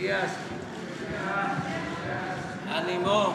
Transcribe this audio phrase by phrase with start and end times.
[0.00, 0.32] días.
[2.74, 3.34] Ánimo.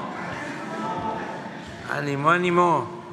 [1.91, 3.05] Ánimo, ánimo.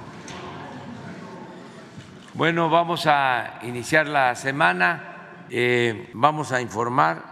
[2.33, 5.45] Bueno, vamos a iniciar la semana.
[5.51, 7.23] Eh, vamos a informar,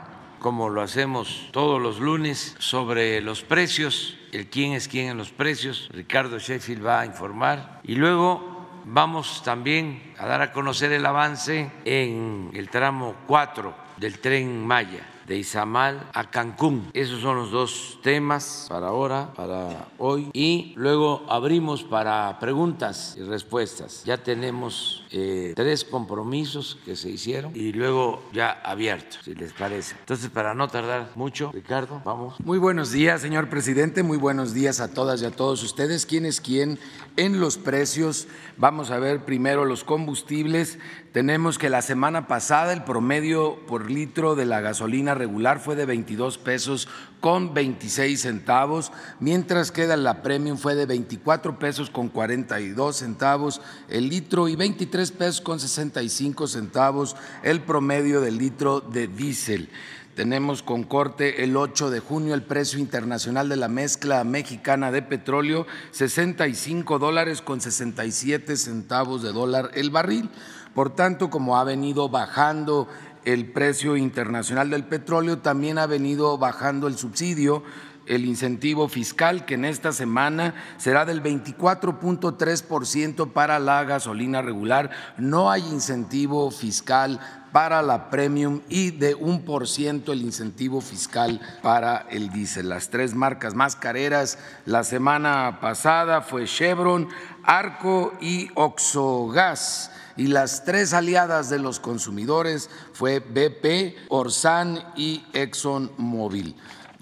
[0.40, 5.30] como lo hacemos todos los lunes, sobre los precios, el quién es quién en los
[5.30, 5.88] precios.
[5.90, 7.80] Ricardo Sheffield va a informar.
[7.82, 14.18] Y luego vamos también a dar a conocer el avance en el tramo 4 del
[14.18, 16.90] tren Maya de Izamal a Cancún.
[16.92, 20.28] Esos son los dos temas para ahora, para hoy.
[20.32, 24.02] Y luego abrimos para preguntas y respuestas.
[24.04, 29.94] Ya tenemos eh, tres compromisos que se hicieron y luego ya abiertos, si les parece.
[30.00, 32.34] Entonces, para no tardar mucho, Ricardo, vamos.
[32.40, 34.02] Muy buenos días, señor presidente.
[34.02, 36.06] Muy buenos días a todas y a todos ustedes.
[36.06, 36.76] ¿Quién es quién
[37.16, 38.26] en los precios?
[38.56, 40.80] Vamos a ver primero los combustibles.
[41.12, 45.84] Tenemos que la semana pasada el promedio por litro de la gasolina regular fue de
[45.84, 46.86] 22 pesos
[47.18, 54.08] con 26 centavos, mientras que la premium fue de 24 pesos con 42 centavos el
[54.08, 59.68] litro y 23 pesos con 65 centavos el promedio del litro de diésel.
[60.14, 65.02] Tenemos con corte el 8 de junio el precio internacional de la mezcla mexicana de
[65.02, 70.30] petróleo, 65 dólares con 67 centavos de dólar el barril.
[70.74, 72.88] Por tanto, como ha venido bajando
[73.24, 77.62] el precio internacional del petróleo, también ha venido bajando el subsidio
[78.10, 84.90] el incentivo fiscal, que en esta semana será del 24.3% para la gasolina regular.
[85.16, 87.20] No hay incentivo fiscal
[87.52, 92.68] para la premium y de un por ciento el incentivo fiscal para el diésel.
[92.68, 97.08] Las tres marcas más careras la semana pasada fue Chevron,
[97.44, 99.89] Arco y Oxogas
[100.20, 106.56] y las tres aliadas de los consumidores fue BP, Orsan y ExxonMobil.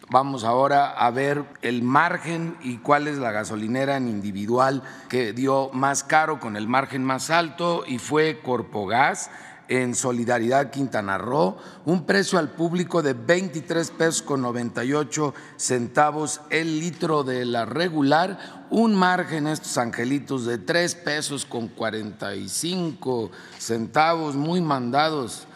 [0.09, 5.69] Vamos ahora a ver el margen y cuál es la gasolinera en individual que dio
[5.73, 9.33] más caro con el margen más alto y fue Corpogas
[9.69, 16.81] en Solidaridad Quintana Roo, un precio al público de 23 pesos con 98 centavos el
[16.81, 24.61] litro de la regular, un margen estos angelitos de 3 pesos con 45 centavos, muy
[24.61, 25.47] mandados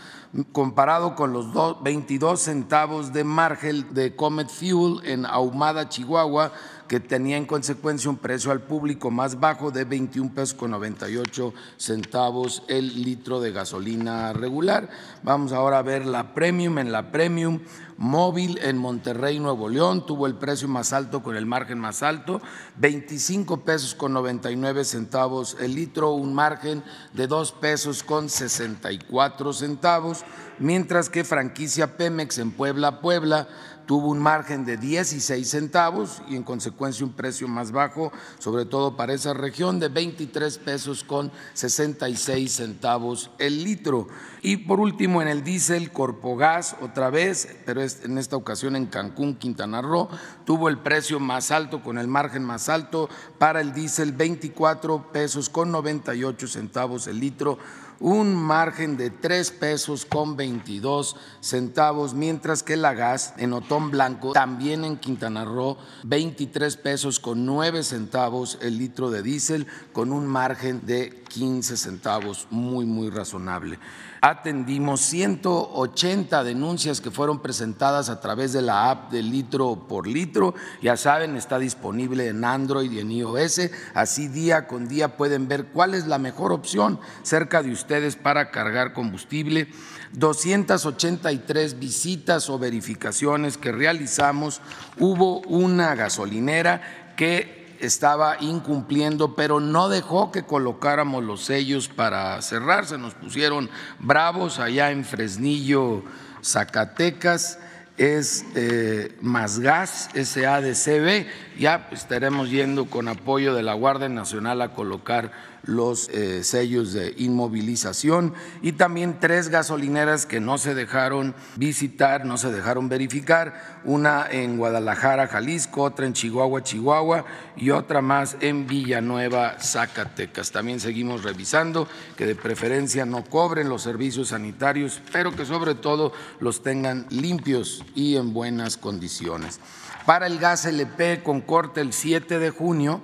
[0.52, 1.46] comparado con los
[1.82, 6.52] 22 centavos de margen de Comet Fuel en Ahumada, Chihuahua,
[6.92, 11.54] que tenía en consecuencia un precio al público más bajo de 21 pesos con 98
[11.78, 14.90] centavos el litro de gasolina regular.
[15.22, 16.76] Vamos ahora a ver la premium.
[16.76, 17.60] En la premium
[17.96, 22.42] móvil en Monterrey, Nuevo León, tuvo el precio más alto con el margen más alto,
[22.76, 26.82] 25 pesos con 99 centavos el litro, un margen
[27.14, 30.24] de 2 pesos con 64 centavos,
[30.58, 33.48] mientras que franquicia Pemex en Puebla, Puebla,
[33.86, 38.96] tuvo un margen de 16 centavos y en consecuencia un precio más bajo, sobre todo
[38.96, 44.08] para esa región, de 23 pesos con 66 centavos el litro.
[44.44, 49.36] Y por último, en el diésel, Corpogas, otra vez, pero en esta ocasión en Cancún,
[49.36, 50.08] Quintana Roo,
[50.44, 53.08] tuvo el precio más alto, con el margen más alto
[53.38, 57.58] para el diésel, 24 pesos con 98 centavos el litro
[58.00, 64.32] un margen de 3 pesos con 22 centavos, mientras que la gas en Otón Blanco,
[64.32, 70.26] también en Quintana Roo, 23 pesos con 9 centavos el litro de diésel, con un
[70.26, 73.78] margen de 15 centavos, muy, muy razonable
[74.22, 80.54] atendimos 180 denuncias que fueron presentadas a través de la app de litro por litro.
[80.80, 83.62] Ya saben, está disponible en Android y en iOS.
[83.94, 88.52] Así día con día pueden ver cuál es la mejor opción cerca de ustedes para
[88.52, 89.66] cargar combustible.
[90.12, 94.60] 283 visitas o verificaciones que realizamos.
[95.00, 102.96] Hubo una gasolinera que estaba incumpliendo, pero no dejó que colocáramos los sellos para cerrarse.
[102.96, 106.04] Nos pusieron bravos allá en Fresnillo,
[106.42, 107.58] Zacatecas.
[107.98, 111.26] Es eh, Más Gas SADCB.
[111.58, 115.32] Ya estaremos yendo con apoyo de la Guardia Nacional a colocar
[115.64, 122.36] los eh, sellos de inmovilización y también tres gasolineras que no se dejaron visitar, no
[122.36, 127.24] se dejaron verificar, una en Guadalajara, Jalisco, otra en Chihuahua, Chihuahua
[127.56, 130.50] y otra más en Villanueva, Zacatecas.
[130.50, 136.12] También seguimos revisando que de preferencia no cobren los servicios sanitarios, pero que sobre todo
[136.40, 139.60] los tengan limpios y en buenas condiciones.
[140.06, 143.02] Para el gas LP con corte el 7 de junio,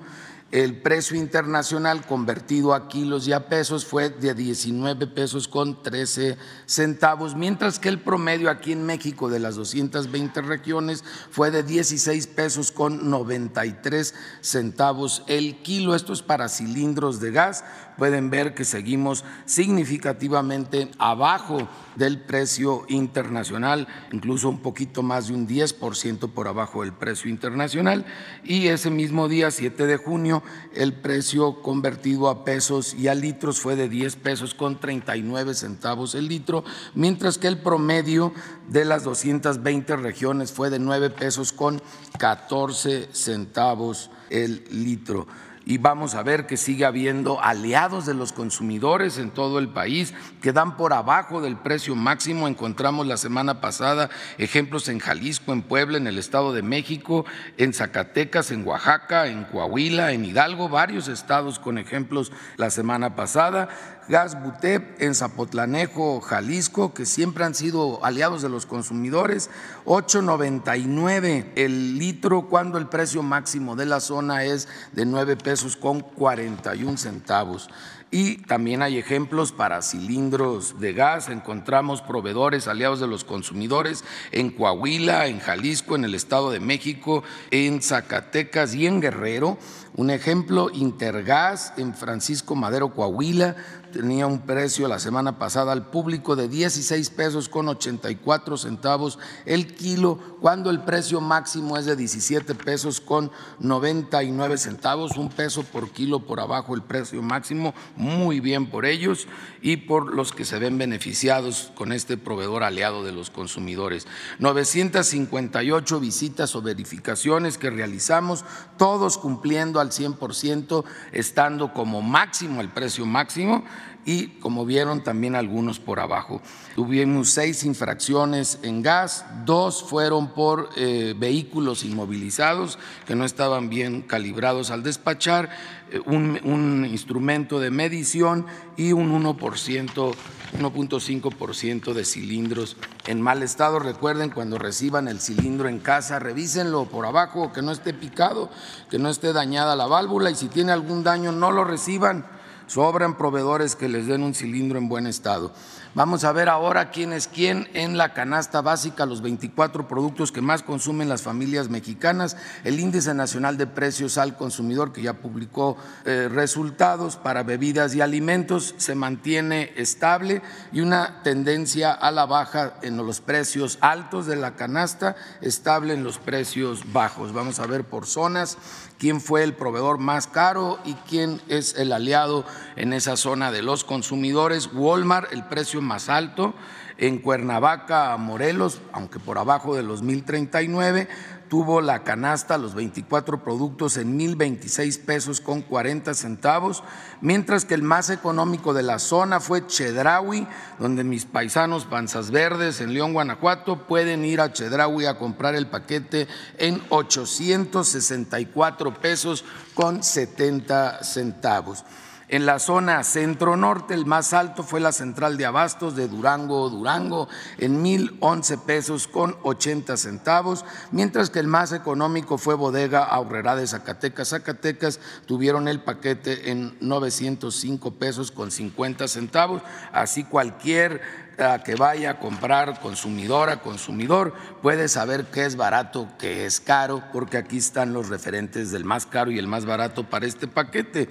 [0.50, 6.38] El precio internacional convertido a kilos y a pesos fue de 19 pesos con 13
[6.64, 12.28] centavos, mientras que el promedio aquí en México de las 220 regiones fue de 16
[12.28, 15.94] pesos con 93 centavos el kilo.
[15.94, 17.62] Esto es para cilindros de gas.
[17.98, 25.48] Pueden ver que seguimos significativamente abajo del precio internacional, incluso un poquito más de un
[25.48, 28.06] 10% por abajo del precio internacional.
[28.44, 30.44] Y ese mismo día, 7 de junio,
[30.76, 36.14] el precio convertido a pesos y a litros fue de 10 pesos con 39 centavos
[36.14, 36.62] el litro,
[36.94, 38.32] mientras que el promedio
[38.68, 41.82] de las 220 regiones fue de 9 pesos con
[42.16, 45.26] 14 centavos el litro
[45.68, 50.14] y vamos a ver que sigue habiendo aliados de los consumidores en todo el país
[50.40, 52.48] que dan por abajo del precio máximo.
[52.48, 57.26] Encontramos la semana pasada ejemplos en Jalisco, en Puebla, en el Estado de México,
[57.58, 63.68] en Zacatecas, en Oaxaca, en Coahuila, en Hidalgo, varios estados con ejemplos la semana pasada.
[64.08, 69.50] Gas Butep en Zapotlanejo, Jalisco, que siempre han sido aliados de los consumidores,
[69.84, 76.00] 8.99 el litro cuando el precio máximo de la zona es de 9 pesos con
[76.00, 77.68] 41 centavos.
[78.10, 81.28] Y también hay ejemplos para cilindros de gas.
[81.28, 84.02] Encontramos proveedores aliados de los consumidores
[84.32, 89.58] en Coahuila, en Jalisco, en el Estado de México, en Zacatecas y en Guerrero.
[89.94, 93.56] Un ejemplo, Intergas en Francisco Madero, Coahuila,
[93.92, 99.74] tenía un precio la semana pasada al público de 16 pesos con 84 centavos el
[99.74, 105.90] kilo, cuando el precio máximo es de 17 pesos con 99 centavos, un peso por
[105.90, 109.26] kilo por abajo el precio máximo, muy bien por ellos
[109.62, 114.06] y por los que se ven beneficiados con este proveedor aliado de los consumidores.
[114.38, 118.44] 958 visitas o verificaciones que realizamos,
[118.76, 123.64] todos cumpliendo al 100%, estando como máximo el precio máximo
[124.08, 126.40] y como vieron también algunos por abajo.
[126.74, 134.00] Tuvimos seis infracciones en gas, dos fueron por eh, vehículos inmovilizados que no estaban bien
[134.00, 135.50] calibrados al despachar,
[135.90, 138.46] eh, un, un, instrumento de medición
[138.78, 140.14] y un 1%,
[140.58, 143.78] 1.5% de cilindros en mal estado.
[143.78, 148.48] Recuerden cuando reciban el cilindro en casa, revísenlo por abajo, que no esté picado,
[148.88, 152.37] que no esté dañada la válvula y si tiene algún daño no lo reciban
[152.68, 155.50] Sobran proveedores que les den un cilindro en buen estado.
[155.98, 160.40] Vamos a ver ahora quién es quién en la canasta básica, los 24 productos que
[160.40, 162.36] más consumen las familias mexicanas.
[162.62, 168.00] El Índice Nacional de Precios al Consumidor, que ya publicó eh, resultados para bebidas y
[168.00, 170.40] alimentos, se mantiene estable
[170.70, 176.04] y una tendencia a la baja en los precios altos de la canasta, estable en
[176.04, 177.32] los precios bajos.
[177.32, 178.56] Vamos a ver por zonas
[178.98, 182.44] quién fue el proveedor más caro y quién es el aliado
[182.76, 184.70] en esa zona de los consumidores.
[184.72, 186.54] Walmart, el precio más alto.
[186.98, 191.08] En Cuernavaca, Morelos, aunque por abajo de los 1039,
[191.48, 196.84] tuvo la canasta, los 24 productos en 1026 pesos con 40 centavos,
[197.20, 200.46] mientras que el más económico de la zona fue Chedraui,
[200.78, 205.68] donde mis paisanos panzas verdes en León, Guanajuato, pueden ir a Chedraui a comprar el
[205.68, 209.44] paquete en 864 pesos
[209.74, 211.84] con 70 centavos.
[212.30, 217.26] En la zona centro-norte, el más alto fue la central de abastos de Durango, Durango,
[217.56, 223.56] en mil once pesos con 80 centavos, mientras que el más económico fue Bodega Aurrera
[223.56, 224.28] de Zacatecas.
[224.28, 231.00] Zacatecas tuvieron el paquete en 905 pesos con 50 centavos, así cualquier
[231.38, 237.02] eh, que vaya a comprar consumidora, consumidor, puede saber qué es barato, qué es caro,
[237.10, 241.08] porque aquí están los referentes del más caro y el más barato para este paquete.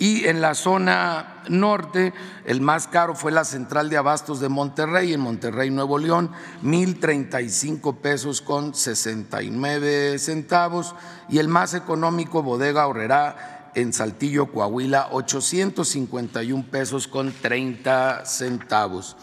[0.00, 2.14] Y en la zona norte,
[2.46, 6.30] el más caro fue la central de abastos de Monterrey, en Monterrey, Nuevo León,
[6.64, 10.94] 1.035 pesos con 69 centavos.
[11.28, 19.18] Y el más económico, Bodega Horrera, en Saltillo, Coahuila, 851 pesos con 30 centavos.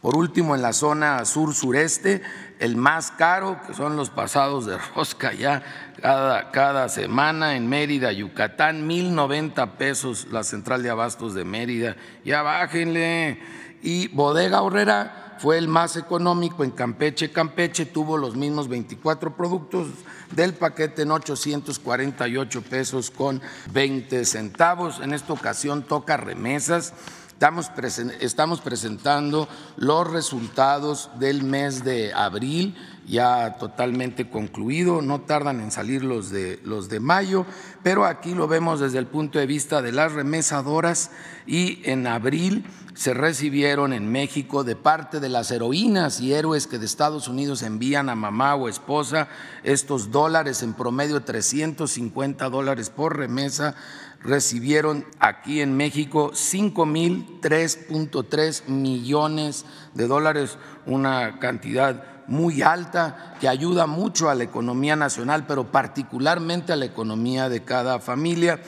[0.00, 2.22] Por último, en la zona sur-sureste,
[2.62, 5.64] el más caro, que son los pasados de rosca ya
[6.00, 11.96] cada, cada semana en Mérida, Yucatán, mil noventa pesos la central de abastos de Mérida,
[12.24, 13.40] ya bájenle.
[13.82, 17.32] Y Bodega Horrera fue el más económico en Campeche.
[17.32, 19.88] Campeche tuvo los mismos 24 productos
[20.30, 23.42] del paquete en 848 pesos con
[23.72, 25.00] 20 centavos.
[25.00, 26.94] En esta ocasión toca remesas
[27.42, 32.76] Estamos, presentando los resultados del mes de abril
[33.08, 37.44] ya totalmente concluido, no tardan en salir los de, los de mayo,
[37.82, 41.10] pero aquí lo vemos desde el punto de vista de las remesadoras
[41.44, 46.78] y en abril se recibieron en México de parte de las heroínas y héroes que
[46.78, 49.28] de Estados Unidos envían a mamá o esposa
[49.64, 53.74] estos dólares, en promedio 350 dólares por remesa,
[54.24, 59.64] recibieron aquí en México 5 mil 3.3 millones
[59.94, 66.72] de dólares, una cantidad muy alta que ayuda mucho a la economía nacional, pero particularmente
[66.72, 68.60] a la economía de cada familia.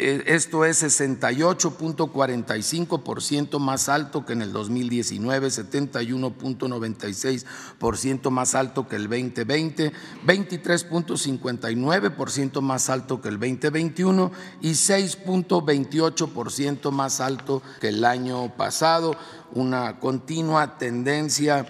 [0.00, 9.08] Eh, esto es 68.45% más alto que en el 2019, 71.96% más alto que el
[9.08, 9.92] 2020,
[10.24, 19.16] 23.59% más alto que el 2021 y 6.28% más alto que el año pasado.
[19.50, 21.66] Una continua tendencia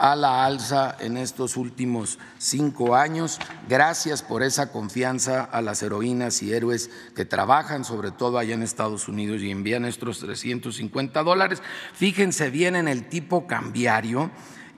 [0.00, 3.38] a la alza en estos últimos cinco años.
[3.68, 8.62] Gracias por esa confianza a las heroínas y héroes que trabajan, sobre todo allá en
[8.62, 11.62] Estados Unidos, y envían estos 350 dólares.
[11.92, 14.30] Fíjense bien en el tipo cambiario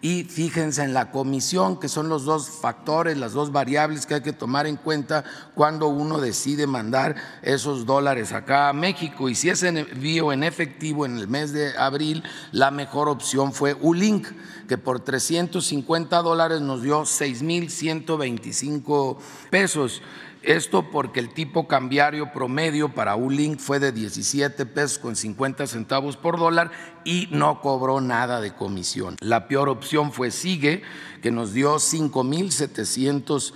[0.05, 4.21] y fíjense en la comisión, que son los dos factores, las dos variables que hay
[4.21, 5.23] que tomar en cuenta
[5.55, 9.29] cuando uno decide mandar esos dólares acá a México.
[9.29, 13.75] Y si ese envío en efectivo en el mes de abril, la mejor opción fue
[13.75, 14.27] ULINK,
[14.73, 19.19] que por 350 dólares nos dio 6.125
[19.51, 20.01] pesos.
[20.41, 26.17] Esto porque el tipo cambiario promedio para ULINK fue de 17 pesos con 50 centavos
[26.17, 26.71] por dólar
[27.05, 29.17] y no cobró nada de comisión.
[29.21, 30.81] La peor opción fue Sigue,
[31.21, 33.53] que nos dio 5.700 pesos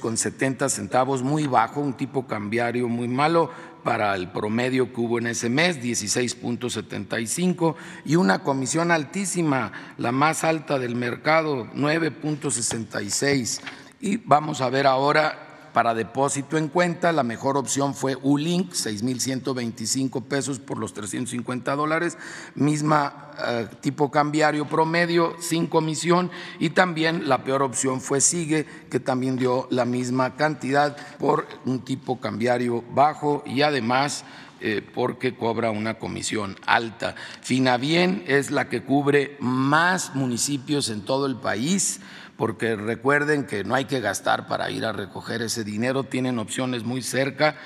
[0.00, 3.50] con 70 centavos, muy bajo, un tipo cambiario muy malo
[3.84, 10.44] para el promedio que hubo en ese mes, 16.75, y una comisión altísima, la más
[10.44, 13.60] alta del mercado, 9.66.
[14.00, 20.22] Y vamos a ver ahora para depósito en cuenta, la mejor opción fue ULINK, 6.125
[20.22, 22.18] pesos por los 350 dólares,
[22.54, 29.00] misma eh, tipo cambiario promedio, sin comisión, y también la peor opción fue SIGUE, que
[29.00, 34.24] también dio la misma cantidad por un tipo cambiario bajo y además
[34.64, 37.16] eh, porque cobra una comisión alta.
[37.40, 42.00] Finabien es la que cubre más municipios en todo el país
[42.36, 46.84] porque recuerden que no hay que gastar para ir a recoger ese dinero, tienen opciones
[46.84, 47.56] muy cerca,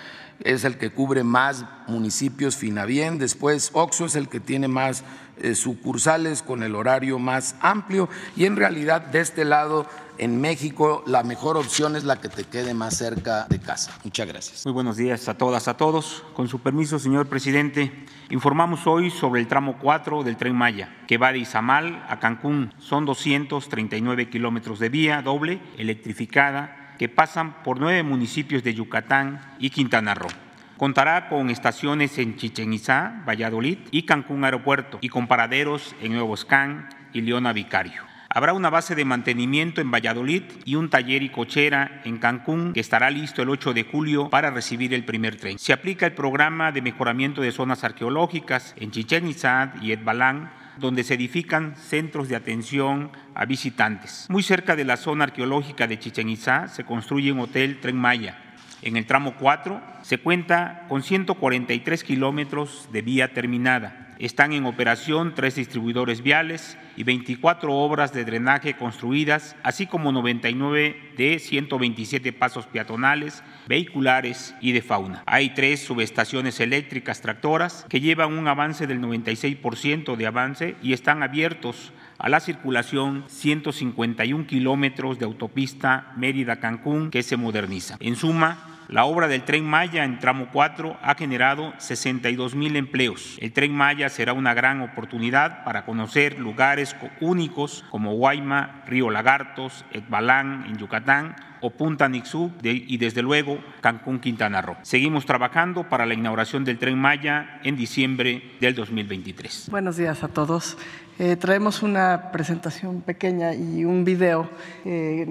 [0.41, 5.03] es el que cubre más municipios Finabien, después Oxo es el que tiene más
[5.39, 9.87] eh, sucursales con el horario más amplio y en realidad de este lado
[10.19, 13.93] en México la mejor opción es la que te quede más cerca de casa.
[14.05, 14.65] Muchas gracias.
[14.65, 16.25] Muy buenos días a todas, a todos.
[16.35, 17.93] Con su permiso, señor presidente,
[18.31, 22.73] informamos hoy sobre el tramo 4 del tren Maya, que va de Izamal a Cancún.
[22.79, 29.71] Son 239 kilómetros de vía doble electrificada que pasan por nueve municipios de Yucatán y
[29.71, 30.31] Quintana Roo.
[30.77, 36.35] Contará con estaciones en Chichen Itzá, Valladolid y Cancún Aeropuerto y con paraderos en Nuevo
[36.35, 38.06] Escán y Leona Vicario.
[38.37, 42.81] Habrá una base de mantenimiento en Valladolid y un taller y cochera en Cancún que
[42.81, 45.59] estará listo el 8 de julio para recibir el primer tren.
[45.59, 51.03] Se aplica el programa de mejoramiento de zonas arqueológicas en Chichen Itzá y Etbalán donde
[51.03, 54.27] se edifican centros de atención a visitantes.
[54.29, 58.37] Muy cerca de la zona arqueológica de Chichen Itzá se construye un hotel Tren Maya.
[58.83, 65.35] En el tramo 4 se cuenta con 143 kilómetros de vía terminada están en operación
[65.35, 72.67] tres distribuidores viales y 24 obras de drenaje construidas, así como 99 de 127 pasos
[72.67, 75.23] peatonales, vehiculares y de fauna.
[75.27, 81.23] Hay tres subestaciones eléctricas tractoras que llevan un avance del 96% de avance y están
[81.23, 87.97] abiertos a la circulación 151 kilómetros de autopista Mérida-Cancún que se moderniza.
[88.01, 93.37] En suma, la obra del tren Maya en tramo 4 ha generado 62 mil empleos.
[93.41, 99.85] El tren Maya será una gran oportunidad para conocer lugares únicos como Guayma, Río Lagartos,
[99.93, 104.77] Etbalán en Yucatán o Punta Nixú y desde luego Cancún, Quintana Roo.
[104.83, 109.69] Seguimos trabajando para la inauguración del tren Maya en diciembre del 2023.
[109.71, 110.77] Buenos días a todos.
[111.19, 114.51] Eh, traemos una presentación pequeña y un video
[114.85, 115.27] eh,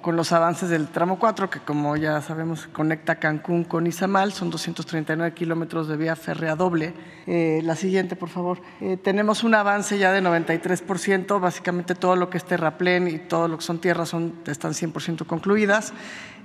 [0.00, 4.48] con los avances del tramo 4, que como ya sabemos conecta Cancún con Izamal, son
[4.48, 6.94] 239 kilómetros de vía férrea doble.
[7.26, 8.62] Eh, la siguiente, por favor.
[9.02, 13.58] tenemos un avance ya de 93%, básicamente todo lo que es terraplén y todo lo
[13.58, 15.92] que son tierras son, están 100% concluidas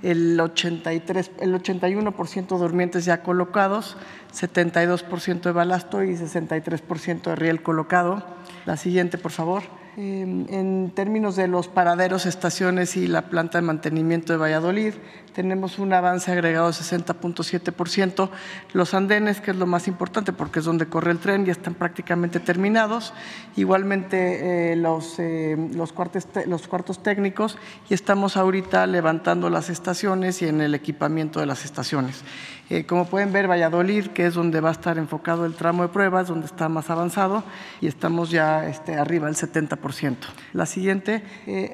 [0.02, 3.96] el, 83, el 81% durmientes ya colocados,
[4.34, 8.24] 72% de balasto y 63% de riel colocado.
[8.66, 9.62] La siguiente, por favor.
[9.96, 14.94] Em, en términos de los paraderos, estaciones y la planta de mantenimiento de Valladolid,
[15.32, 18.28] tenemos un avance agregado de 60.7%.
[18.72, 21.74] Los andenes, que es lo más importante porque es donde corre el tren, ya están
[21.74, 23.12] prácticamente terminados.
[23.56, 27.58] Igualmente eh, los, eh, los, cuartos, los cuartos técnicos
[27.88, 32.22] y estamos ahorita levantando las estaciones y en el equipamiento de las estaciones.
[32.70, 35.88] Eh, como pueden ver, Valladolid, que es donde va a estar enfocado el tramo de
[35.88, 37.42] pruebas, donde está más avanzado
[37.80, 40.16] y estamos ya este, arriba del 70%.
[40.54, 41.22] La siguiente,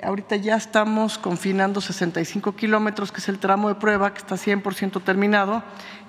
[0.02, 5.02] ahorita ya estamos confinando 65 kilómetros, que es el tramo de prueba que está 100%
[5.02, 5.62] terminado,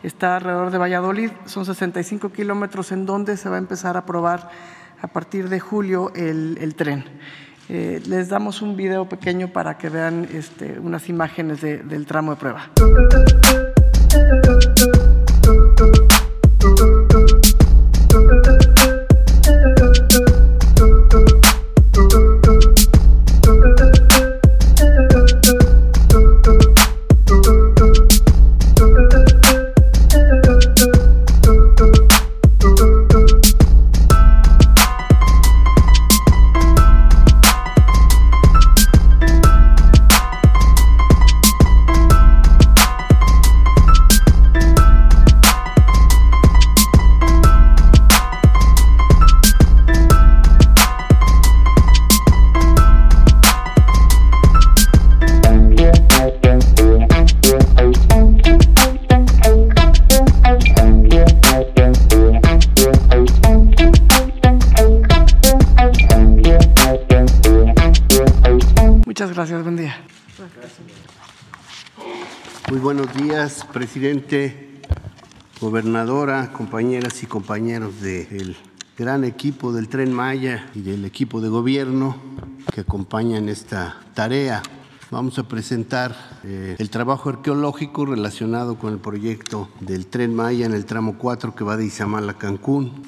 [0.04, 4.50] está alrededor de Valladolid, son 65 kilómetros en donde se va a empezar a probar
[5.02, 7.06] a partir de julio el, tren.
[7.70, 12.38] Eh, les damos un video pequeño para que vean este, unas imágenes del tramo de
[12.42, 12.70] prueba.
[73.72, 74.82] Presidente,
[75.62, 78.56] gobernadora, compañeras y compañeros del
[78.98, 82.18] gran equipo del Tren Maya y del equipo de gobierno
[82.74, 84.62] que acompañan esta tarea.
[85.12, 90.74] Vamos a presentar eh, el trabajo arqueológico relacionado con el proyecto del Tren Maya en
[90.74, 93.04] el tramo 4 que va de Izamal a Cancún.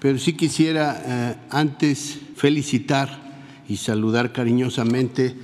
[0.00, 3.36] Pero sí quisiera eh, antes felicitar
[3.68, 5.36] y saludar cariñosamente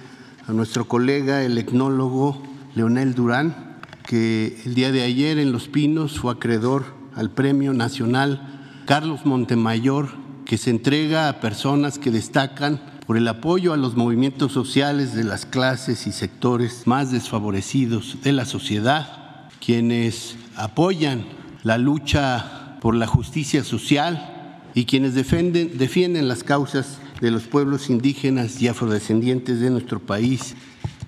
[0.47, 2.43] a nuestro colega, el etnólogo
[2.75, 3.72] Leonel Durán,
[4.02, 10.09] que el día de ayer en Los Pinos fue acreedor al Premio Nacional Carlos Montemayor,
[10.44, 15.24] que se entrega a personas que destacan por el apoyo a los movimientos sociales de
[15.24, 21.24] las clases y sectores más desfavorecidos de la sociedad, quienes apoyan
[21.62, 28.61] la lucha por la justicia social y quienes defienden, las causas de los pueblos indígenas
[28.61, 30.57] y afrodescendientes de nuestro país,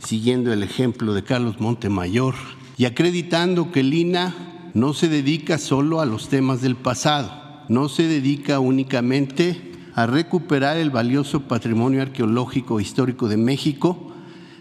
[0.04, 2.34] siguiendo el ejemplo de Carlos Montemayor
[2.76, 4.34] y acreditando que el INA
[4.74, 10.76] no se dedica solo a los temas del pasado, no se dedica únicamente a recuperar
[10.76, 14.12] el valioso patrimonio arqueológico e histórico de México,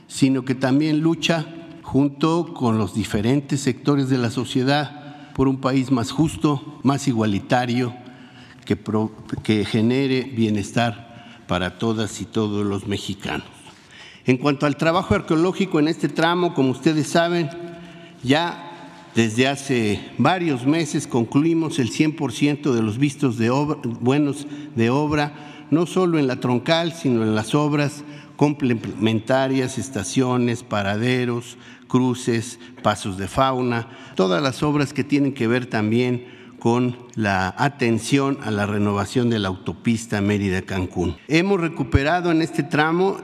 [0.07, 1.45] sino que también lucha
[1.81, 7.95] junto con los diferentes sectores de la sociedad por un país más justo, más igualitario,
[8.65, 8.77] que,
[9.41, 13.47] que genere bienestar para todas y todos los mexicanos.
[14.25, 17.49] En cuanto al trabajo arqueológico en este tramo, como ustedes saben,
[18.23, 18.69] ya
[19.15, 25.33] desde hace varios meses concluimos el 100% de los vistos de buenos de obra,
[25.69, 28.03] no solo en la troncal, sino en las obras
[28.35, 31.57] complementarias, estaciones, paraderos,
[31.87, 36.25] cruces, pasos de fauna, todas las obras que tienen que ver también
[36.59, 41.17] con la atención a la renovación de la autopista Mérida-Cancún.
[41.27, 43.17] Hemos recuperado en este tramo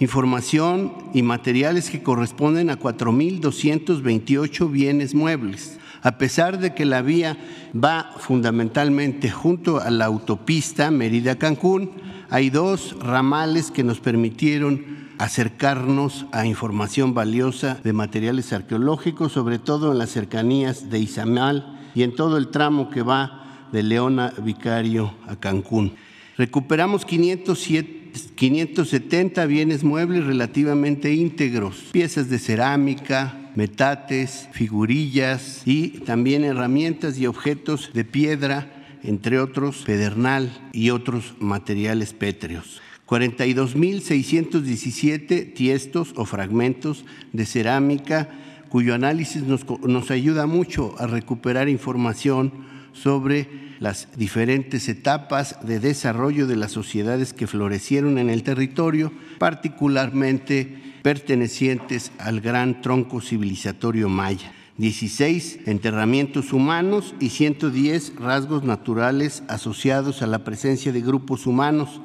[0.00, 5.78] información y materiales que corresponden a 4.228 bienes muebles.
[6.02, 7.38] A pesar de que la vía
[7.74, 11.92] va fundamentalmente junto a la autopista Mérida-Cancún,
[12.28, 19.92] hay dos ramales que nos permitieron acercarnos a información valiosa de materiales arqueológicos, sobre todo
[19.92, 25.14] en las cercanías de Izamal y en todo el tramo que va de Leona Vicario
[25.26, 25.94] a Cancún.
[26.36, 28.03] Recuperamos 507
[28.34, 37.90] 570 bienes muebles relativamente íntegros, piezas de cerámica, metates, figurillas y también herramientas y objetos
[37.92, 38.70] de piedra,
[39.02, 42.82] entre otros pedernal y otros materiales pétreos.
[43.06, 48.30] 42.617 tiestos o fragmentos de cerámica
[48.70, 56.46] cuyo análisis nos, nos ayuda mucho a recuperar información sobre las diferentes etapas de desarrollo
[56.46, 64.52] de las sociedades que florecieron en el territorio, particularmente pertenecientes al gran tronco civilizatorio maya.
[64.78, 72.00] 16 enterramientos humanos y 110 rasgos naturales asociados a la presencia de grupos humanos,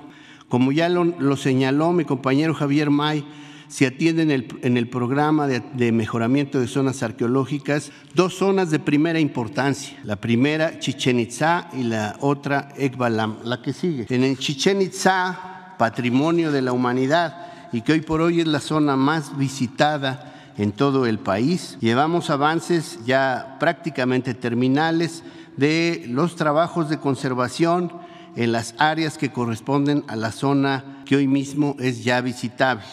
[0.49, 3.23] Como ya lo, lo señaló mi compañero Javier May,
[3.69, 9.19] se atienden en el, programa de, de, mejoramiento de zonas arqueológicas dos zonas de primera
[9.19, 9.95] importancia.
[10.03, 14.07] La primera, Chichen Itza, y la otra, Ekbalam, la que sigue.
[14.09, 18.59] En el Chichen Itza, patrimonio de la humanidad, y que hoy por hoy es la
[18.59, 25.23] zona más visitada en todo el país, llevamos avances ya prácticamente terminales
[25.57, 27.93] de los trabajos de conservación
[28.35, 32.83] en las áreas que corresponden a la zona que hoy mismo es ya visitable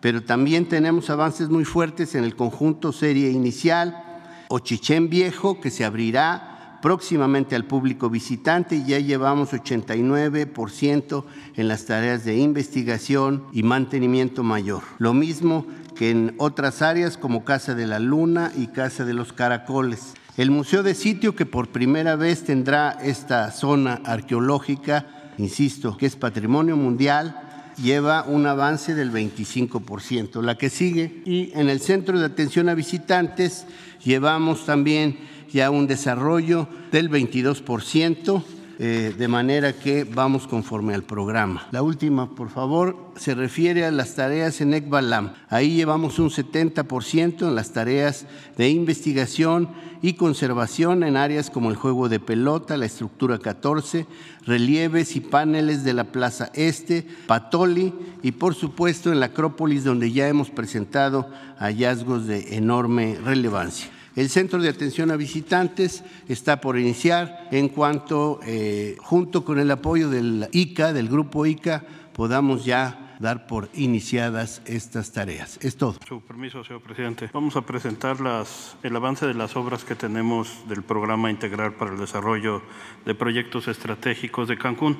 [0.00, 4.04] pero también tenemos avances muy fuertes en el conjunto serie inicial
[4.48, 11.24] o Chichén Viejo, que se abrirá próximamente al público visitante y ya llevamos 89%
[11.56, 14.82] en las tareas de investigación y mantenimiento mayor.
[14.98, 19.34] Lo mismo que en otras áreas como Casa de la Luna y Casa de los
[19.34, 20.14] Caracoles.
[20.38, 26.16] El Museo de Sitio, que por primera vez tendrá esta zona arqueológica, insisto, que es
[26.16, 27.49] patrimonio mundial,
[27.82, 30.42] lleva un avance del 25%.
[30.42, 33.66] La que sigue, y en el Centro de Atención a Visitantes
[34.04, 35.18] llevamos también
[35.52, 38.42] ya un desarrollo del 22%,
[38.82, 41.66] eh, de manera que vamos conforme al programa.
[41.70, 45.34] La última, por favor, se refiere a las tareas en ECBALAM.
[45.50, 48.24] Ahí llevamos un 70% en las tareas
[48.56, 49.68] de investigación
[50.00, 54.06] y conservación en áreas como el juego de pelota, la estructura 14,
[54.46, 60.10] relieves y paneles de la Plaza Este, Patoli y por supuesto en la Acrópolis donde
[60.10, 63.90] ya hemos presentado hallazgos de enorme relevancia.
[64.16, 69.70] El centro de atención a visitantes está por iniciar en cuanto, eh, junto con el
[69.70, 75.58] apoyo del ICA, del grupo ICA, podamos ya dar por iniciadas estas tareas.
[75.62, 75.96] Es todo.
[76.08, 77.28] Su permiso, señor presidente.
[77.32, 81.92] Vamos a presentar las, el avance de las obras que tenemos del Programa Integral para
[81.92, 82.62] el Desarrollo
[83.04, 84.98] de Proyectos Estratégicos de Cancún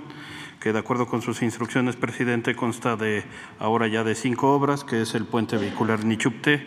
[0.61, 3.25] que de acuerdo con sus instrucciones, presidente, consta de
[3.59, 6.67] ahora ya de cinco obras, que es el puente vehicular Nichupte,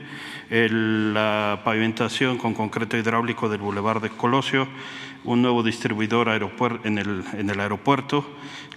[0.49, 4.67] el, la pavimentación con concreto hidráulico del Boulevard de Colosio,
[5.23, 6.29] un nuevo distribuidor
[6.83, 8.25] en el, en el aeropuerto,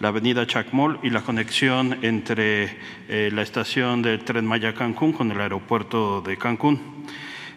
[0.01, 5.31] la avenida Chacmol y la conexión entre eh, la estación del tren Maya Cancún con
[5.31, 7.07] el aeropuerto de Cancún.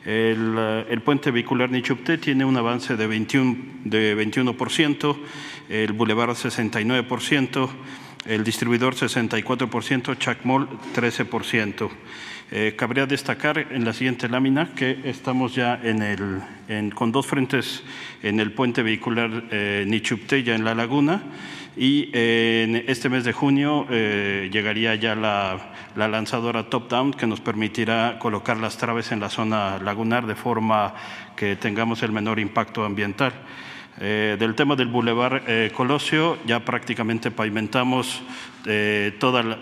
[0.05, 0.57] El,
[0.89, 5.17] el, puente vehicular Nichupte tiene un avance de 21%, de 21%
[5.69, 7.69] el Boulevard 69%,
[8.25, 11.89] el distribuidor 64%, Chacmol 13%.
[12.51, 15.79] Eh, cabría destacar en la siguiente lámina que estamos ya
[16.95, 17.83] con dos frentes
[18.23, 21.21] en el puente vehicular eh, Nichupte, ya en la laguna,
[21.77, 27.27] y eh, en este mes de junio eh, llegaría ya la, la lanzadora top-down que
[27.27, 30.95] nos permitirá colocar las traves en la zona lagunar de forma
[31.35, 33.31] que tengamos el menor impacto ambiental.
[34.01, 38.21] Eh, del tema del Boulevard eh, Colosio, ya prácticamente pavimentamos
[38.65, 39.17] eh,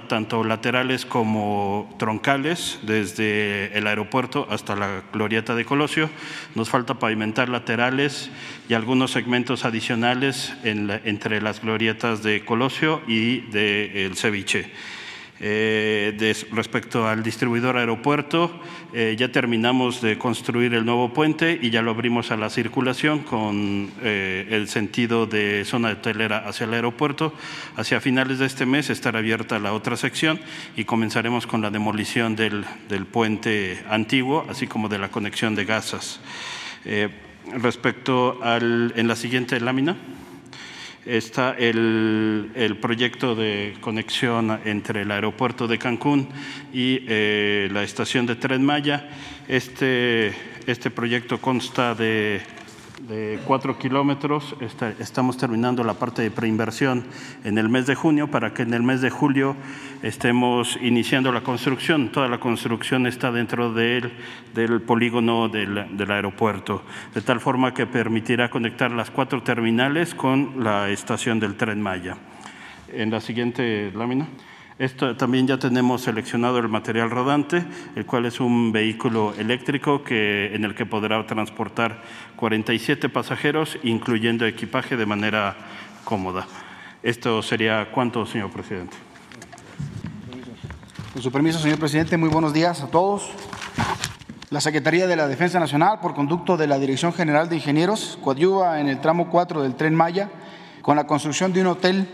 [0.08, 6.12] tanto laterales como troncales, desde el aeropuerto hasta la glorieta de Colosio.
[6.54, 8.30] Nos falta pavimentar laterales
[8.70, 14.72] y algunos segmentos adicionales la, entre las glorietas de Colosio y de El Ceviche.
[15.40, 18.60] Eh, respecto al distribuidor aeropuerto,
[18.94, 23.20] eh, ya terminamos de construir el nuevo puente y ya lo abrimos a la circulación
[23.20, 27.34] con eh, el sentido de zona hotelera hacia el aeropuerto.
[27.76, 30.40] Hacia finales de este mes estará abierta la otra sección
[30.76, 35.66] y comenzaremos con la demolición del, del puente antiguo, así como de la conexión de
[35.66, 36.20] gasas.
[37.54, 39.96] respecto al, en la siguiente lámina
[41.08, 46.28] está el, el, proyecto de conexión entre el aeropuerto de Cancún
[46.74, 49.10] y eh, la estación de Tren Maya.
[49.48, 50.34] Este,
[50.68, 52.42] este proyecto consta de
[53.08, 54.56] de cuatro kilómetros.
[55.00, 57.06] Estamos terminando la parte de preinversión
[57.44, 59.56] en el mes de junio para que en el mes de julio
[60.04, 62.12] estemos iniciando la construcción.
[62.12, 64.12] Toda la construcción está dentro del,
[64.54, 70.90] del polígono del aeropuerto, de tal forma que permitirá conectar las cuatro terminales con la
[70.90, 72.18] estación del tren Maya.
[72.92, 74.28] En la siguiente lámina.
[74.80, 80.54] Esto, también ya tenemos seleccionado el material rodante, el cual es un vehículo eléctrico que,
[80.54, 82.04] en el que podrá transportar
[82.36, 85.56] 47 pasajeros, incluyendo equipaje de manera
[86.04, 86.46] cómoda.
[87.02, 88.96] Esto sería cuánto, señor presidente.
[91.12, 93.32] Con su permiso, señor presidente, muy buenos días a todos.
[94.52, 98.80] La Secretaría de la Defensa Nacional, por conducto de la Dirección General de Ingenieros, coadyuva
[98.80, 100.30] en el tramo 4 del Tren Maya
[100.84, 102.08] con la construcción de un hotel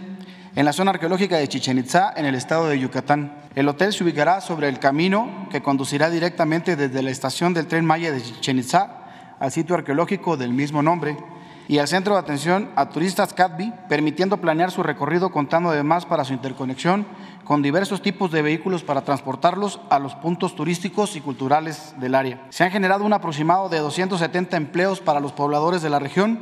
[0.56, 3.34] en la zona arqueológica de Chichen Itza, en el estado de Yucatán.
[3.56, 7.86] El hotel se ubicará sobre el camino que conducirá directamente desde la estación del tren
[7.86, 8.98] Maya de Chichen Itza
[9.40, 11.18] al sitio arqueológico del mismo nombre.
[11.66, 16.26] y al Centro de Atención a Turistas CATBI, permitiendo planear su recorrido contando además para
[16.26, 17.06] su interconexión
[17.46, 22.46] con diversos tipos de vehículos para transportarlos a los puntos turísticos y culturales del área.
[22.50, 26.42] Se han generado un aproximado de 270 empleos para los pobladores de la región,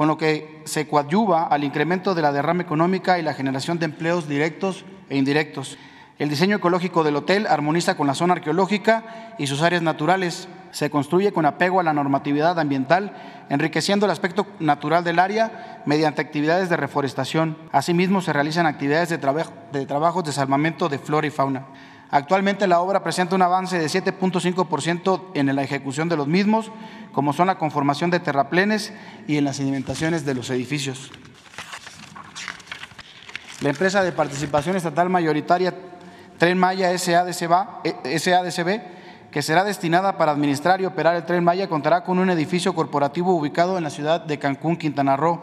[0.00, 3.84] con lo que se coadyuva al incremento de la derrama económica y la generación de
[3.84, 5.76] empleos directos e indirectos.
[6.18, 10.48] El diseño ecológico del hotel armoniza con la zona arqueológica y sus áreas naturales.
[10.70, 13.12] Se construye con apego a la normatividad ambiental,
[13.50, 17.58] enriqueciendo el aspecto natural del área mediante actividades de reforestación.
[17.70, 21.66] Asimismo, se realizan actividades de, trabajo, de trabajos de salvamento de flora y fauna.
[22.10, 26.72] Actualmente la obra presenta un avance de 7.5% en la ejecución de los mismos,
[27.12, 28.92] como son la conformación de terraplenes
[29.28, 31.12] y en las sedimentaciones de los edificios.
[33.60, 35.74] La empresa de participación estatal mayoritaria
[36.38, 38.82] Tren Maya SADCB, eh,
[39.30, 43.34] que será destinada para administrar y operar el Tren Maya, contará con un edificio corporativo
[43.34, 45.38] ubicado en la ciudad de Cancún, Quintana Roo,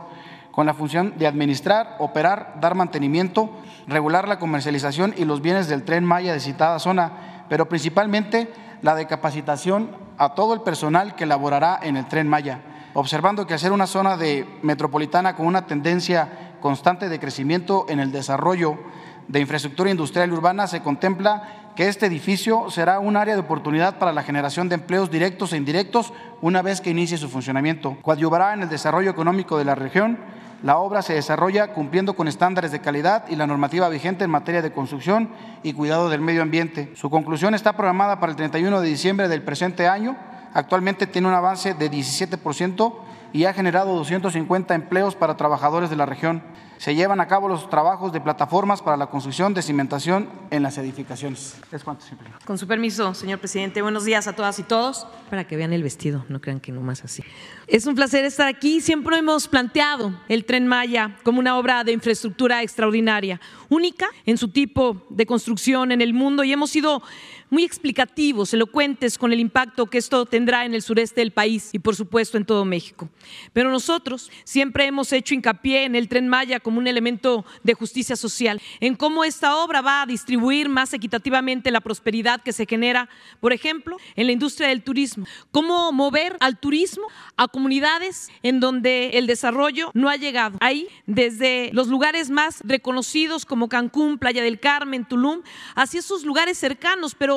[0.58, 3.52] con la función de administrar, operar, dar mantenimiento,
[3.86, 8.96] regular la comercialización y los bienes del Tren Maya de citada zona, pero principalmente la
[8.96, 12.62] de capacitación a todo el personal que laborará en el Tren Maya,
[12.96, 18.12] observando que hacer una zona de metropolitana con una tendencia constante de crecimiento en el
[18.12, 18.80] desarrollo
[19.28, 24.00] de infraestructura industrial y urbana se contempla que este edificio será un área de oportunidad
[24.00, 27.98] para la generación de empleos directos e indirectos una vez que inicie su funcionamiento.
[28.02, 30.18] Coadyuvará en el desarrollo económico de la región.
[30.64, 34.64] La obra se desarrolla cumpliendo con estándares de calidad y la normativa vigente en materia
[34.64, 35.30] de construcción
[35.62, 36.92] y cuidado del medio ambiente.
[36.96, 40.18] Su conclusión está programada para el 31 de diciembre del presente año.
[40.54, 42.94] Actualmente tiene un avance de 17%
[43.38, 46.42] y ha generado 250 empleos para trabajadores de la región
[46.78, 50.78] se llevan a cabo los trabajos de plataformas para la construcción de cimentación en las
[50.78, 51.58] edificaciones.
[51.72, 52.30] Es cuanto simple.
[52.46, 55.08] Con su permiso, señor presidente, buenos días a todas y todos.
[55.30, 57.24] Para que vean el vestido, no crean que nomás así.
[57.68, 58.80] Es un placer estar aquí.
[58.80, 64.50] Siempre hemos planteado el tren Maya como una obra de infraestructura extraordinaria, única en su
[64.50, 67.02] tipo de construcción en el mundo y hemos sido
[67.50, 71.80] muy explicativos, elocuentes con el impacto que esto tendrá en el sureste del país y
[71.80, 73.10] por supuesto en todo México.
[73.54, 78.16] Pero nosotros siempre hemos hecho hincapié en el tren Maya como un elemento de justicia
[78.16, 83.10] social, en cómo esta obra va a distribuir más equitativamente la prosperidad que se genera,
[83.40, 89.12] por ejemplo, en la industria del turismo, cómo mover al turismo a comunidades en donde
[89.12, 90.58] el desarrollo no ha llegado.
[90.62, 95.42] Ahí, desde los lugares más reconocidos como Cancún, Playa del Carmen, Tulum,
[95.76, 97.37] hacia esos lugares cercanos, pero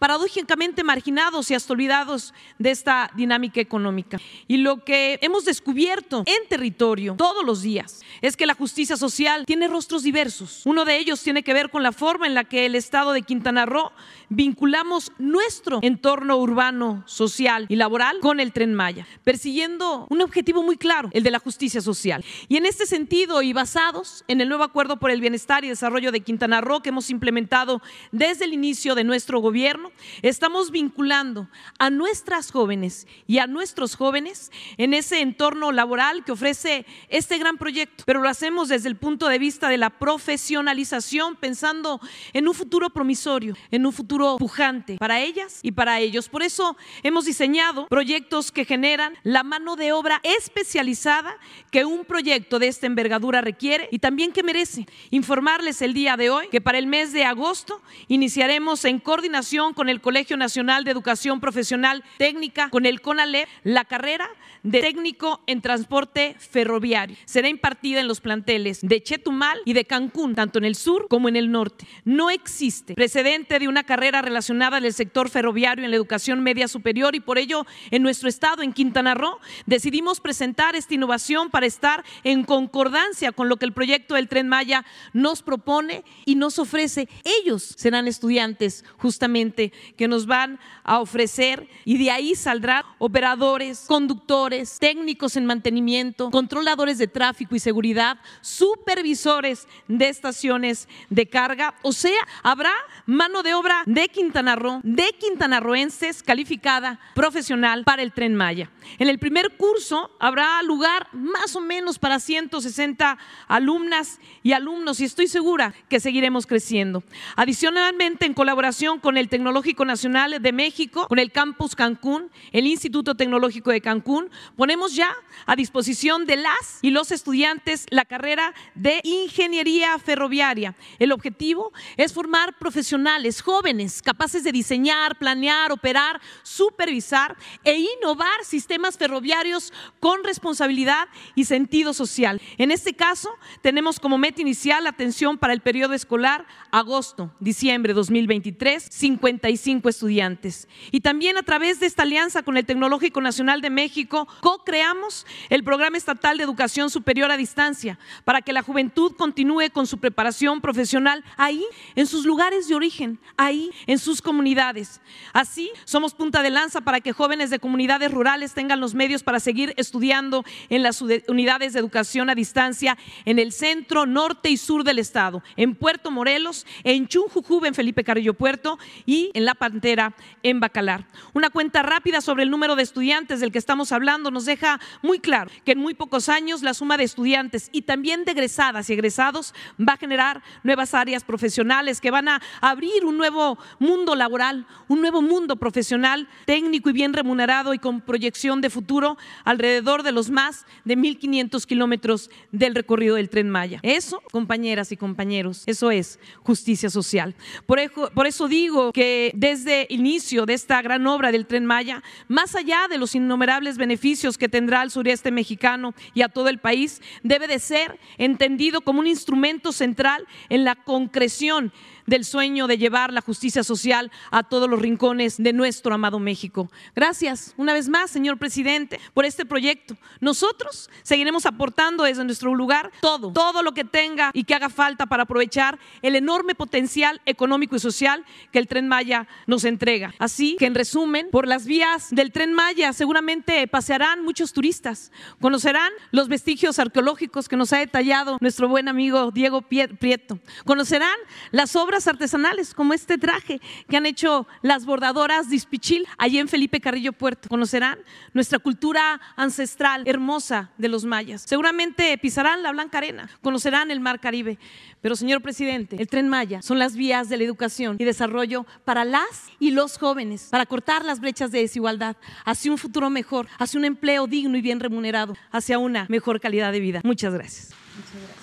[0.00, 4.18] paradójicamente marginados y hasta olvidados de esta dinámica económica.
[4.48, 9.44] Y lo que hemos descubierto en territorio todos los días es que la justicia social
[9.46, 10.62] tiene rostros diversos.
[10.64, 13.22] Uno de ellos tiene que ver con la forma en la que el Estado de
[13.22, 13.92] Quintana Roo
[14.30, 20.78] vinculamos nuestro entorno urbano, social y laboral con el tren Maya, persiguiendo un objetivo muy
[20.78, 22.24] claro, el de la justicia social.
[22.48, 26.10] Y en este sentido y basados en el nuevo acuerdo por el bienestar y desarrollo
[26.10, 27.82] de Quintana Roo que hemos implementado
[28.12, 29.89] desde el inicio de nuestro gobierno,
[30.22, 31.48] estamos vinculando
[31.78, 37.58] a nuestras jóvenes y a nuestros jóvenes en ese entorno laboral que ofrece este gran
[37.58, 42.00] proyecto, pero lo hacemos desde el punto de vista de la profesionalización, pensando
[42.32, 46.28] en un futuro promisorio, en un futuro pujante para ellas y para ellos.
[46.28, 51.36] Por eso hemos diseñado proyectos que generan la mano de obra especializada
[51.70, 54.86] que un proyecto de esta envergadura requiere y también que merece.
[55.10, 59.79] Informarles el día de hoy que para el mes de agosto iniciaremos en coordinación con
[59.88, 64.28] el Colegio Nacional de Educación Profesional Técnica, con el CONALEP, la carrera
[64.62, 67.16] de técnico en transporte ferroviario.
[67.24, 71.28] Será impartida en los planteles de Chetumal y de Cancún, tanto en el sur como
[71.28, 71.86] en el norte.
[72.04, 77.14] No existe precedente de una carrera relacionada al sector ferroviario en la educación media superior
[77.14, 82.04] y por ello en nuestro estado, en Quintana Roo, decidimos presentar esta innovación para estar
[82.24, 87.08] en concordancia con lo que el proyecto del Tren Maya nos propone y nos ofrece.
[87.24, 94.49] Ellos serán estudiantes justamente que nos van a ofrecer y de ahí saldrán operadores, conductores,
[94.78, 101.74] técnicos en mantenimiento, controladores de tráfico y seguridad, supervisores de estaciones de carga.
[101.82, 102.72] O sea, habrá
[103.06, 108.70] mano de obra de Quintana Roo, de quintanarroenses calificada profesional para el tren Maya.
[108.98, 115.04] En el primer curso habrá lugar más o menos para 160 alumnas y alumnos y
[115.04, 117.02] estoy segura que seguiremos creciendo.
[117.36, 122.66] Adicionalmente, en colaboración con el Tecnológico Tecnológico Nacional de México, con el Campus Cancún, el
[122.66, 125.14] Instituto Tecnológico de Cancún, ponemos ya
[125.46, 130.74] a disposición de las y los estudiantes la carrera de Ingeniería Ferroviaria.
[130.98, 138.98] El objetivo es formar profesionales jóvenes capaces de diseñar, planear, operar, supervisar e innovar sistemas
[138.98, 142.40] ferroviarios con responsabilidad y sentido social.
[142.58, 143.30] En este caso,
[143.62, 150.68] tenemos como meta inicial la atención para el periodo escolar agosto-diciembre 2023, 55 estudiantes.
[150.90, 155.64] Y también a través de esta alianza con el Tecnológico Nacional de México, co-creamos el
[155.64, 160.60] Programa Estatal de Educación Superior a Distancia para que la juventud continúe con su preparación
[160.60, 161.64] profesional ahí,
[161.94, 165.00] en sus lugares de origen, ahí, en sus comunidades.
[165.32, 169.40] Así, somos punta de lanza para que jóvenes de comunidades rurales tengan los medios para
[169.40, 174.84] seguir estudiando en las unidades de educación a distancia en el centro, norte y sur
[174.84, 180.14] del estado, en Puerto Morelos, en Chunjujú, en Felipe Carrillo Puerto y en La Pantera,
[180.42, 181.06] en Bacalar.
[181.32, 185.20] Una cuenta rápida sobre el número de estudiantes del que estamos hablando nos deja muy
[185.20, 188.94] claro que en muy pocos años la suma de estudiantes y también de egresadas y
[188.94, 194.66] egresados va a generar nuevas áreas profesionales que van a abrir un nuevo mundo laboral,
[194.88, 200.12] un nuevo mundo profesional, técnico y bien remunerado y con proyección de futuro alrededor de
[200.12, 203.78] los más de 1.500 kilómetros del recorrido del tren Maya.
[203.82, 207.34] Eso, compañeras y compañeros, eso es justicia social.
[207.66, 211.66] Por eso, por eso digo que desde el inicio de esta gran obra del tren
[211.66, 216.48] Maya, más allá de los innumerables beneficios que tendrá al sureste mexicano y a todo
[216.48, 221.72] el país, debe de ser entendido como un instrumento central en la concreción
[222.10, 226.68] del sueño de llevar la justicia social a todos los rincones de nuestro amado México.
[226.96, 229.96] Gracias una vez más, señor presidente, por este proyecto.
[230.18, 235.06] Nosotros seguiremos aportando desde nuestro lugar todo, todo lo que tenga y que haga falta
[235.06, 240.12] para aprovechar el enorme potencial económico y social que el tren Maya nos entrega.
[240.18, 245.92] Así que en resumen, por las vías del tren Maya seguramente pasearán muchos turistas, conocerán
[246.10, 251.16] los vestigios arqueológicos que nos ha detallado nuestro buen amigo Diego Prieto, conocerán
[251.52, 256.48] las obras artesanales, como este traje que han hecho las bordadoras de Ispichil, allí en
[256.48, 257.48] Felipe Carrillo Puerto.
[257.48, 257.98] Conocerán
[258.32, 261.42] nuestra cultura ancestral hermosa de los mayas.
[261.46, 264.58] Seguramente pisarán la Blanca Arena, conocerán el Mar Caribe.
[265.00, 269.04] Pero, señor presidente, el tren Maya son las vías de la educación y desarrollo para
[269.04, 273.78] las y los jóvenes, para cortar las brechas de desigualdad, hacia un futuro mejor, hacia
[273.78, 277.00] un empleo digno y bien remunerado, hacia una mejor calidad de vida.
[277.02, 277.70] Muchas gracias.
[277.96, 278.39] Muchas gracias.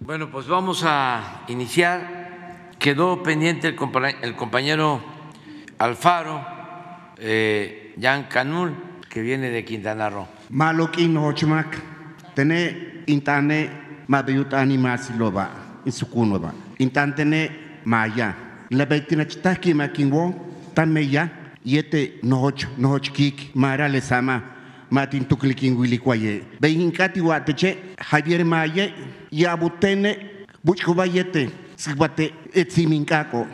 [0.00, 2.70] Bueno, pues vamos a iniciar.
[2.78, 5.00] Quedó pendiente el compañero
[5.78, 6.44] Alfaro,
[7.16, 8.74] eh, Jan Canul,
[9.08, 10.26] que viene de Quintana Roo.
[10.50, 11.78] Malokin Hochmak,
[12.34, 13.70] tene intane
[14.08, 16.52] mabayutani masiloba, insukunova.
[16.78, 18.36] Intantene maya.
[18.70, 20.34] La betina chitaki makinwo,
[20.74, 21.30] tan meya,
[21.64, 24.53] yete nohoch, nohoch kik, mara le sama.
[24.90, 26.42] Matin tuklikin wili kwaye.
[26.60, 28.94] Behinkati wateche, Javier Maye,
[29.30, 33.46] Yabutene, Buchkubayete, Sibate, Etziminkako.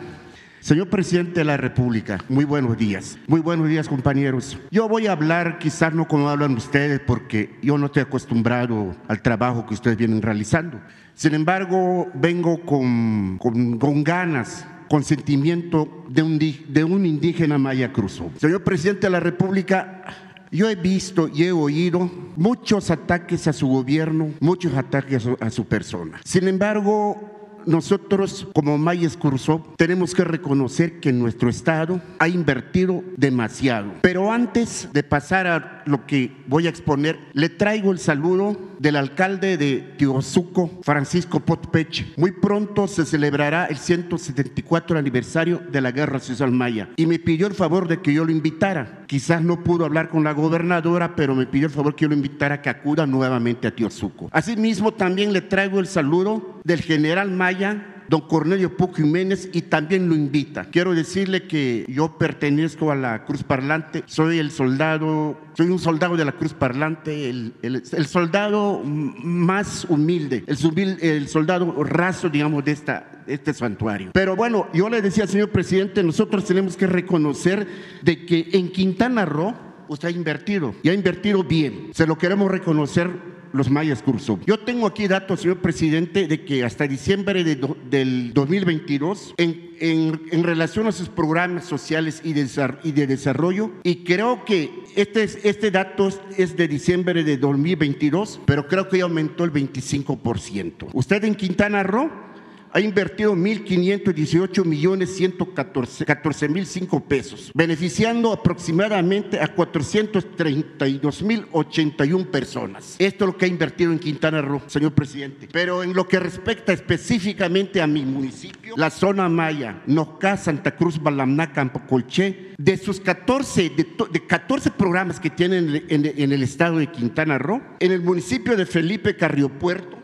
[0.59, 3.17] Señor presidente de la República, muy buenos días.
[3.27, 4.59] Muy buenos días, compañeros.
[4.69, 9.23] Yo voy a hablar, quizás no como hablan ustedes, porque yo no estoy acostumbrado al
[9.23, 10.79] trabajo que ustedes vienen realizando.
[11.15, 17.93] Sin embargo, vengo con, con, con ganas con sentimiento de un, de un indígena maya
[17.93, 18.29] cruzo.
[18.35, 20.03] Señor presidente de la República,
[20.51, 25.65] yo he visto y he oído muchos ataques a su gobierno, muchos ataques a su,
[25.65, 26.19] persona.
[26.25, 33.93] Sin embargo, nosotros como Mayes Curso tenemos que reconocer que nuestro Estado ha invertido demasiado.
[34.01, 38.95] Pero antes de pasar a lo que voy a exponer, le traigo el saludo del
[38.95, 42.17] alcalde de Tiozuco, Francisco Potpech.
[42.17, 47.45] Muy pronto se celebrará el 174 aniversario de la Guerra Social Maya y me pidió
[47.45, 49.03] el favor de que yo lo invitara.
[49.05, 52.15] Quizás no pudo hablar con la gobernadora, pero me pidió el favor que yo lo
[52.15, 54.29] invitara a que acuda nuevamente a Tiozuco.
[54.31, 60.09] Asimismo, también le traigo el saludo del general Maya don Cornelio Puc Jiménez y también
[60.09, 60.65] lo invita.
[60.65, 66.17] Quiero decirle que yo pertenezco a la Cruz Parlante, soy el soldado, soy un soldado
[66.17, 73.53] de la Cruz Parlante, el, soldado más humilde, el, soldado raso, digamos, de esta, este
[73.53, 74.11] santuario.
[74.13, 77.65] Pero bueno, yo le decía señor presidente, nosotros tenemos que reconocer
[78.01, 79.55] de que en Quintana Roo
[79.87, 81.91] usted ha invertido y ha invertido bien.
[81.93, 84.39] Se lo queremos reconocer los mayas curso.
[84.45, 87.55] Yo tengo aquí datos, señor presidente, de que hasta diciembre de
[87.89, 92.47] del 2022, en, en, relación a sus programas sociales y de,
[92.83, 98.67] y de desarrollo, y creo que este, este dato es de diciembre de 2022, pero
[98.67, 100.89] creo que ya aumentó el 25%.
[100.93, 102.30] Usted en Quintana Roo
[102.73, 112.95] ha invertido 1.518 millones 114 mil 5 pesos, beneficiando aproximadamente a 432 mil 81 personas.
[112.99, 115.49] Esto es lo que ha invertido en Quintana Roo, señor presidente.
[115.51, 121.01] Pero en lo que respecta específicamente a mi municipio, la zona Maya, Nocá, Santa Cruz,
[121.01, 126.43] Balamná, Campo Colché, de sus 14, de, de 14 programas que tienen en, en el
[126.43, 130.00] estado de Quintana Roo, en el municipio de Felipe Carriopuerto,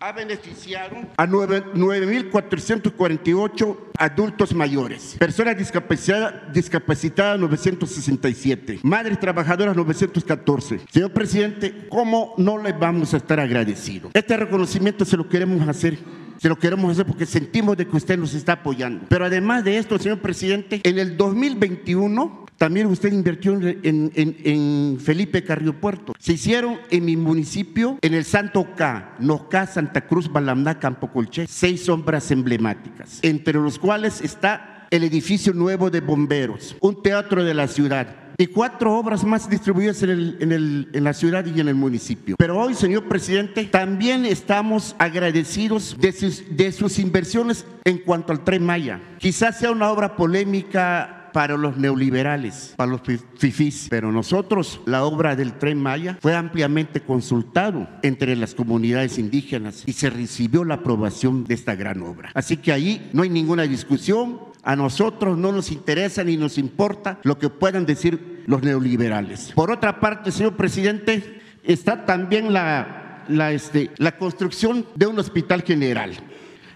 [0.00, 10.82] ha beneficiado a 9.448 adultos mayores, personas discapacitadas, discapacitadas 967, madres trabajadoras 914.
[10.90, 14.12] Señor presidente, ¿cómo no le vamos a estar agradecidos?
[14.14, 15.98] Este reconocimiento se lo queremos hacer
[16.38, 19.06] se lo queremos hacer porque sentimos de que usted nos está apoyando.
[19.08, 24.98] Pero además de esto, señor presidente, en el 2021 también usted invirtió en, en, en,
[25.00, 26.12] Felipe Carrillo Puerto.
[26.18, 31.46] Se hicieron en mi municipio, en el Santo K, Nocá, Santa Cruz, Balamná, Campo Colché,
[31.46, 37.54] seis obras emblemáticas, entre los cuales está el edificio nuevo de bomberos, un teatro de
[37.54, 41.60] la ciudad, y cuatro obras más distribuidas en, el, en, el, en, la ciudad y
[41.60, 42.36] en el municipio.
[42.38, 48.44] Pero hoy, señor presidente, también estamos agradecidos de sus, de sus inversiones en cuanto al
[48.44, 49.00] tren Maya.
[49.18, 53.00] Quizás sea una obra polémica para los neoliberales, para los
[53.36, 59.82] fifís, pero nosotros, la obra del tren Maya fue ampliamente consultado entre las comunidades indígenas
[59.86, 62.30] y se recibió la aprobación de esta gran obra.
[62.34, 67.20] Así que ahí no hay ninguna discusión, a nosotros no nos interesa ni nos importa
[67.22, 69.52] lo que puedan decir los neoliberales.
[69.54, 75.62] Por otra parte, señor presidente, está también la, la, este, la construcción de un hospital
[75.62, 76.12] general.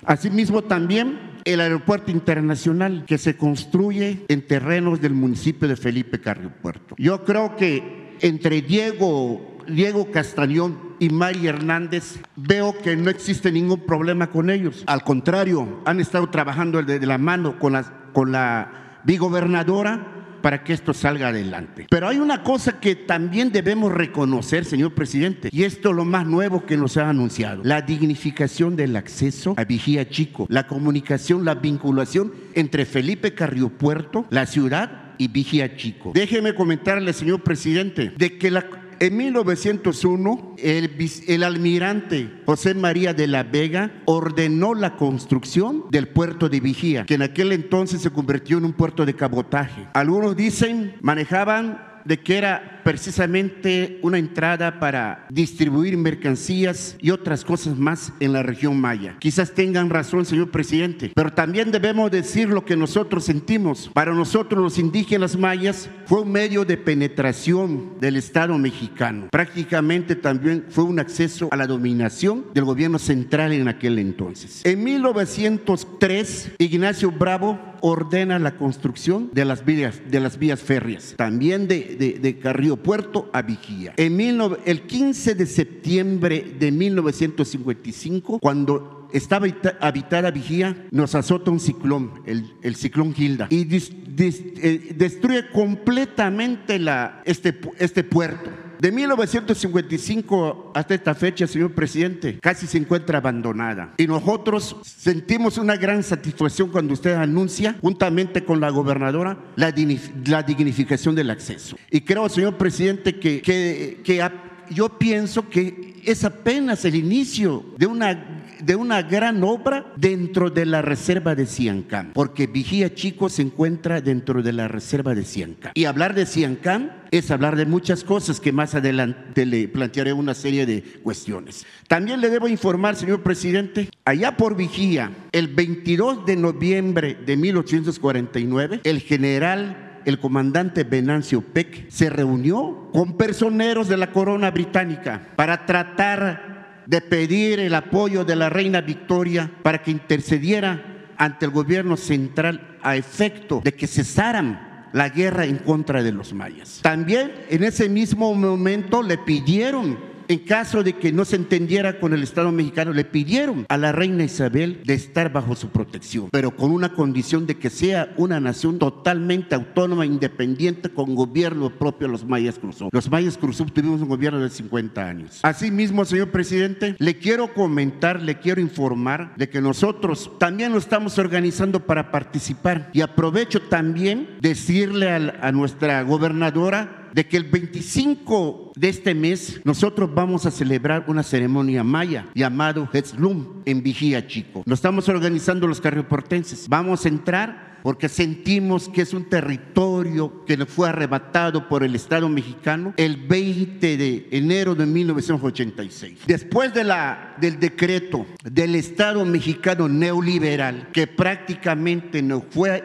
[0.05, 6.53] Asimismo, también el aeropuerto internacional que se construye en terrenos del municipio de Felipe Carrillo
[6.61, 6.95] Puerto.
[6.99, 13.81] Yo creo que entre Diego, Diego Castañón y Mari Hernández veo que no existe ningún
[13.81, 14.85] problema con ellos.
[14.87, 20.12] Al contrario, han estado trabajando de la mano con la, con la bigobernadora
[20.43, 21.87] para que esto salga adelante.
[21.89, 26.27] Pero hay una cosa que también debemos reconocer, señor presidente, y esto es lo más
[26.27, 31.55] nuevo que nos ha anunciado, la dignificación del acceso a Vigía Chico, la comunicación, la
[31.55, 36.13] vinculación entre Felipe Carrillo Puerto, la ciudad y Vigía Chico.
[36.15, 43.27] Déjeme comentarle, señor presidente, de que la en 1901, el, el, almirante José María de
[43.27, 48.59] la Vega ordenó la construcción del puerto de Vigía, que en aquel entonces se convirtió
[48.59, 49.89] en un puerto de cabotaje.
[49.95, 57.79] Algunos dicen manejaban de que era precisamente una entrada para distribuir mercancías y otras cosas
[57.79, 59.17] más en la región maya.
[59.19, 63.91] Quizás tengan razón, señor presidente, pero también debemos decir lo que nosotros sentimos.
[63.93, 69.29] Para nosotros los indígenas mayas fue un medio de penetración del Estado mexicano.
[69.31, 74.63] Prácticamente también fue un acceso a la dominación del gobierno central en aquel entonces.
[74.65, 81.69] En 1903, Ignacio Bravo ordena la construcción de las vías, de las vías férreas, también
[81.69, 83.93] de, de, de Carrillo Puerto a Vigía.
[83.97, 84.21] En
[84.65, 89.47] el 15 de septiembre de 1955, cuando estaba
[89.81, 97.23] habitada Vigía, nos azota un ciclón, el, el ciclón Gilda, y eh, destruye completamente la,
[97.25, 98.51] este, este puerto.
[98.83, 103.95] De 1955 hasta esta fecha, señor presidente, casi se encuentra abandonada.
[103.97, 111.15] Y nosotros sentimos una gran satisfacción cuando usted anuncia, juntamente con la gobernadora, la, dignificación
[111.15, 111.77] del acceso.
[111.93, 114.29] Y creo, señor presidente, que, que, que
[114.71, 120.65] yo pienso que es apenas el inicio de una de una gran obra dentro de
[120.67, 125.73] la reserva de Ciancán, porque Vigía Chico se encuentra dentro de la reserva de Ciancán.
[125.75, 130.35] Y hablar de Ciancán es hablar de muchas cosas que más adelante le plantearé una
[130.35, 131.67] serie de cuestiones.
[131.89, 138.81] También le debo informar, señor presidente, allá por Vigía, el 22 de noviembre de 1849,
[138.85, 145.67] el general el comandante Venancio Peck se reunió con personeros de la corona británica para
[145.67, 151.97] tratar de pedir el apoyo de la reina Victoria para que intercediera ante el gobierno
[151.97, 156.81] central a efecto de que cesaran la guerra en contra de los mayas.
[156.83, 162.13] También en ese mismo momento le pidieron en caso de que no se entendiera con
[162.13, 166.57] el Estado mexicano, le pidieron a la reina Isabel de estar bajo su protección, pero
[166.57, 172.25] con una condición de que sea una nación totalmente autónoma, independiente, con gobierno propio los
[172.25, 172.89] mayas cruzó.
[172.93, 175.41] Los mayas cruzó tuvimos un gobierno de 50 años.
[175.43, 181.19] Asimismo, señor presidente, le quiero comentar, le quiero informar de que nosotros también lo estamos
[181.19, 188.73] organizando para participar y aprovecho también decirle a, a nuestra gobernadora de que el 25
[188.75, 194.63] de este mes nosotros vamos a celebrar una ceremonia maya llamado Hetzlum en Vigía Chico.
[194.67, 196.69] Nos estamos organizando los carrioportenses.
[196.69, 201.95] Vamos a entrar porque sentimos que es un territorio que nos fue arrebatado por el
[201.95, 206.21] Estado mexicano el 20 de enero de 1986.
[206.27, 212.85] Después de la, del decreto del Estado mexicano neoliberal, que prácticamente nos fue,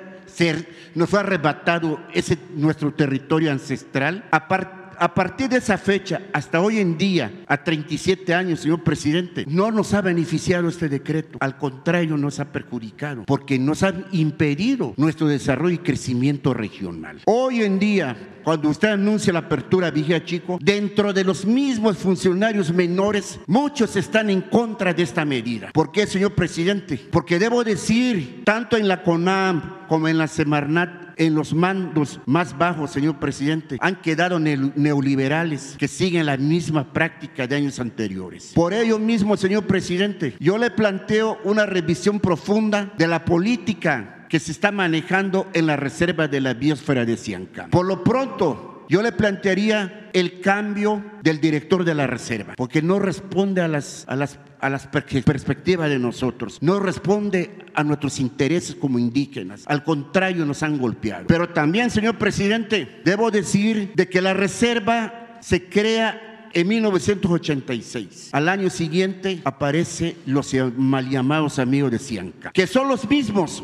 [0.95, 6.79] nos fue arrebatado ese, nuestro territorio ancestral, aparte a partir de esa fecha hasta hoy
[6.79, 11.37] en día, a 37 años, señor presidente, no nos ha beneficiado este decreto.
[11.41, 17.21] Al contrario, nos ha perjudicado porque nos han impedido nuestro desarrollo y crecimiento regional.
[17.25, 22.71] Hoy en día, cuando usted anuncia la apertura Vigía Chico, dentro de los mismos funcionarios
[22.71, 25.71] menores, muchos están en contra de esta medida.
[25.73, 26.99] ¿Por qué, señor presidente?
[27.11, 32.57] Porque debo decir, tanto en la CONAM como en la Semarnat, en los mandos más
[32.57, 38.51] bajos, señor presidente, han quedado neoliberales que siguen la misma práctica de años anteriores.
[38.53, 44.39] Por ello mismo, señor presidente, yo le planteo una revisión profunda de la política que
[44.39, 47.69] se está manejando en la reserva de la biosfera de Ciancán.
[47.69, 52.99] Por lo pronto, yo le plantearía el cambio del director de la reserva, porque no
[52.99, 58.75] responde a las, a las, a las perspectivas de nosotros, no responde a nuestros intereses
[58.75, 61.25] como indígenas, al contrario nos han golpeado.
[61.27, 68.29] Pero también, señor presidente, debo decir de que la reserva se crea en 1986.
[68.31, 73.63] Al año siguiente aparecen los mal llamados amigos de Cianca, que son los mismos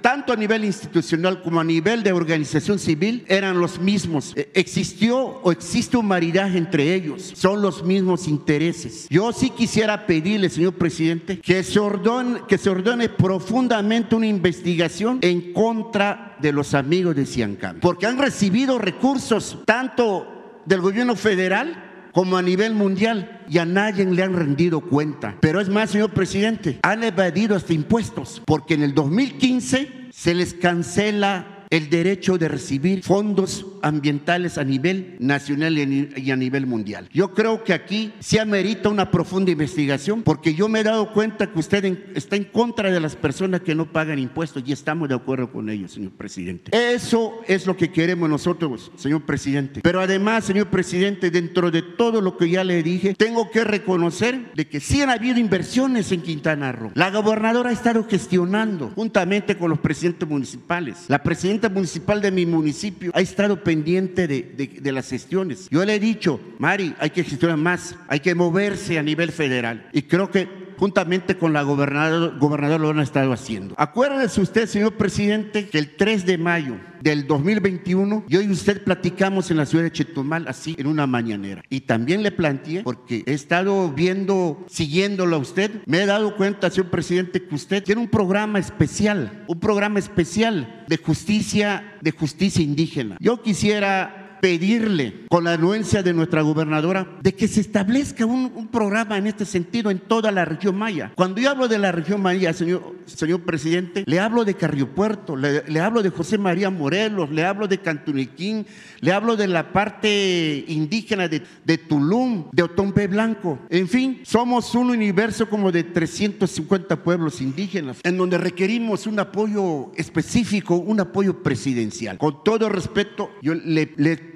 [0.00, 4.32] tanto a nivel institucional como a nivel de organización civil, eran los mismos.
[4.36, 7.32] E, existió o existe un maridaje entre ellos.
[7.34, 9.06] Son los mismos intereses.
[9.10, 16.52] Yo sí quisiera pedirle, señor presidente, que se ordone, profundamente una investigación en contra de
[16.52, 22.74] los amigos de Ciancán, porque han recibido recursos tanto del gobierno federal como a nivel
[22.74, 25.36] mundial y a nadie le han rendido cuenta.
[25.40, 30.54] Pero es más, señor presidente, han evadido hasta impuestos porque en el 2015 se les
[30.54, 37.08] cancela el derecho de recibir fondos ambientales a nivel nacional y a nivel mundial.
[37.12, 41.50] Yo creo que aquí se amerita una profunda investigación porque yo me he dado cuenta
[41.50, 45.14] que usted está en contra de las personas que no pagan impuestos y estamos de
[45.14, 46.70] acuerdo con ellos, señor presidente.
[46.76, 49.80] Eso es lo que queremos nosotros, señor presidente.
[49.82, 54.52] Pero además, señor presidente, dentro de todo lo que ya le dije, tengo que reconocer
[54.54, 56.90] de que sí han habido inversiones en Quintana Roo.
[56.94, 61.04] La gobernadora ha estado gestionando juntamente con los presidentes municipales.
[61.08, 65.68] La presidenta municipal de mi municipio ha estado pendiente de, las gestiones.
[65.70, 69.88] Yo le he dicho, Mari, hay que gestionar más, hay que moverse a nivel federal.
[69.92, 70.48] Y creo que
[70.80, 73.74] juntamente con la gobernadora, gobernador lo han estado haciendo.
[73.76, 79.50] Acuérdese usted, señor presidente, que el 3 de mayo del 2021, yo y usted platicamos
[79.50, 81.62] en la ciudad de Chetumal así en una mañanera.
[81.68, 86.70] Y también le planteé, porque he estado viendo, siguiéndolo a usted, me he dado cuenta,
[86.70, 92.64] señor presidente, que usted tiene un programa especial, un programa especial de justicia, de justicia
[92.64, 93.18] indígena.
[93.20, 99.18] Yo quisiera pedirle con la anuencia de nuestra gobernadora de que se establezca un, programa
[99.18, 101.12] en este sentido en toda la región maya.
[101.16, 105.80] Cuando yo hablo de la región maya, señor, señor presidente, le hablo de Carriopuerto, le,
[105.80, 108.66] hablo de José María Morelos, le hablo de Cantuniquín,
[109.00, 113.58] le hablo de la parte indígena de, de Tulum, de Otompe Blanco.
[113.70, 119.92] En fin, somos un universo como de 350 pueblos indígenas en donde requerimos un apoyo
[119.96, 122.18] específico, un apoyo presidencial.
[122.18, 123.86] Con todo respeto, yo le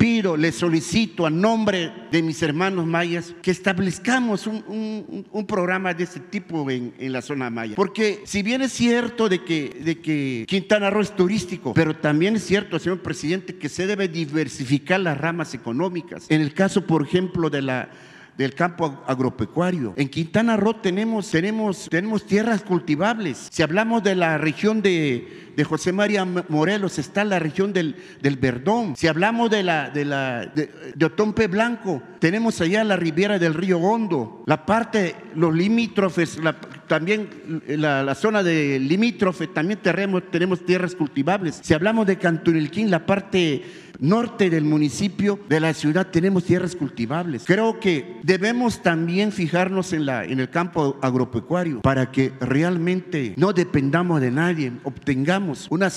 [0.04, 6.04] pido, le solicito a nombre de mis hermanos mayas que establezcamos un, un, programa de
[6.04, 7.74] este tipo en, en, la zona maya.
[7.74, 12.36] Porque si bien es cierto de que, de que Quintana Roo es turístico, pero también
[12.36, 16.26] es cierto, señor presidente, que se debe diversificar las ramas económicas.
[16.28, 17.88] En el caso, por ejemplo, de la
[18.36, 19.94] del campo agropecuario.
[19.96, 23.48] En Quintana Roo tenemos, tenemos, tenemos tierras cultivables.
[23.50, 28.36] Si hablamos de la región de, de José María Morelos, está la región del, del
[28.36, 28.96] Verdón.
[28.96, 33.78] Si hablamos de la de la de, Otompe Blanco, tenemos allá la riviera del río
[33.78, 36.38] Hondo, la parte, los limítrofes,
[36.86, 37.28] también
[37.68, 41.60] la, la, zona de limítrofe, también tenemos, tenemos tierras cultivables.
[41.62, 43.62] Si hablamos de Cantunilquín, la parte
[43.98, 47.44] norte del municipio, de la ciudad, tenemos tierras cultivables.
[47.46, 53.52] Creo que debemos también fijarnos en, la, en el campo agropecuario para que realmente no
[53.52, 55.90] dependamos de nadie, obtengamos una,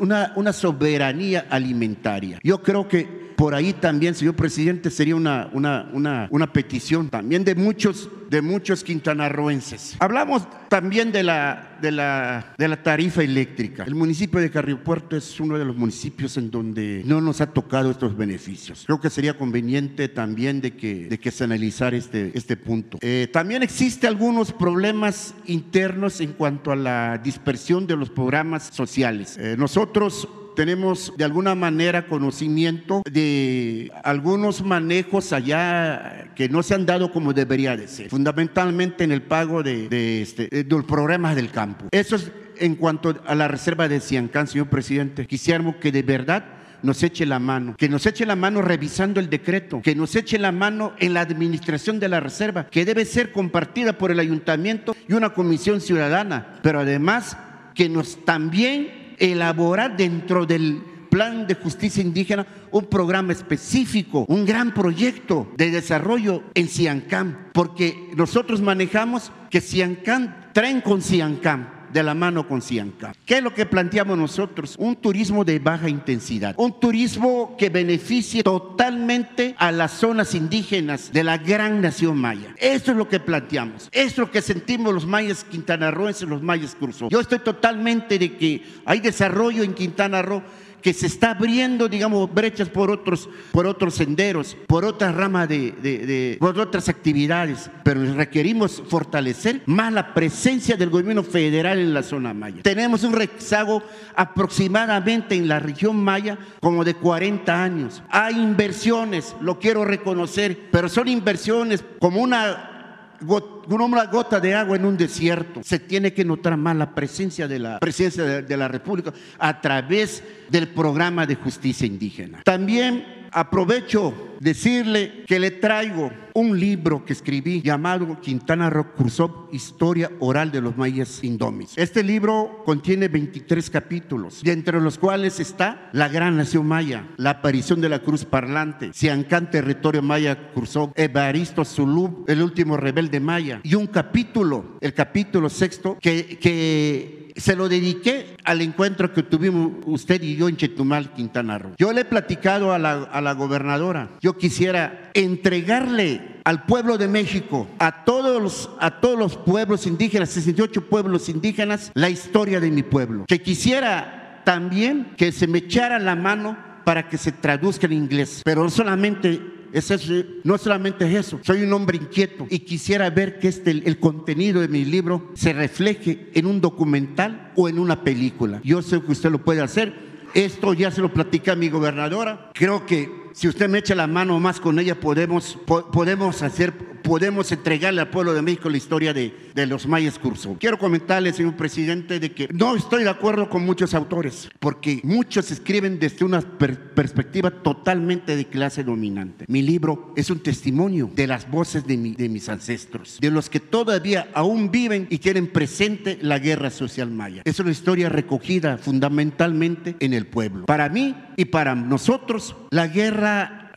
[0.00, 2.38] una, una soberanía alimentaria.
[2.42, 7.44] Yo creo que Por ahí también, señor presidente, sería una, una, una, una petición también
[7.44, 9.94] de muchos, de muchos quintanarroenses.
[10.00, 13.84] Hablamos también de la, de, la, de la tarifa eléctrica.
[13.84, 17.46] El municipio de Carrillo Puerto es uno de los municipios en donde no nos ha
[17.46, 18.82] tocado estos beneficios.
[18.84, 22.98] Creo que sería conveniente también de que, de que se analizara este, este punto.
[23.02, 29.38] Eh, también existe algunos problemas internos en cuanto a la dispersión de los programas sociales.
[29.38, 30.26] Eh, nosotros
[30.58, 37.32] tenemos de alguna manera conocimiento de algunos manejos allá que no se han dado como
[37.32, 41.86] debería de ser, fundamentalmente en el pago de, este, de los programas del campo.
[41.92, 45.28] Eso es en cuanto a la reserva de Ciancán, señor presidente.
[45.28, 46.44] Quisiéramos que de verdad
[46.82, 50.40] nos eche la mano, que nos eche la mano revisando el decreto, que nos eche
[50.40, 54.96] la mano en la administración de la reserva, que debe ser compartida por el ayuntamiento
[55.06, 57.36] y una comisión ciudadana, pero además
[57.76, 64.74] que nos también elaborar dentro del plan de justicia indígena un programa específico, un gran
[64.74, 72.14] proyecto de desarrollo en Ciancán, porque nosotros manejamos que Ciancán traen con Ciancán de la
[72.14, 73.14] mano con Ciancán.
[73.24, 74.74] ¿Qué es lo que planteamos nosotros?
[74.78, 81.24] Un turismo de baja intensidad, un turismo que beneficie totalmente a las zonas indígenas de
[81.24, 82.54] la gran nación maya.
[82.58, 86.76] Eso es lo que planteamos, eso es lo que sentimos los mayas quintanarroenses, los mayas
[86.78, 87.08] cruzó.
[87.08, 90.42] Yo estoy totalmente de que hay desarrollo en Quintana Roo
[90.82, 96.36] que se está abriendo, digamos, brechas por otros, por otros senderos, por otras ramas de,
[96.38, 102.34] por otras actividades, pero requerimos fortalecer más la presencia del gobierno federal en la zona
[102.34, 102.62] maya.
[102.62, 103.82] Tenemos un rezago
[104.14, 108.02] aproximadamente en la región maya como de 40 años.
[108.10, 112.77] Hay inversiones, lo quiero reconocer, pero son inversiones como una
[113.20, 115.60] una gota de agua en un desierto.
[115.62, 119.60] Se tiene que notar más la presencia de la presencia de, de la República a
[119.60, 122.42] través del programa de justicia indígena.
[122.44, 130.10] También aprovecho decirle que le traigo un libro que escribí llamado Quintana Roo Cursó Historia
[130.20, 131.72] Oral de los Mayas Indomis.
[131.76, 137.30] Este libro contiene 23 capítulos, y entre los cuales está La Gran Nación Maya, la
[137.30, 143.60] aparición de la Cruz Parlante, Ciancán Territorio Maya Cursó, Evaristo Zulú, el último rebelde maya,
[143.64, 149.72] y un capítulo, el capítulo sexto, que, que se lo dediqué al encuentro que tuvimos
[149.86, 151.74] usted y yo en Chetumal, Quintana Roo.
[151.78, 158.04] Yo le he platicado a la, gobernadora, yo quisiera entregarle al pueblo de México, a
[158.04, 163.24] todos, los, a todos los pueblos indígenas, 68 pueblos indígenas, la historia de mi pueblo.
[163.28, 168.40] Que quisiera también que se me echara la mano para que se traduzca en inglés,
[168.44, 170.12] pero solamente es eso,
[170.44, 174.60] no solamente es eso, soy un hombre inquieto y quisiera ver que este, el contenido
[174.60, 178.60] de mi libro se refleje en un documental o en una película.
[178.64, 180.08] Yo sé que usted lo puede hacer.
[180.34, 182.50] Esto ya se lo platica a mi gobernadora.
[182.52, 186.72] Creo que si usted me echa la mano más con ella, podemos, po podemos hacer,
[187.04, 190.56] podemos entregarle al pueblo de México la historia de, de los mayas curso.
[190.58, 195.52] Quiero comentarle, señor presidente, de que no estoy de acuerdo con muchos autores, porque muchos
[195.52, 199.44] escriben desde una per perspectiva totalmente de clase dominante.
[199.46, 203.48] Mi libro es un testimonio de las voces de, mi, de mis ancestros, de los
[203.48, 207.42] que todavía aún viven y tienen presente la guerra social maya.
[207.44, 210.66] Es una historia recogida fundamentalmente en el pueblo.
[210.66, 213.27] Para mí y para nosotros, la guerra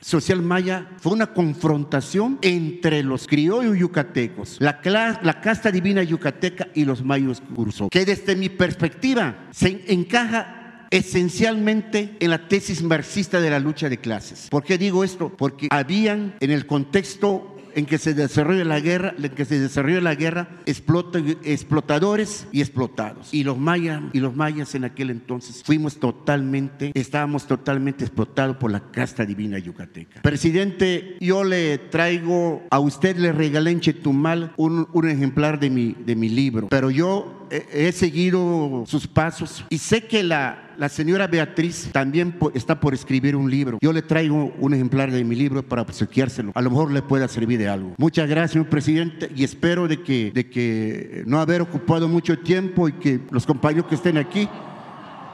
[0.02, 4.82] social maya fue una confrontación entre los criollos yucatecos, la,
[5.22, 10.58] la casta divina yucateca y los mayos curso, que desde mi perspectiva se encaja
[10.92, 14.48] esencialmente en la tesis marxista de la lucha de clases.
[14.50, 15.30] ¿Por qué digo esto?
[15.30, 20.02] Porque habían en el contexto en que se desarrolla la guerra, en que se desarrolla
[20.02, 23.34] la guerra, explota, explotadores y explotados.
[23.34, 28.72] Y los mayas y los mayas en aquel entonces fuimos totalmente, estábamos totalmente explotados por
[28.72, 30.22] la casta divina yucateca.
[30.22, 35.96] Presidente, yo le traigo a usted le regalé en Chetumal un, un ejemplar de mi
[36.06, 41.28] de mi libro, pero yo he seguido sus pasos y sé que la la señora
[41.28, 43.78] Beatriz también está por escribir un libro.
[43.82, 46.52] Yo le traigo un ejemplar de mi libro para obsequiárselo.
[46.56, 47.94] A lo mejor le pueda servir de algo.
[48.00, 52.94] Muchas gracias, presidente, y espero de que, de que no haber ocupado mucho tiempo y
[52.94, 54.50] que los compañeros que estén aquí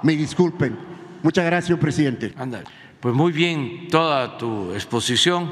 [0.04, 0.78] me disculpen.
[1.24, 2.34] Muchas gracias, presidente.
[2.36, 2.66] Anda.
[3.00, 5.50] Pues muy bien toda tu exposición.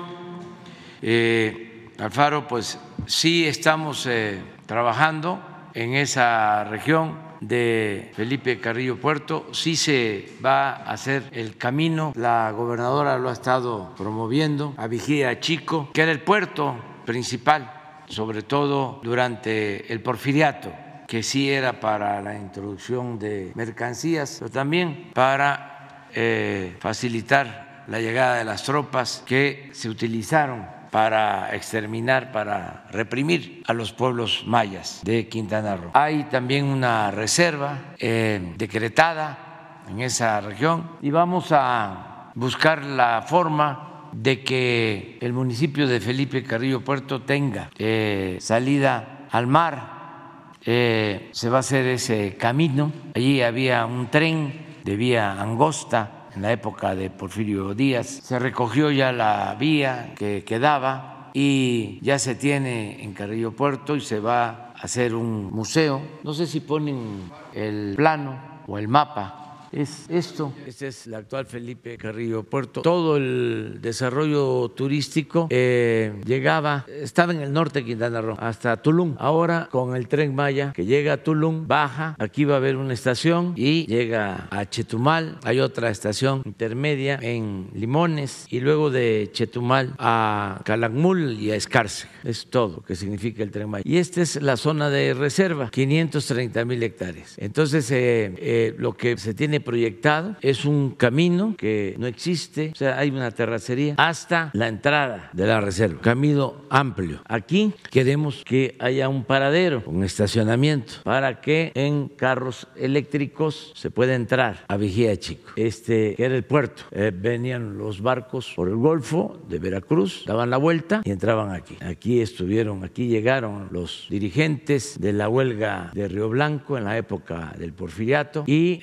[1.01, 5.41] Eh, Alfaro, pues sí estamos eh, trabajando
[5.73, 12.51] en esa región de Felipe Carrillo Puerto, sí se va a hacer el camino, la
[12.51, 16.75] gobernadora lo ha estado promoviendo, a Vigía Chico, que era el puerto
[17.05, 20.71] principal, sobre todo durante el porfiriato
[21.07, 28.37] que sí era para la introducción de mercancías, pero también para eh, facilitar la llegada
[28.37, 35.27] de las tropas que se utilizaron para exterminar, para reprimir a los pueblos mayas de
[35.27, 35.91] Quintana Roo.
[35.93, 44.07] Hay también una reserva eh, decretada en esa región y vamos a buscar la forma
[44.13, 50.53] de que el municipio de Felipe Carrillo Puerto tenga eh, salida al mar.
[50.65, 52.93] Eh, se va a hacer ese camino.
[53.13, 58.07] Allí había un tren de vía angosta en la época de Porfirio Díaz.
[58.07, 64.01] Se recogió ya la vía que quedaba y ya se tiene en Carrillo Puerto y
[64.01, 66.01] se va a hacer un museo.
[66.23, 69.44] No sé si ponen el plano o el mapa
[69.75, 70.53] es esto.
[70.65, 72.81] Este es el actual Felipe Carrillo Puerto.
[72.81, 79.15] Todo el desarrollo turístico eh, llegaba, estaba en el norte de Quintana Roo, hasta Tulum.
[79.19, 82.93] Ahora con el tren Maya que llega a Tulum, baja, aquí va a haber una
[82.93, 85.39] estación y llega a Chetumal.
[85.43, 92.07] Hay otra estación intermedia en Limones y luego de Chetumal a Calakmul y a Escarce.
[92.23, 93.83] Es todo que significa el tren Maya.
[93.85, 97.35] Y esta es la zona de reserva, 530 mil hectáreas.
[97.37, 102.75] Entonces, eh, eh, lo que se tiene proyectado es un camino que no existe, o
[102.75, 107.21] sea, hay una terracería hasta la entrada de la reserva, camino amplio.
[107.27, 114.15] Aquí queremos que haya un paradero, un estacionamiento, para que en carros eléctricos se pueda
[114.15, 116.83] entrar a Vigía Chico, este que era el puerto.
[116.91, 121.75] Eh, venían los barcos por el Golfo de Veracruz, daban la vuelta y entraban aquí.
[121.81, 127.53] Aquí estuvieron, aquí llegaron los dirigentes de la huelga de Río Blanco en la época
[127.57, 128.77] del porfiriato y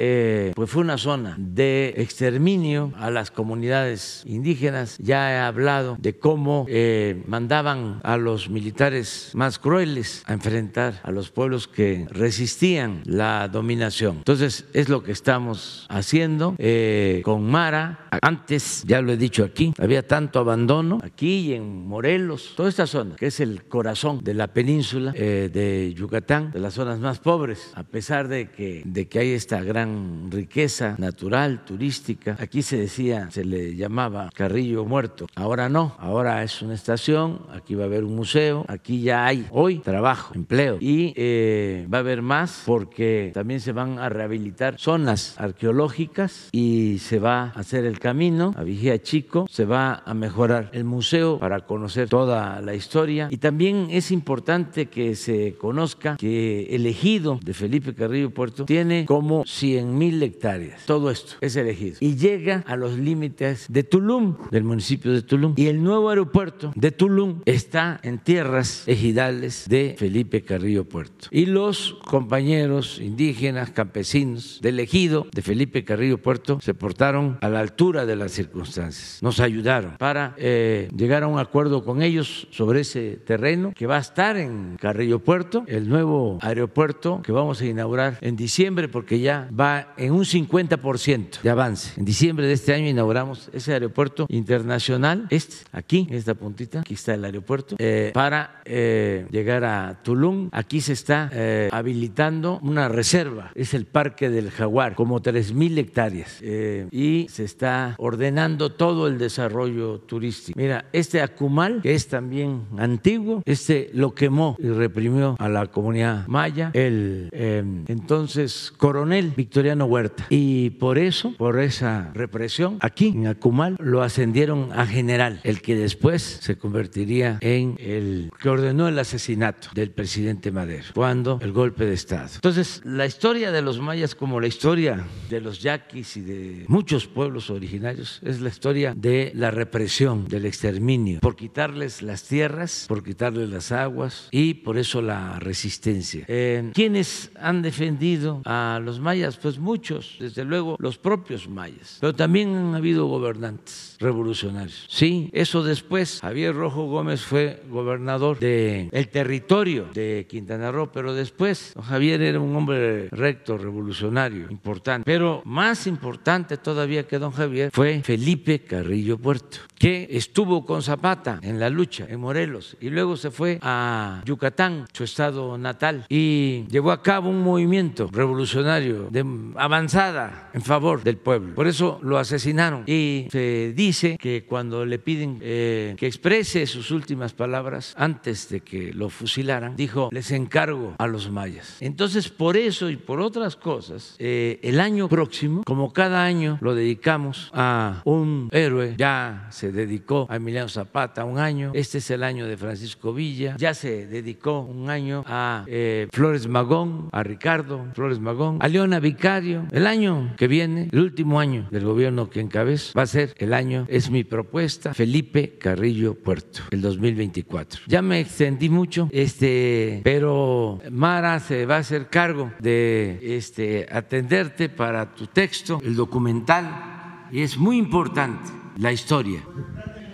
[0.54, 4.98] pues fue una zona de exterminio a las comunidades indígenas.
[4.98, 11.10] Ya he hablado de cómo eh, mandaban a los militares más crueles a enfrentar a
[11.10, 14.18] los pueblos que resistían la dominación.
[14.18, 18.08] Entonces es lo que estamos haciendo eh, con Mara.
[18.20, 22.86] Antes, ya lo he dicho aquí, había tanto abandono aquí y en Morelos, toda esta
[22.86, 27.18] zona, que es el corazón de la península eh, de Yucatán, de las zonas más
[27.18, 30.51] pobres, a pesar de que, de que hay esta gran riqueza
[30.98, 32.36] natural, turística.
[32.38, 35.26] Aquí se decía, se le llamaba Carrillo Muerto.
[35.34, 39.46] Ahora no, ahora es una estación, aquí va a haber un museo, aquí ya hay
[39.50, 44.78] hoy trabajo, empleo y eh, va a haber más porque también se van a rehabilitar
[44.78, 50.12] zonas arqueológicas y se va a hacer el camino a Vigía Chico, se va a
[50.12, 56.16] mejorar el museo para conocer toda la historia y también es importante que se conozca
[56.18, 60.41] que el ejido de Felipe Carrillo Puerto tiene como 100 mil hectáreas
[60.86, 61.96] todo esto es elegido.
[62.00, 65.54] Y llega a los límites de Tulum, del municipio de Tulum.
[65.56, 71.28] Y el nuevo aeropuerto de Tulum está en tierras ejidales de Felipe Carrillo Puerto.
[71.30, 77.60] Y los compañeros indígenas, campesinos del ejido de Felipe Carrillo Puerto se portaron a la
[77.60, 79.18] altura de las circunstancias.
[79.22, 83.96] Nos ayudaron para eh, llegar a un acuerdo con ellos sobre ese terreno que va
[83.96, 89.20] a estar en Carrillo Puerto, el nuevo aeropuerto que vamos a inaugurar en diciembre porque
[89.20, 91.92] ya va en un 50% de avance.
[91.98, 97.14] En diciembre de este año inauguramos ese aeropuerto internacional, este, aquí, esta puntita, aquí está
[97.14, 100.48] el aeropuerto, eh, para eh, llegar a Tulum.
[100.52, 106.40] Aquí se está eh, habilitando una reserva, es el Parque del Jaguar, como 3.000 hectáreas,
[106.42, 110.58] y se está ordenando todo el desarrollo turístico.
[110.58, 116.26] Mira, este Acumal, que es también antiguo, este lo quemó y reprimió a la comunidad
[116.26, 123.76] maya, el entonces coronel Victoriano Huerta y por eso, por esa represión, aquí en Acumal
[123.78, 129.68] lo ascendieron a general, el que después se convertiría en el que ordenó el asesinato
[129.74, 132.30] del presidente Madero, cuando el golpe de Estado.
[132.34, 137.06] Entonces, la historia de los mayas, como la historia de los yaquis y de muchos
[137.06, 143.02] pueblos originarios, es la historia de la represión, del exterminio, por quitarles las tierras, por
[143.02, 146.24] quitarles las aguas y por eso la resistencia.
[146.28, 149.36] Eh, ¿Quiénes han defendido a los mayas?
[149.36, 154.86] Pues muchos desde luego los propios mayas, pero también han habido gobernantes revolucionarios.
[154.88, 161.14] Sí, eso después, Javier Rojo Gómez fue gobernador del el territorio de Quintana Roo, pero
[161.14, 165.04] después Javier era un hombre recto, revolucionario, importante.
[165.06, 171.40] Pero más importante todavía que don Javier fue Felipe Carrillo Puerto, que estuvo con Zapata
[171.42, 176.66] en la lucha en Morelos y luego se fue a Yucatán, su estado natal, y
[176.68, 179.24] llevó a cabo un movimiento revolucionario de
[179.56, 181.54] avanzar pasada en favor del pueblo.
[181.54, 182.84] Por eso lo asesinaron.
[182.86, 188.60] Y se dice que cuando le piden eh, que exprese sus últimas palabras antes de
[188.60, 191.76] que lo fusilaran, dijo, les encargo a los mayas.
[191.80, 196.74] Entonces, por eso y por otras cosas, eh, el año próximo, como cada año lo
[196.74, 202.22] dedicamos a un héroe, ya se dedicó a Emiliano Zapata un año, este es el
[202.22, 207.86] año de Francisco Villa, ya se dedicó un año a eh, Flores Magón, a Ricardo
[207.94, 209.66] Flores Magón, a Leona Vicario.
[209.70, 213.52] El año que viene, el último año del gobierno que encabeza, va a ser el
[213.88, 217.82] es mi propuesta, Felipe Carrillo Puerto, el 2024.
[217.86, 224.68] Ya me extendí mucho, este, pero Mara se va a hacer cargo de este, atenderte
[224.68, 229.42] para tu texto, el documental, y es muy importante la historia.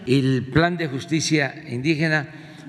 [0.06, 2.28] El plan de justicia indígena,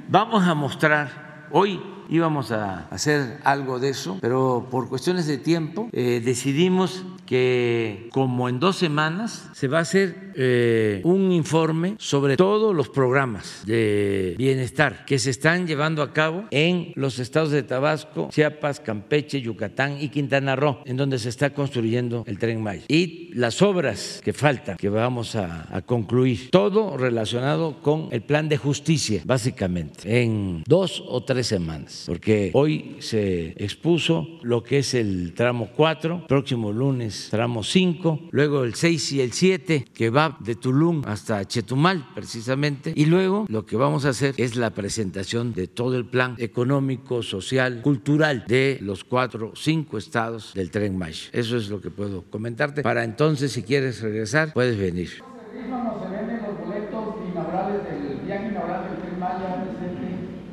[0.09, 1.79] vamos a mostrar hoy
[2.09, 8.49] íbamos a hacer algo de eso, pero por cuestiones de tiempo eh, decidimos que como
[8.49, 14.35] en dos semanas se va a hacer eh, un informe sobre todos los programas de
[14.37, 19.97] bienestar que se están llevando a cabo en los estados de Tabasco, Chiapas, Campeche, Yucatán
[19.99, 22.83] y Quintana Roo, en donde se está construyendo el tren Maya.
[22.87, 28.47] Y las obras que faltan, que vamos a, a concluir, todo relacionado con el plan
[28.47, 34.93] de justicia, básicamente, en dos o tres semanas, porque hoy se expuso lo que es
[34.93, 40.28] el tramo 4, próximo lunes tramo 5, luego el 6 y el 7, que va
[40.39, 45.53] de Tulum hasta Chetumal precisamente, y luego lo que vamos a hacer es la presentación
[45.53, 51.29] de todo el plan económico, social, cultural de los cuatro, cinco estados del tren Maya.
[51.31, 52.81] Eso es lo que puedo comentarte.
[52.81, 55.09] Para entonces, si quieres regresar, puedes venir.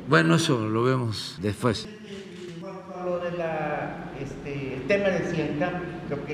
[0.09, 1.87] Bueno, eso lo vemos después.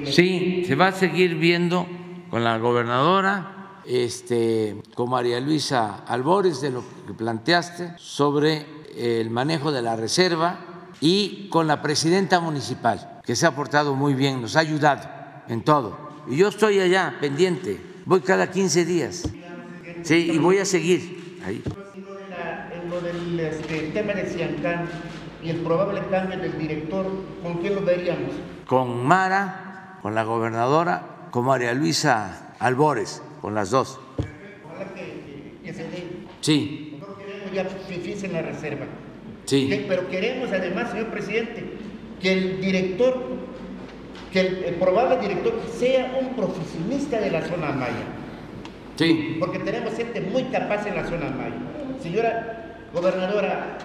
[0.06, 1.88] Sí, se va a seguir viendo
[2.34, 8.66] con la gobernadora, este, con María Luisa Albores, de lo que planteaste, sobre
[8.98, 10.58] el manejo de la reserva
[11.00, 15.08] y con la presidenta municipal, que se ha portado muy bien, nos ha ayudado
[15.48, 15.96] en todo.
[16.28, 19.30] Y yo estoy allá pendiente, voy cada 15 días.
[20.02, 21.62] Sí, y voy a seguir ahí.
[22.74, 24.90] En lo del este, tema de Ciancán
[25.44, 27.06] y el probable cambio del director,
[27.44, 28.32] ¿con quién lo veríamos?
[28.66, 34.00] Con Mara, con la gobernadora, con María Luisa Albores, con las dos.
[34.68, 36.04] Ojalá que, que, se dé.
[36.42, 37.00] Sí.
[37.00, 38.86] No queremos ya en la reserva.
[39.46, 39.86] Sí.
[39.88, 41.64] pero queremos además, señor presidente,
[42.22, 43.20] que el director,
[44.32, 48.06] que el, el probable director sea un profesionista de la zona maya.
[48.96, 49.38] Sí.
[49.40, 51.56] Porque tenemos gente muy capaz en la zona maya.
[52.00, 53.80] Señora gobernadora,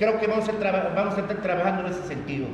[0.00, 2.48] creo que vamos a, vamos a estar trabajando en ese sentido.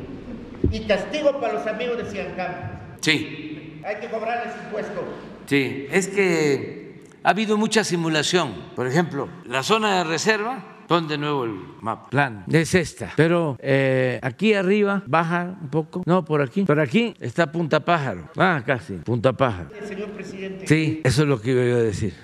[0.71, 2.99] Y castigo para los amigos de Ciancán.
[3.01, 3.52] Sí.
[3.85, 5.05] Hay que cobrarles impuestos.
[5.47, 8.55] Sí, es que ha habido mucha simulación.
[8.74, 12.11] Por ejemplo, la zona de reserva, pon de nuevo el mapa.
[12.11, 13.12] Plan, es esta.
[13.16, 16.03] Pero eh, aquí arriba, baja un poco.
[16.07, 16.64] No, por aquí.
[16.64, 18.30] Por aquí está Punta Pájaro.
[18.37, 18.95] Ah, casi.
[18.95, 19.70] Punta Pájaro.
[19.87, 20.66] Señor presidente.
[20.66, 22.14] Sí, eso es lo que iba a decir.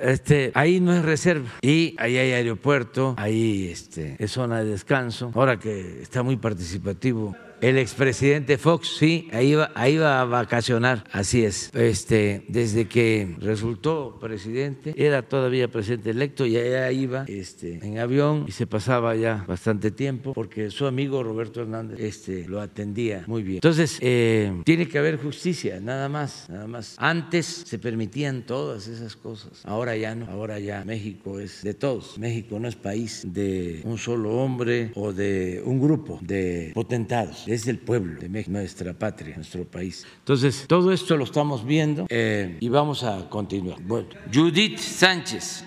[0.00, 5.30] Este, ahí no es reserva y ahí hay aeropuerto, ahí este, es zona de descanso.
[5.32, 11.04] Ahora que está muy participativo el expresidente Fox, sí, ahí va, ahí va a vacacionar,
[11.12, 11.70] así es.
[11.74, 18.46] Este, desde que resultó presidente, era todavía presidente electo y allá iba este, en avión
[18.48, 23.44] y se pasaba ya bastante tiempo porque su amigo Roberto Hernández este, lo atendía muy
[23.44, 23.56] bien.
[23.58, 26.96] Entonces, eh, tiene que haber justicia, nada más, nada más.
[26.98, 32.18] Antes se permitían todas esas cosas, ahora ya no, ahora ya México es de todos.
[32.18, 37.64] México no es país de un solo hombre o de un grupo de potentados es
[37.64, 40.06] del pueblo de México, nuestra patria, nuestro país.
[40.18, 43.80] Entonces, todo esto lo estamos viendo eh, y vamos a continuar.
[43.82, 45.64] Bueno, Judith Sánchez.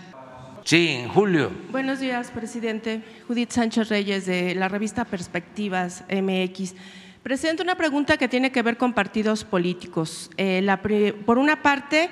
[0.63, 1.51] Sí, en julio.
[1.71, 3.03] Buenos días, presidente.
[3.27, 6.73] Judith Sánchez Reyes, de la revista Perspectivas MX.
[7.21, 10.31] Presento una pregunta que tiene que ver con partidos políticos.
[10.38, 12.09] Eh, la, por una parte,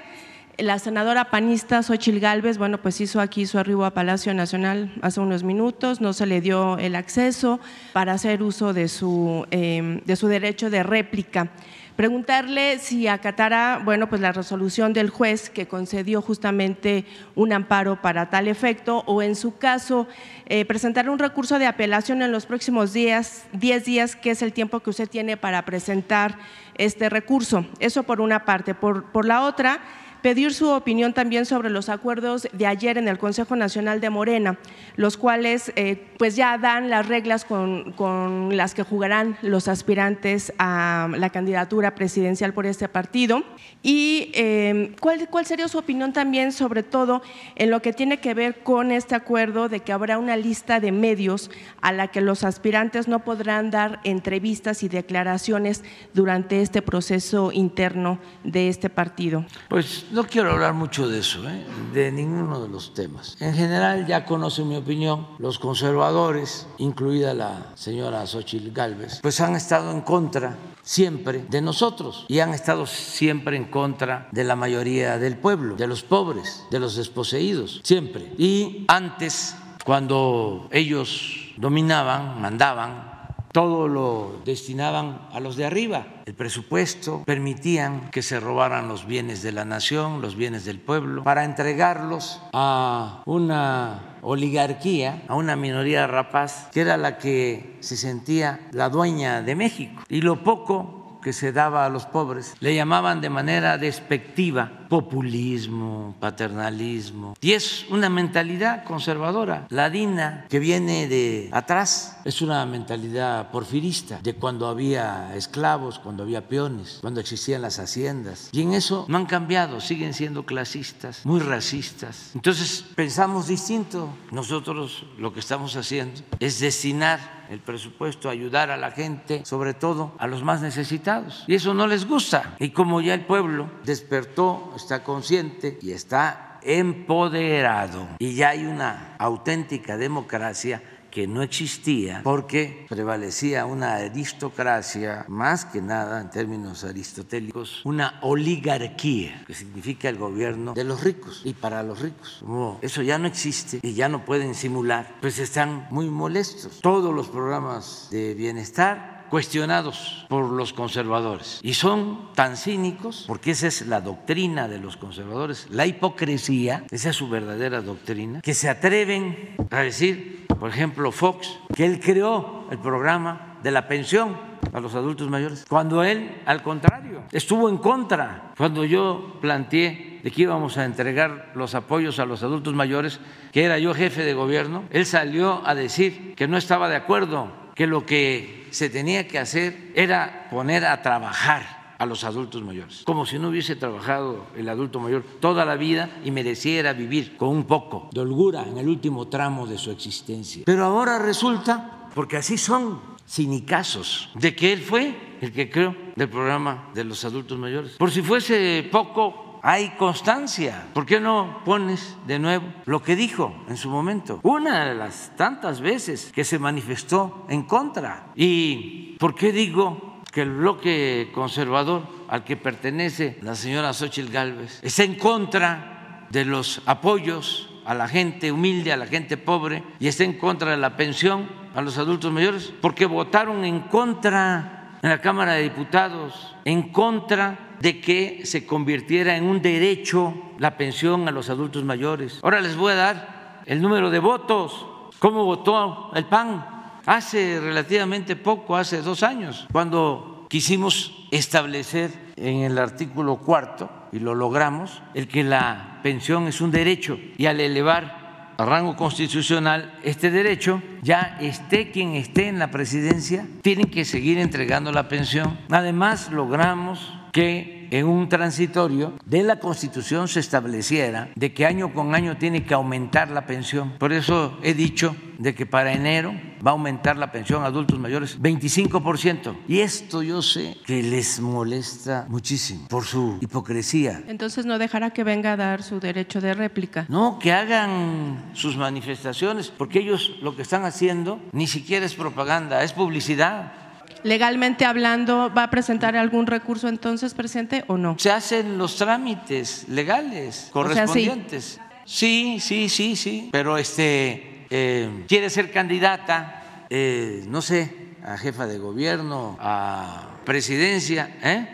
[0.58, 5.20] la senadora panista Xochil Gálvez, bueno, pues hizo aquí su arribo a Palacio Nacional hace
[5.20, 7.60] unos minutos, no se le dio el acceso
[7.92, 11.50] para hacer uso de su, eh, de su derecho de réplica.
[11.96, 18.32] Preguntarle si acatará, bueno, pues la resolución del juez que concedió justamente un amparo para
[18.32, 20.08] tal efecto o en su caso
[20.48, 24.54] eh, presentar un recurso de apelación en los próximos días, 10 días, que es el
[24.54, 26.40] tiempo que usted tiene para presentar
[26.76, 27.66] este recurso.
[27.80, 28.74] Eso por una parte.
[28.74, 29.82] Por, por la otra,
[30.24, 34.58] pedir su opinión también sobre los acuerdos de ayer en el Consejo Nacional de Morena,
[34.96, 40.54] los cuales eh, pues ya dan las reglas con, con, las que jugarán los aspirantes
[40.58, 43.44] a la candidatura presidencial por este partido.
[43.84, 47.22] ¿Y eh, ¿cuál, cuál sería su opinión también sobre todo
[47.56, 50.94] en lo que tiene que ver con este acuerdo de que habrá una lista de
[50.94, 51.52] medios
[51.82, 58.20] a la que los aspirantes no podrán dar entrevistas y declaraciones durante este proceso interno
[58.46, 59.46] de este partido?
[59.68, 61.66] Pues no quiero hablar mucho de eso, ¿eh?
[61.92, 63.36] de ninguno de los temas.
[63.40, 69.56] En general ya conocen mi opinión, los conservadores, incluida la señora Xochitl Galvez, pues han
[69.56, 75.18] estado en contra siempre de nosotros y han estado siempre en contra de la mayoría
[75.18, 78.34] del pueblo, de los pobres, de los desposeídos, siempre.
[78.38, 83.13] Y antes, cuando ellos dominaban, mandaban,
[83.54, 86.08] todo lo destinaban a los de arriba.
[86.26, 91.24] El presupuesto permitían que se robaran los bienes de la nación, los bienes del pueblo,
[91.24, 98.68] para entregarlos a una oligarquía, a una minoría rapaz, que era la que se sentía
[98.72, 100.02] la dueña de México.
[100.10, 106.16] Y lo poco que se daba a los pobres, le llamaban de manera despectiva populismo,
[106.20, 107.34] paternalismo.
[107.42, 112.20] Y es una mentalidad conservadora, ladina, que viene de atrás.
[112.26, 118.50] Es una mentalidad porfirista, de cuando había esclavos, cuando había peones, cuando existían las haciendas.
[118.52, 122.30] Y en eso no han cambiado, siguen siendo clasistas, muy racistas.
[122.36, 124.10] Entonces pensamos distinto.
[124.30, 130.14] Nosotros lo que estamos haciendo es destinar el presupuesto, ayudar a la gente, sobre todo
[130.18, 131.46] a los más necesitados.
[131.48, 132.56] Y eso no les gusta.
[132.60, 139.16] Y como ya el pueblo despertó, está consciente y está empoderado y ya hay una
[139.18, 140.82] auténtica democracia,
[141.14, 149.44] que no existía porque prevalecía una aristocracia, más que nada en términos aristotélicos, una oligarquía,
[149.46, 152.38] que significa el gobierno de los ricos y para los ricos.
[152.40, 156.80] Como eso ya no existe y ya no pueden simular, pues están muy molestos.
[156.82, 163.66] Todos los programas de bienestar cuestionados por los conservadores y son tan cínicos, porque esa
[163.66, 168.70] es la doctrina de los conservadores, la hipocresía, esa es su verdadera doctrina, que se
[168.70, 174.38] atreven a decir, por ejemplo, Fox, que él creó el programa de la pensión
[174.72, 180.32] a los adultos mayores, cuando él, al contrario, estuvo en contra, cuando yo planteé de
[180.32, 183.20] que íbamos a entregar los apoyos a los adultos mayores,
[183.52, 187.52] que era yo jefe de gobierno, él salió a decir que no estaba de acuerdo
[187.76, 193.04] que lo que se tenía que hacer era poner a trabajar a los adultos mayores,
[193.06, 197.50] como si no hubiese trabajado el adulto mayor toda la vida y mereciera vivir con
[197.50, 200.64] un poco de holgura en el último tramo de su existencia.
[200.66, 206.30] Pero ahora resulta, porque así son cinicazos, de que él fue el que creó el
[206.30, 207.94] programa de los adultos mayores.
[207.94, 210.90] Por si fuese poco, hay constancia.
[210.94, 214.42] ¿Por qué no pones de nuevo lo que dijo en su momento?
[214.44, 218.32] Una de las tantas veces que se manifestó en contra.
[218.36, 224.80] ¿Y por qué digo que el bloque conservador al que pertenece la señora Xochitl Gálvez
[224.82, 230.08] está en contra de los apoyos a la gente humilde, a la gente pobre, y
[230.08, 235.10] está en contra de la pensión a los adultos mayores, porque votaron en contra en
[235.10, 241.28] la Cámara de Diputados, en contra de que se convirtiera en un derecho la pensión
[241.28, 242.40] a los adultos mayores.
[242.42, 244.86] Ahora les voy a dar el número de votos,
[245.20, 252.78] cómo votó el PAN hace relativamente poco, hace dos años, cuando quisimos establecer en el
[252.78, 258.54] artículo cuarto, y lo logramos, el que la pensión es un derecho y al elevar
[258.58, 264.38] a rango constitucional este derecho, ya esté quien esté en la presidencia, tienen que seguir
[264.38, 265.58] entregando la pensión.
[265.72, 272.16] Además, logramos que en un transitorio de la Constitución se estableciera de que año con
[272.16, 273.94] año tiene que aumentar la pensión.
[274.00, 276.34] Por eso he dicho de que para enero
[276.66, 279.56] va a aumentar la pensión a adultos mayores 25%.
[279.68, 284.24] Y esto yo sé que les molesta muchísimo por su hipocresía.
[284.28, 287.06] Entonces no dejará que venga a dar su derecho de réplica.
[287.10, 292.84] No, que hagan sus manifestaciones, porque ellos lo que están haciendo ni siquiera es propaganda,
[292.84, 293.83] es publicidad
[294.24, 298.16] legalmente hablando, ¿va a presentar algún recurso entonces, presidente, o no?
[298.18, 301.80] Se hacen los trámites legales correspondientes.
[302.06, 302.58] sí.
[302.60, 308.78] sí, sí, sí, pero este eh, quiere ser candidata, eh, no sé, a jefa de
[308.78, 311.68] gobierno, a presidencia, ¿eh?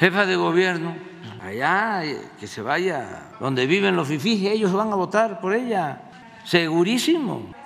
[0.00, 0.96] Jefa de gobierno,
[1.42, 6.02] allá, eh, que se vaya donde viven los fifís, ellos van a votar por ella,
[6.44, 7.57] segurísimo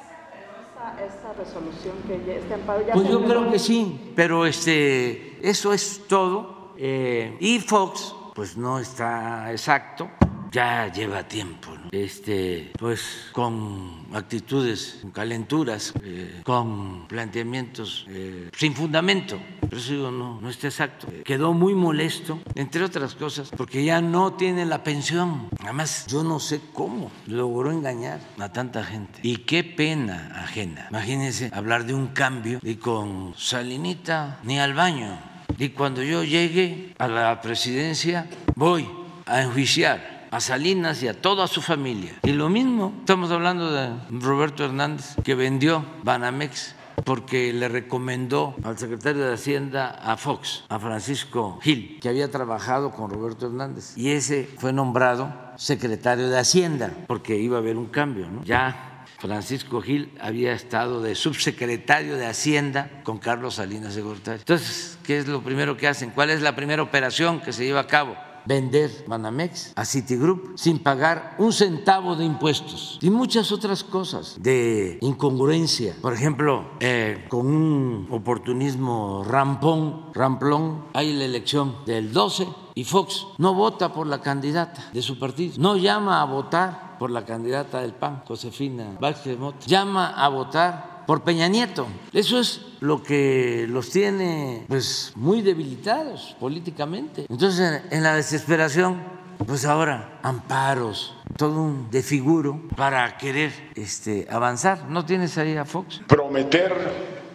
[1.36, 6.72] resolución que este amparo ya Pues yo creo que sí, pero este, eso es todo.
[6.76, 10.08] Eh, y Fox pues no está exacto,
[10.52, 11.88] ya lleva tiempo, ¿no?
[11.90, 19.40] este, pues con actitudes, con calenturas, eh, con planteamientos eh, sin fundamento.
[19.60, 21.08] Pero eso digo, no, no está exacto.
[21.24, 25.48] Quedó muy molesto, entre otras cosas, porque ya no tiene la pensión.
[25.60, 29.20] Además, yo no sé cómo logró engañar a tanta gente.
[29.22, 30.88] Y qué pena ajena.
[30.90, 35.18] Imagínense hablar de un cambio y con Salinita ni al baño.
[35.58, 38.88] Y cuando yo llegue a la presidencia, voy
[39.26, 42.14] a enjuiciar a Salinas y a toda su familia.
[42.22, 46.74] Y lo mismo, estamos hablando de Roberto Hernández, que vendió Banamex
[47.04, 52.92] porque le recomendó al secretario de Hacienda a Fox, a Francisco Gil, que había trabajado
[52.92, 53.92] con Roberto Hernández.
[53.96, 58.26] Y ese fue nombrado secretario de Hacienda, porque iba a haber un cambio.
[58.44, 64.38] Ya Francisco Gil había estado de subsecretario de Hacienda con Carlos Salinas de Gortari.
[64.38, 66.10] Entonces, ¿qué es lo primero que hacen?
[66.10, 68.16] ¿Cuál es la primera operación que se lleva a cabo?
[68.46, 74.98] Vender Banamex a Citigroup sin pagar un centavo de impuestos y muchas otras cosas de
[75.00, 75.94] incongruencia.
[76.00, 83.26] Por ejemplo, eh, con un oportunismo rampón, ramplón, hay la elección del 12 y Fox
[83.38, 87.80] no vota por la candidata de su partido, no llama a votar por la candidata
[87.80, 91.86] del PAN, Josefina Vázquez Mota, llama a votar por Peña Nieto.
[92.12, 97.26] Eso es lo que los tiene pues muy debilitados políticamente.
[97.28, 99.02] Entonces, en la desesperación,
[99.46, 104.88] pues ahora amparos, todo un desfiguro para querer este, avanzar.
[104.88, 106.00] ¿No tienes ahí a Fox?
[106.06, 106.72] Prometer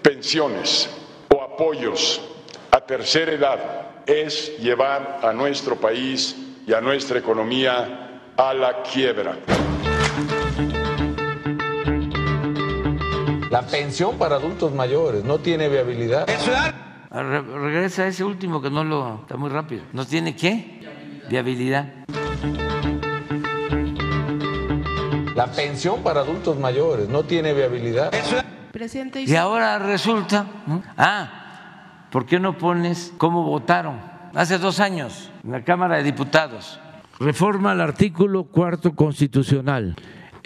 [0.01, 0.89] pensiones
[1.33, 2.21] o apoyos
[2.71, 9.37] a tercera edad es llevar a nuestro país y a nuestra economía a la quiebra.
[13.49, 16.27] La pensión para adultos mayores no tiene viabilidad.
[17.09, 19.83] regresa a ese último que no lo está muy rápido.
[19.93, 20.81] ¿No tiene qué?
[21.29, 21.87] Viabilidad.
[25.33, 28.11] La pensión para adultos mayores no tiene viabilidad.
[28.73, 30.45] Presidente, y ahora resulta,
[30.97, 34.01] ah, ¿por qué no pones cómo votaron
[34.33, 36.81] hace dos años en la Cámara de Diputados?
[37.19, 39.95] Reforma al artículo cuarto constitucional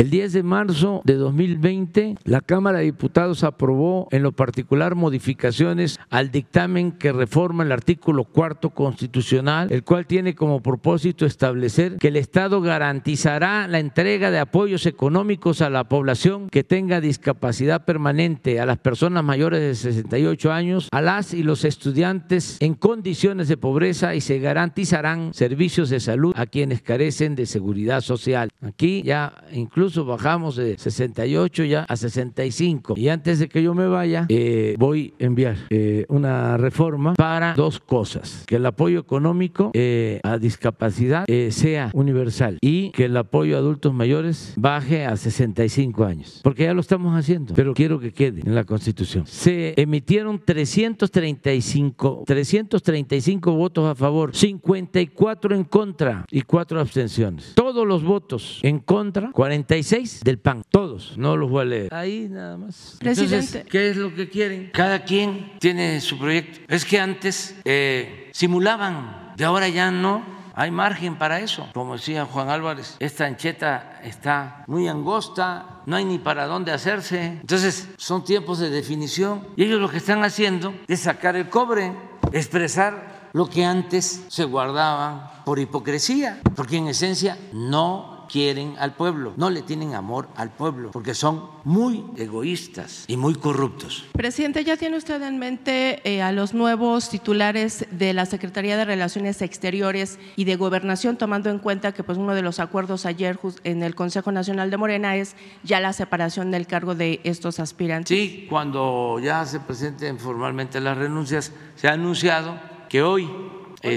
[0.02, 6.00] el 10 de marzo de 2020, la Cámara de Diputados aprobó en lo particular modificaciones
[6.10, 12.08] al dictamen que reforma el artículo cuarto constitucional, el cual tiene como propósito establecer que
[12.08, 18.60] el Estado garantizará la entrega de apoyos económicos a la población que tenga discapacidad permanente,
[18.60, 23.58] a las personas mayores de 68 años, a las y los estudiantes en condiciones de
[23.58, 28.50] pobreza y se garantizarán servicios de salud a quienes carecen de seguridad social.
[28.64, 32.96] Aquí ya incluso bajamos de 68 ya a 65.
[32.98, 37.54] Y antes de que yo me vaya, eh, voy a enviar eh, una reforma para
[37.54, 38.44] dos cosas.
[38.48, 43.94] Que el apoyo económico eh, a discapacidad sea universal y que el apoyo a adultos
[43.94, 46.42] mayores baje a 65 años.
[46.44, 49.26] Porque ya lo estamos haciendo, pero quiero que quede en la Constitución.
[49.28, 57.54] Se emitieron 335, 335 votos a favor, 54 en contra y 4 abstenciones.
[57.56, 59.32] Todos los votos en contra,
[59.72, 61.94] 45 del PAN, todos, no los voy a leer.
[61.94, 62.98] Ahí nada más.
[63.00, 63.64] Presidente.
[63.70, 64.70] ¿qué es lo que quieren?
[64.74, 66.60] Cada quien tiene su proyecto.
[66.68, 70.42] Es que antes eh, simulaban, de ahora ya no.
[70.54, 71.70] Hay margen para eso.
[71.74, 77.40] Como decía Juan Álvarez, esta ancheta está muy angosta, no hay ni para dónde hacerse.
[77.40, 79.48] Entonces, son tiempos de definición.
[79.56, 81.94] Y ellos lo que están haciendo es sacar el cobre,
[82.34, 89.34] expresar lo que antes se guardaba por hipocresía, porque en esencia no quieren al pueblo,
[89.36, 94.06] no le tienen amor al pueblo, porque son muy egoístas y muy corruptos.
[94.14, 98.86] Presidente, ¿ya tiene usted en mente eh, a los nuevos titulares de la Secretaría de
[98.86, 103.38] Relaciones Exteriores y de Gobernación, tomando en cuenta que pues, uno de los acuerdos ayer
[103.64, 108.18] en el Consejo Nacional de Morena es ya la separación del cargo de estos aspirantes?
[108.18, 112.58] Sí, cuando ya se presenten formalmente las renuncias, se ha anunciado
[112.88, 113.30] que hoy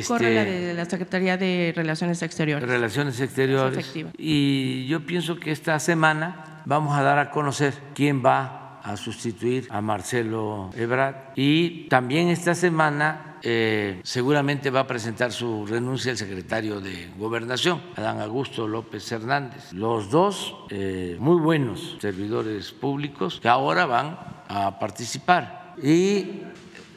[0.07, 2.69] corre la este, de la Secretaría de Relaciones Exteriores.
[2.69, 3.93] Relaciones Exteriores.
[4.19, 9.67] Y yo pienso que esta semana vamos a dar a conocer quién va a sustituir
[9.71, 11.33] a Marcelo Ebrard.
[11.37, 17.81] Y también esta semana eh, seguramente va a presentar su renuncia el secretario de Gobernación,
[17.97, 19.73] Adán Augusto López Hernández.
[19.73, 24.19] Los dos eh, muy buenos servidores públicos que ahora van
[24.49, 25.75] a participar.
[25.83, 26.43] Y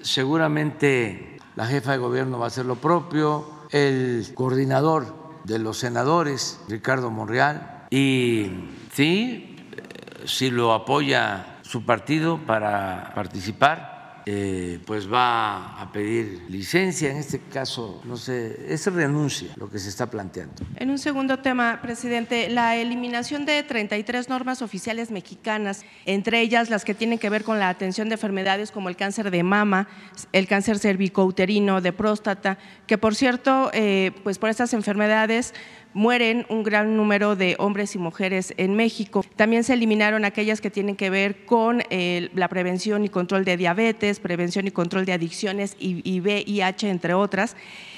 [0.01, 6.59] seguramente la jefa de gobierno va a hacer lo propio, el coordinador de los senadores,
[6.69, 8.51] Ricardo Monreal, y
[8.93, 9.55] sí,
[10.23, 13.96] si lo apoya su partido para participar,
[14.29, 19.79] eh, pues va a pedir licencia, en este caso, no sé, es renuncia lo que
[19.79, 20.65] se está planteando.
[20.75, 26.83] En un segundo tema, presidente, la eliminación de 33 normas oficiales mexicanas, entre ellas las
[26.83, 29.87] que tienen que ver con la atención de enfermedades como el cáncer de mama,
[30.33, 35.53] el cáncer cervicouterino, de próstata, que por cierto, eh, pues por estas enfermedades
[35.97, 39.25] mueren un gran número de hombres y mujeres en México.
[39.35, 43.57] También se eliminaron aquellas que tienen que ver con eh, la prevención y control de
[43.57, 47.55] diabetes, prevención y control de adicciones y, y VIH, entre otras.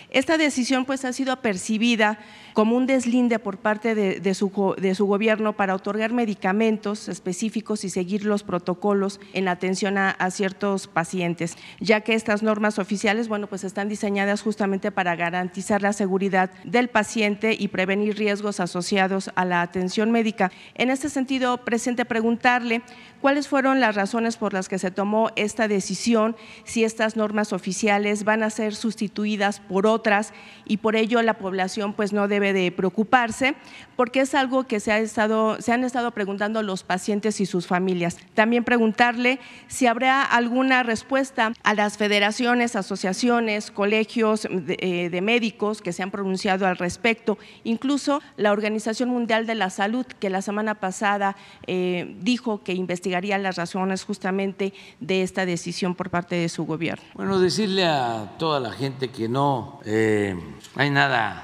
[0.10, 2.18] Esta decisión pues ha sido percibida
[2.54, 8.44] como un deslinde por parte de, su, gobierno para otorgar medicamentos específicos y seguir los
[8.44, 13.88] protocolos en atención a, a, ciertos pacientes, ya que estas normas oficiales, bueno, pues están
[13.88, 20.12] diseñadas justamente para garantizar la seguridad del paciente y prevenir riesgos asociados a la atención
[20.12, 20.52] médica.
[20.74, 22.82] En este sentido, presente preguntarle
[23.22, 28.24] cuáles fueron las razones por las que se tomó esta decisión, si estas normas oficiales
[28.24, 30.34] van a ser sustituidas por otras
[30.66, 33.56] y por ello la población pues no debe de preocuparse,
[33.96, 37.68] porque es algo que se, ha estado, se han estado preguntando los pacientes y sus
[37.68, 38.18] familias.
[38.34, 44.78] También preguntarle si habrá alguna respuesta a las federaciones, asociaciones, colegios de,
[45.12, 50.06] eh, médicos que se han pronunciado al respecto, incluso la Organización Mundial de la Salud,
[50.06, 51.36] que la semana pasada
[51.68, 52.74] eh, dijo que
[53.10, 57.04] investigaría las razones justamente de esta decisión por parte de su gobierno.
[57.16, 60.36] Bueno, decirle a toda la gente que no eh,
[60.76, 61.44] hay nada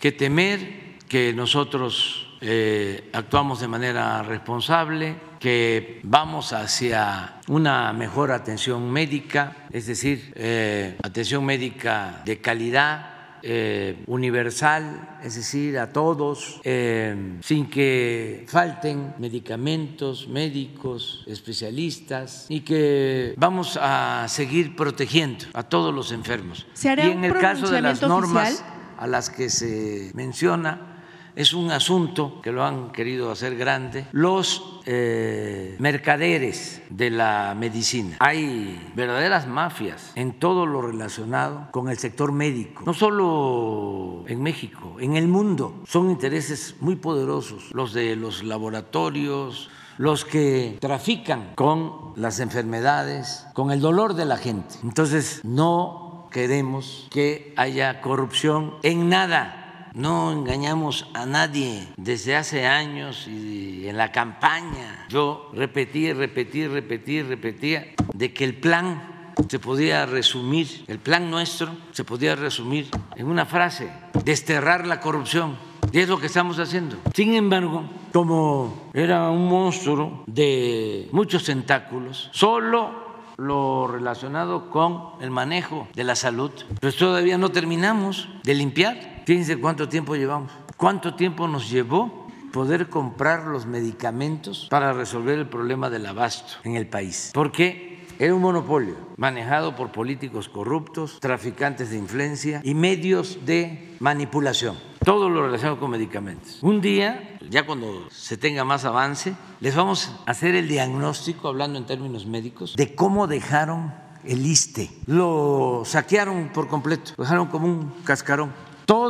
[0.00, 8.90] que temer, que nosotros eh, actuamos de manera responsable, que vamos hacia una mejor atención
[8.90, 13.13] médica, es decir, eh, atención médica de calidad,
[13.46, 23.34] eh, universal, es decir, a todos, eh, sin que falten medicamentos, médicos, especialistas, y que
[23.36, 26.66] vamos a seguir protegiendo a todos los enfermos.
[26.72, 28.74] ¿Se hará y en un el caso de las normas oficial?
[28.98, 30.93] a las que se menciona,
[31.36, 38.16] es un asunto que lo han querido hacer grande, los eh, mercaderes de la medicina.
[38.20, 44.96] Hay verdaderas mafias en todo lo relacionado con el sector médico, no solo en México,
[45.00, 45.82] en el mundo.
[45.86, 53.70] Son intereses muy poderosos los de los laboratorios, los que trafican con las enfermedades, con
[53.70, 54.74] el dolor de la gente.
[54.82, 59.63] Entonces, no queremos que haya corrupción en nada
[59.94, 67.22] no engañamos a nadie desde hace años y en la campaña yo repetí, repetí, repetí,
[67.22, 73.26] repetía de que el plan se podía resumir, el plan nuestro se podía resumir en
[73.26, 73.90] una frase,
[74.24, 75.56] desterrar la corrupción.
[75.92, 76.96] Y es lo que estamos haciendo.
[77.14, 83.04] Sin embargo, como era un monstruo de muchos tentáculos, solo
[83.36, 86.50] lo relacionado con el manejo de la salud,
[86.80, 89.13] pues todavía no terminamos de limpiar.
[89.24, 95.48] Fíjense cuánto tiempo llevamos, cuánto tiempo nos llevó poder comprar los medicamentos para resolver el
[95.48, 97.30] problema del abasto en el país.
[97.34, 104.76] Porque era un monopolio manejado por políticos corruptos, traficantes de influencia y medios de manipulación.
[105.04, 106.58] Todo lo relacionado con medicamentos.
[106.62, 111.78] Un día, ya cuando se tenga más avance, les vamos a hacer el diagnóstico, hablando
[111.78, 113.92] en términos médicos, de cómo dejaron
[114.24, 114.90] el ISTE.
[115.06, 118.52] Lo saquearon por completo, lo dejaron como un cascarón.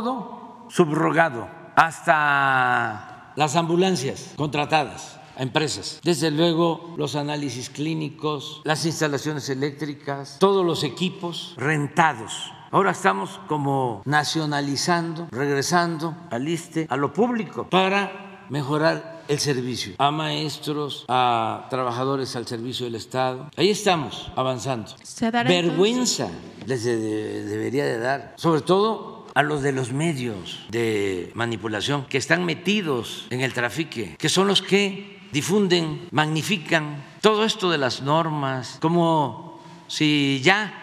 [0.05, 5.99] Todo subrogado, hasta las ambulancias contratadas a empresas.
[6.03, 12.51] Desde luego los análisis clínicos, las instalaciones eléctricas, todos los equipos rentados.
[12.69, 20.11] Ahora estamos como nacionalizando, regresando al ISTE, a lo público, para mejorar el servicio a
[20.11, 23.49] maestros, a trabajadores al servicio del Estado.
[23.57, 24.91] Ahí estamos avanzando.
[25.01, 26.27] ¿Se dará Vergüenza
[26.67, 32.17] les de- debería de dar, sobre todo a los de los medios de manipulación que
[32.17, 38.01] están metidos en el trafique, que son los que difunden, magnifican todo esto de las
[38.01, 40.73] normas, como si ya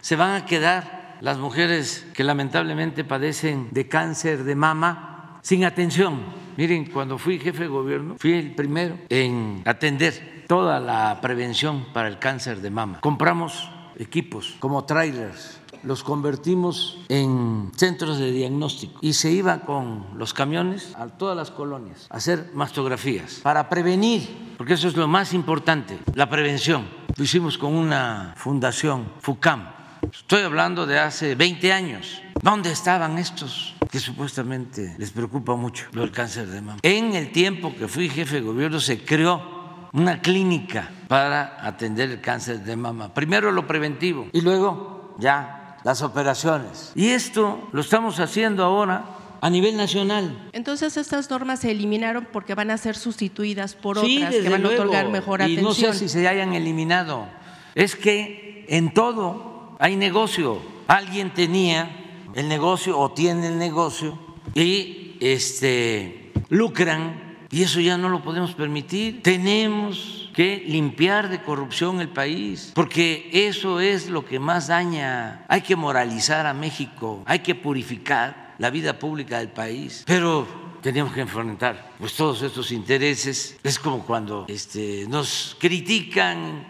[0.00, 6.22] se van a quedar las mujeres que lamentablemente padecen de cáncer de mama sin atención.
[6.56, 12.06] Miren, cuando fui jefe de gobierno, fui el primero en atender toda la prevención para
[12.08, 13.00] el cáncer de mama.
[13.00, 13.68] Compramos
[13.98, 20.92] equipos como trailers, los convertimos en centros de diagnóstico y se iba con los camiones
[20.96, 25.98] a todas las colonias a hacer mastografías para prevenir, porque eso es lo más importante,
[26.14, 26.88] la prevención.
[27.16, 29.70] Lo hicimos con una fundación, FUCAM.
[30.12, 32.20] Estoy hablando de hace 20 años.
[32.42, 36.78] ¿Dónde estaban estos que supuestamente les preocupa mucho lo del cáncer de mama?
[36.82, 42.20] En el tiempo que fui jefe de gobierno se creó una clínica para atender el
[42.20, 43.14] cáncer de mama.
[43.14, 45.55] Primero lo preventivo y luego ya
[45.86, 46.90] las operaciones.
[46.96, 49.04] Y esto lo estamos haciendo ahora
[49.40, 50.48] a nivel nacional.
[50.52, 54.66] Entonces estas normas se eliminaron porque van a ser sustituidas por Sí, otras que van
[54.66, 55.64] a otorgar mejor y atención.
[55.64, 57.28] no sé si se hayan eliminado.
[57.76, 60.58] Es que en todo hay negocio.
[60.88, 61.88] Alguien tenía
[62.34, 64.18] el negocio o tiene el negocio
[64.56, 69.22] y este lucran y eso ya no lo podemos permitir.
[69.22, 75.46] Tenemos que limpiar de corrupción el país, porque eso es lo que más daña.
[75.48, 80.04] Hay que moralizar a México, hay que purificar la vida pública del país.
[80.06, 80.46] Pero
[80.82, 83.56] tenemos que enfrentar pues todos estos intereses.
[83.62, 86.66] Es como cuando este, nos critican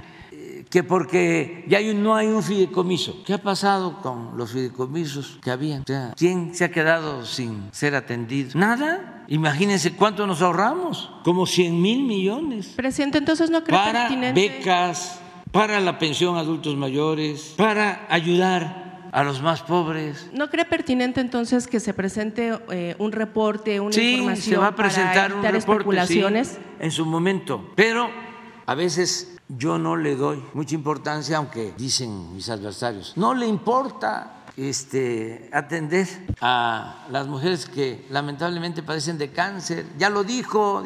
[0.71, 3.23] que porque ya hay un- no hay un fideicomiso.
[3.25, 5.81] ¿Qué ha pasado con los fideicomisos que había?
[5.81, 8.51] O sea, ¿quién se ha quedado sin ser atendido?
[8.55, 9.25] Nada.
[9.29, 14.41] Imagínense cuánto nos ahorramos, como 100 mil millones Presidente, entonces no cree para pertinente.
[14.41, 15.21] becas,
[15.51, 20.29] para la pensión a adultos mayores, para ayudar a los más pobres.
[20.33, 24.67] ¿No cree pertinente entonces que se presente eh, un reporte, una Sí, información se va
[24.69, 26.59] a presentar para un evitar reporte sí, especulaciones?
[26.79, 28.11] en su momento, pero
[28.67, 34.45] a veces yo no le doy mucha importancia, aunque dicen mis adversarios, no le importa
[34.57, 36.09] este, atender
[36.41, 39.87] a las mujeres que lamentablemente padecen de cáncer.
[39.99, 40.83] Ya lo dijo,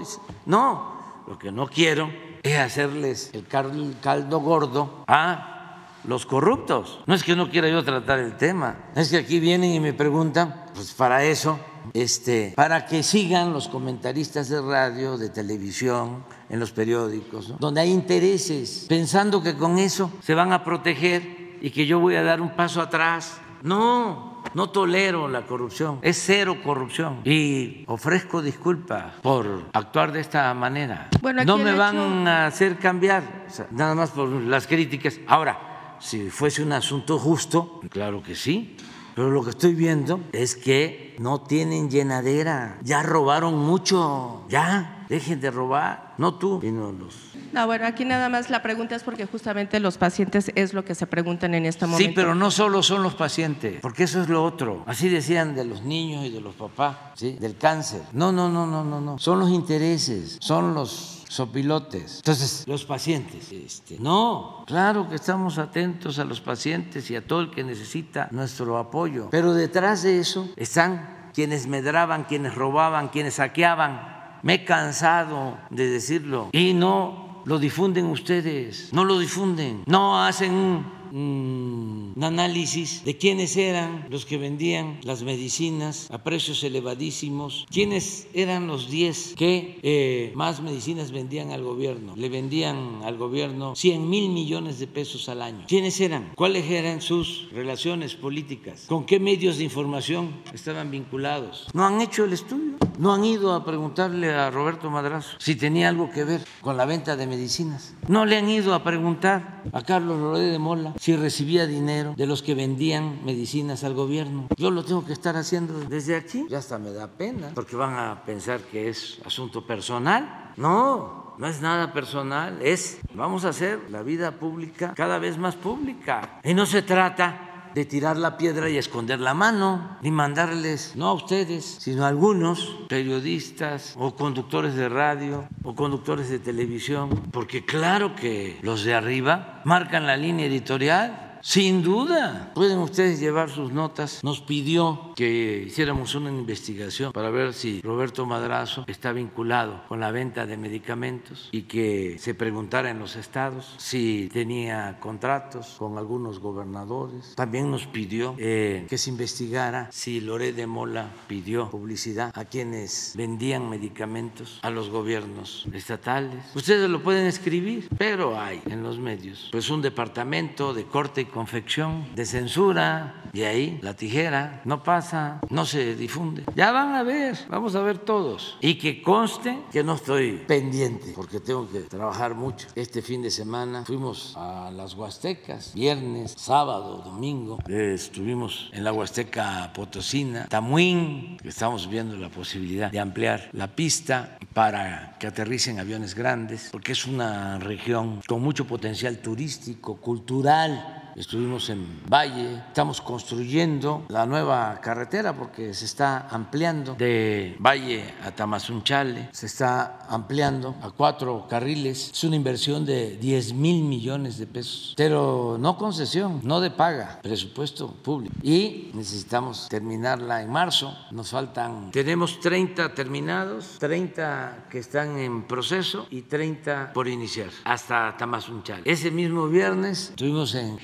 [0.47, 0.94] no,
[1.27, 2.11] lo que no quiero
[2.43, 7.01] es hacerles el cal- caldo gordo a los corruptos.
[7.07, 9.93] No es que no quiera yo tratar el tema, es que aquí vienen y me
[9.93, 11.59] preguntan, pues para eso,
[11.94, 17.57] este, para que sigan los comentaristas de radio, de televisión, en los periódicos, ¿no?
[17.61, 22.16] donde hay intereses, pensando que con eso se van a proteger y que yo voy
[22.16, 23.39] a dar un paso atrás.
[23.62, 30.52] No, no tolero la corrupción, es cero corrupción y ofrezco disculpas por actuar de esta
[30.55, 31.09] manera.
[31.20, 35.20] Bueno, no me hecho- van a hacer cambiar, o sea, nada más por las críticas.
[35.27, 38.77] Ahora, si fuese un asunto justo, claro que sí,
[39.21, 45.43] pero lo que estoy viendo es que no tienen llenadera, ya robaron mucho, ya, dejen
[45.43, 49.27] de robar, no tú, sino los No, bueno, aquí nada más la pregunta es porque
[49.27, 52.09] justamente los pacientes es lo que se preguntan en este momento.
[52.09, 54.85] Sí, pero no solo son los pacientes, porque eso es lo otro.
[54.87, 57.37] Así decían de los niños y de los papás, ¿sí?
[57.39, 58.01] Del cáncer.
[58.15, 59.19] No, no, no, no, no, no.
[59.19, 62.16] Son los intereses, son los sopilotes.
[62.16, 67.43] Entonces, los pacientes, este, no, claro que estamos atentos a los pacientes y a todo
[67.43, 69.28] el que necesita nuestro apoyo.
[69.31, 74.40] Pero detrás de eso están quienes medraban, quienes robaban, quienes saqueaban.
[74.43, 80.52] Me he cansado de decirlo y no lo difunden ustedes, no lo difunden, no hacen
[80.52, 88.28] un, un análisis de quiénes eran los que vendían las medicinas a precios elevadísimos, quiénes
[88.35, 94.09] eran los 10 que eh, más medicinas vendían al gobierno, le vendían al gobierno 100
[94.09, 95.65] mil millones de pesos al año.
[95.69, 96.32] ¿Quiénes eran?
[96.35, 98.85] ¿Cuáles eran sus relaciones políticas?
[98.87, 101.66] ¿Con qué medios de información estaban vinculados?
[101.73, 105.89] No han hecho el estudio, no han ido a preguntarle a Roberto Madrazo si tenía
[105.89, 107.95] algo que ver con la venta de medicinas.
[108.09, 112.27] No le han ido a preguntar a Carlos Loré de Mola si recibía dinero de
[112.27, 114.49] los que vendían medicinas al gobierno.
[114.59, 116.45] Yo lo tengo que estar haciendo desde aquí.
[116.51, 120.53] Ya hasta me da pena, porque van a pensar que es asunto personal.
[120.59, 125.57] No, no es nada personal, es vamos a hacer la vida pública cada vez más
[125.57, 126.39] pública.
[126.45, 131.09] Y no se trata de tirar la piedra y esconder la mano, ni mandarles, no
[131.09, 137.65] a ustedes, sino a algunos periodistas o conductores de radio o conductores de televisión, porque
[137.65, 141.30] claro que los de arriba marcan la línea editorial.
[141.43, 144.23] Sin duda, pueden ustedes llevar sus notas.
[144.23, 150.11] Nos pidió que hiciéramos una investigación para ver si Roberto Madrazo está vinculado con la
[150.11, 156.41] venta de medicamentos y que se preguntara en los estados si tenía contratos con algunos
[156.41, 157.35] gobernadores.
[157.37, 163.15] También nos pidió eh, que se investigara si Loré de Mola pidió publicidad a quienes
[163.17, 166.45] vendían medicamentos a los gobiernos estatales.
[166.55, 172.07] Ustedes lo pueden escribir, pero hay en los medios pues un departamento de corte confección,
[172.15, 176.44] de censura, y ahí la tijera no pasa, no se difunde.
[176.55, 178.57] Ya van a ver, vamos a ver todos.
[178.61, 182.69] Y que conste que no estoy pendiente, porque tengo que trabajar mucho.
[182.74, 187.59] Este fin de semana fuimos a las Huastecas, viernes, sábado, domingo.
[187.69, 195.16] Estuvimos en la Huasteca Potosina, Tamuín, estamos viendo la posibilidad de ampliar la pista para
[195.19, 201.87] que aterricen aviones grandes, porque es una región con mucho potencial turístico, cultural estuvimos en
[202.09, 209.47] Valle, estamos construyendo la nueva carretera porque se está ampliando de Valle a Tamazunchale, se
[209.47, 215.57] está ampliando a cuatro carriles, es una inversión de 10 mil millones de pesos, pero
[215.59, 218.35] no concesión, no de paga, presupuesto público.
[218.43, 226.07] Y necesitamos terminarla en marzo, nos faltan, tenemos 30 terminados, 30 que están en proceso
[226.11, 228.82] y 30 por iniciar hasta Tamazunchale.
[228.85, 230.78] Ese mismo viernes estuvimos en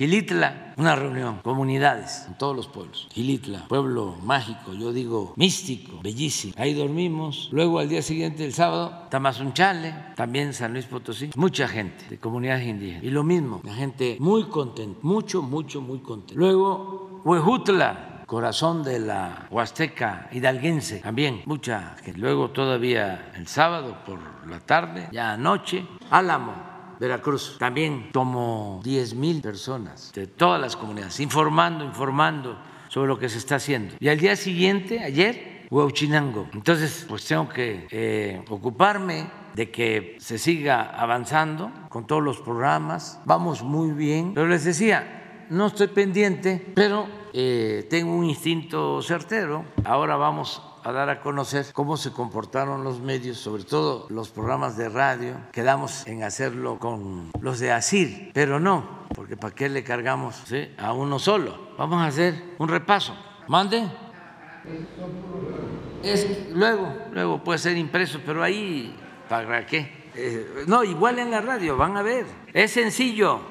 [0.77, 3.07] Una reunión, comunidades en todos los pueblos.
[3.11, 6.53] Gilitla, pueblo mágico, yo digo místico, bellísimo.
[6.57, 7.49] Ahí dormimos.
[7.51, 11.29] Luego al día siguiente, el sábado, Tamazunchale, también San Luis Potosí.
[11.35, 13.03] Mucha gente de comunidades indígenas.
[13.03, 16.37] Y lo mismo, la gente muy contenta, mucho, mucho, muy contenta.
[16.37, 22.19] Luego, Huejutla, corazón de la Huasteca hidalguense, también mucha gente.
[22.19, 26.53] Luego todavía el sábado por la tarde, ya anoche, Álamo,
[26.99, 32.57] Veracruz, también como 10 mil personas de todas las comunidades, informando, informando
[32.89, 33.95] sobre lo que se está haciendo.
[33.99, 36.47] Y al día siguiente, ayer, Huauchinango.
[36.53, 43.19] Entonces, pues tengo que eh, ocuparme de que se siga avanzando con todos los programas.
[43.25, 44.33] Vamos muy bien.
[44.33, 49.65] Pero les decía, no estoy pendiente, pero eh, tengo un instinto certero.
[49.83, 54.77] Ahora vamos a dar a conocer cómo se comportaron los medios, sobre todo los programas
[54.77, 55.35] de radio.
[55.51, 60.45] Quedamos en hacerlo con los de ASIR, pero no, porque ¿para qué le cargamos
[60.77, 61.73] a uno solo?
[61.77, 63.13] Vamos a hacer un repaso.
[63.49, 63.85] Mande.
[66.03, 68.95] Es, luego, luego puede ser impreso, pero ahí,
[69.27, 70.07] ¿para qué?
[70.15, 72.25] Eh, no, igual en la radio, van a ver.
[72.53, 73.41] Es sencillo.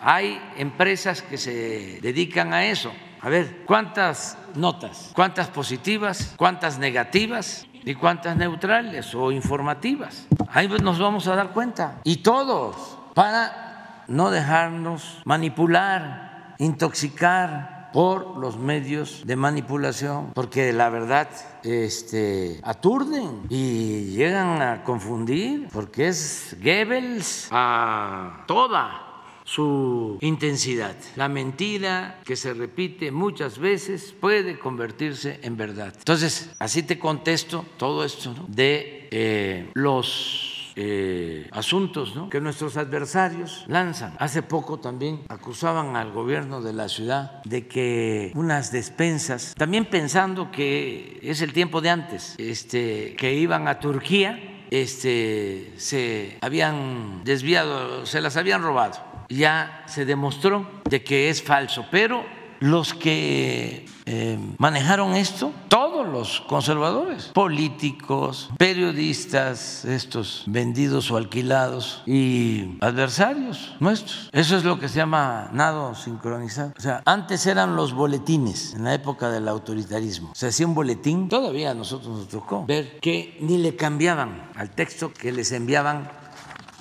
[0.00, 2.92] Hay empresas que se dedican a eso.
[3.24, 5.12] A ver, ¿cuántas notas?
[5.14, 6.34] ¿Cuántas positivas?
[6.36, 7.68] ¿Cuántas negativas?
[7.84, 10.26] ¿Y cuántas neutrales o informativas?
[10.48, 12.00] Ahí nos vamos a dar cuenta.
[12.02, 21.28] Y todos, para no dejarnos manipular, intoxicar por los medios de manipulación, porque la verdad
[21.62, 29.11] este, aturden y llegan a confundir, porque es Goebbels a toda
[29.52, 30.96] su intensidad.
[31.16, 35.92] La mentira que se repite muchas veces puede convertirse en verdad.
[35.98, 44.14] Entonces, así te contesto todo esto de eh, los eh, asuntos que nuestros adversarios lanzan.
[44.18, 50.50] Hace poco también acusaban al gobierno de la ciudad de que unas despensas, también pensando
[50.50, 58.06] que es el tiempo de antes, este, que iban a Turquía, este, se habían desviado,
[58.06, 62.24] se las habían robado ya se demostró de que es falso, pero
[62.62, 72.76] los que eh, manejaron esto, todos los conservadores, políticos, periodistas, estos vendidos o alquilados y
[72.80, 74.30] adversarios nuestros.
[74.32, 76.72] Eso es lo que se llama nado sincronizado.
[76.78, 80.30] O sea, antes eran los boletines, en la época del autoritarismo.
[80.34, 84.70] Se hacía un boletín, todavía a nosotros nos tocó ver que ni le cambiaban al
[84.70, 86.21] texto que les enviaban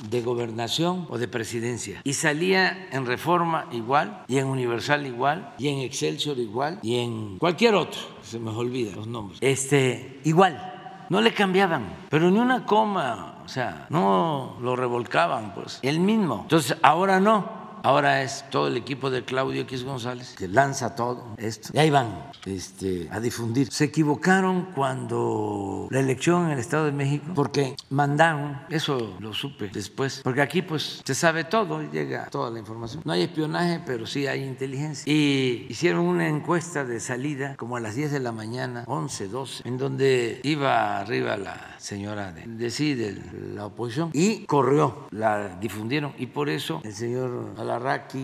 [0.10, 2.02] de gobernación o de presidencia.
[2.04, 7.38] Y salía en reforma igual, y en universal igual, y en Excelsior igual, y en
[7.38, 9.40] cualquier otro, se me olvida los nombres.
[9.42, 15.80] Este, igual, no le cambiaban, pero ni una coma, o sea, no lo revolcaban, pues,
[15.82, 16.40] el mismo.
[16.44, 17.61] Entonces, ahora no.
[17.84, 21.70] Ahora es todo el equipo de Claudio X González que lanza todo esto.
[21.74, 23.72] Y ahí van este, a difundir.
[23.72, 29.70] Se equivocaron cuando la elección en el Estado de México porque mandaron, eso lo supe
[29.74, 33.02] después, porque aquí pues se sabe todo, llega toda la información.
[33.04, 35.12] No hay espionaje, pero sí hay inteligencia.
[35.12, 39.68] Y hicieron una encuesta de salida como a las 10 de la mañana, 11, 12,
[39.68, 43.18] en donde iba arriba la señora de, de sí, de
[43.56, 46.14] la oposición, y corrió, la difundieron.
[46.20, 47.54] Y por eso el señor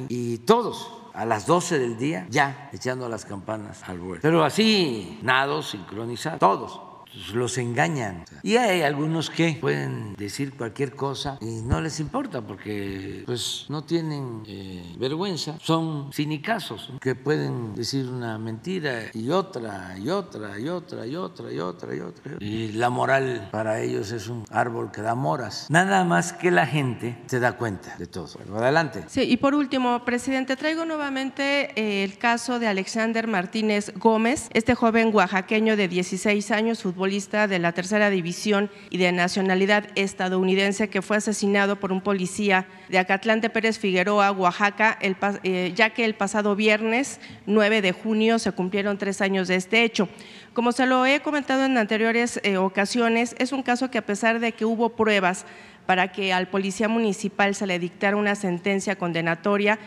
[0.09, 4.19] Y todos a las 12 del día ya echando las campanas al vuelo.
[4.21, 6.86] Pero así, nado, sincronizado, todos
[7.33, 8.25] los engañan.
[8.43, 13.83] Y hay algunos que pueden decir cualquier cosa y no les importa porque pues no
[13.83, 15.57] tienen eh, vergüenza.
[15.61, 21.51] Son cinicazos que pueden decir una mentira y otra y otra y otra y otra
[21.51, 22.33] y otra y otra.
[22.39, 25.67] Y la moral para ellos es un árbol que da moras.
[25.69, 28.27] Nada más que la gente se da cuenta de todo.
[28.55, 29.03] adelante.
[29.07, 34.75] Sí, y por último, presidente, traigo nuevamente eh, el caso de Alexander Martínez Gómez, este
[34.75, 41.03] joven oaxaqueño de 16 años, futbolista de la tercera división y de nacionalidad estadounidense que
[41.03, 44.97] fue asesinado por un policía de Acatlán de Pérez Figueroa, Oaxaca,
[45.43, 49.83] eh, ya que el pasado viernes 9 de junio se cumplieron tres años de este
[49.83, 50.09] hecho.
[50.53, 54.39] Como se lo he comentado en anteriores eh, ocasiones, es un caso que a pesar
[54.39, 55.45] de que hubo pruebas
[55.85, 59.77] para que al policía municipal se le dictara una sentencia condenatoria,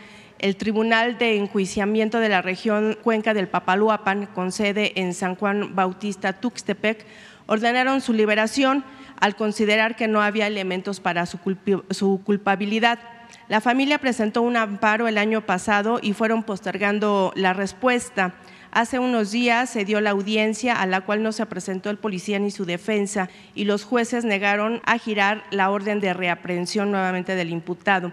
[0.41, 5.75] el Tribunal de Enjuiciamiento de la región Cuenca del Papaluapan, con sede en San Juan
[5.75, 7.05] Bautista, Tuxtepec,
[7.45, 8.83] ordenaron su liberación
[9.19, 11.37] al considerar que no había elementos para su,
[11.91, 12.99] su culpabilidad.
[13.49, 18.33] La familia presentó un amparo el año pasado y fueron postergando la respuesta.
[18.71, 22.39] Hace unos días se dio la audiencia a la cual no se presentó el policía
[22.39, 27.49] ni su defensa y los jueces negaron a girar la orden de reaprehensión nuevamente del
[27.49, 28.11] imputado.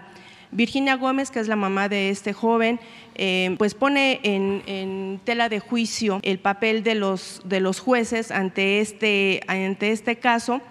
[0.51, 2.79] Virginia Gómez, que es la mamá de este joven,
[3.15, 8.79] eh, pues pone en, tela de juicio el papel de los, de los jueces ante
[8.79, 10.61] este, ante este caso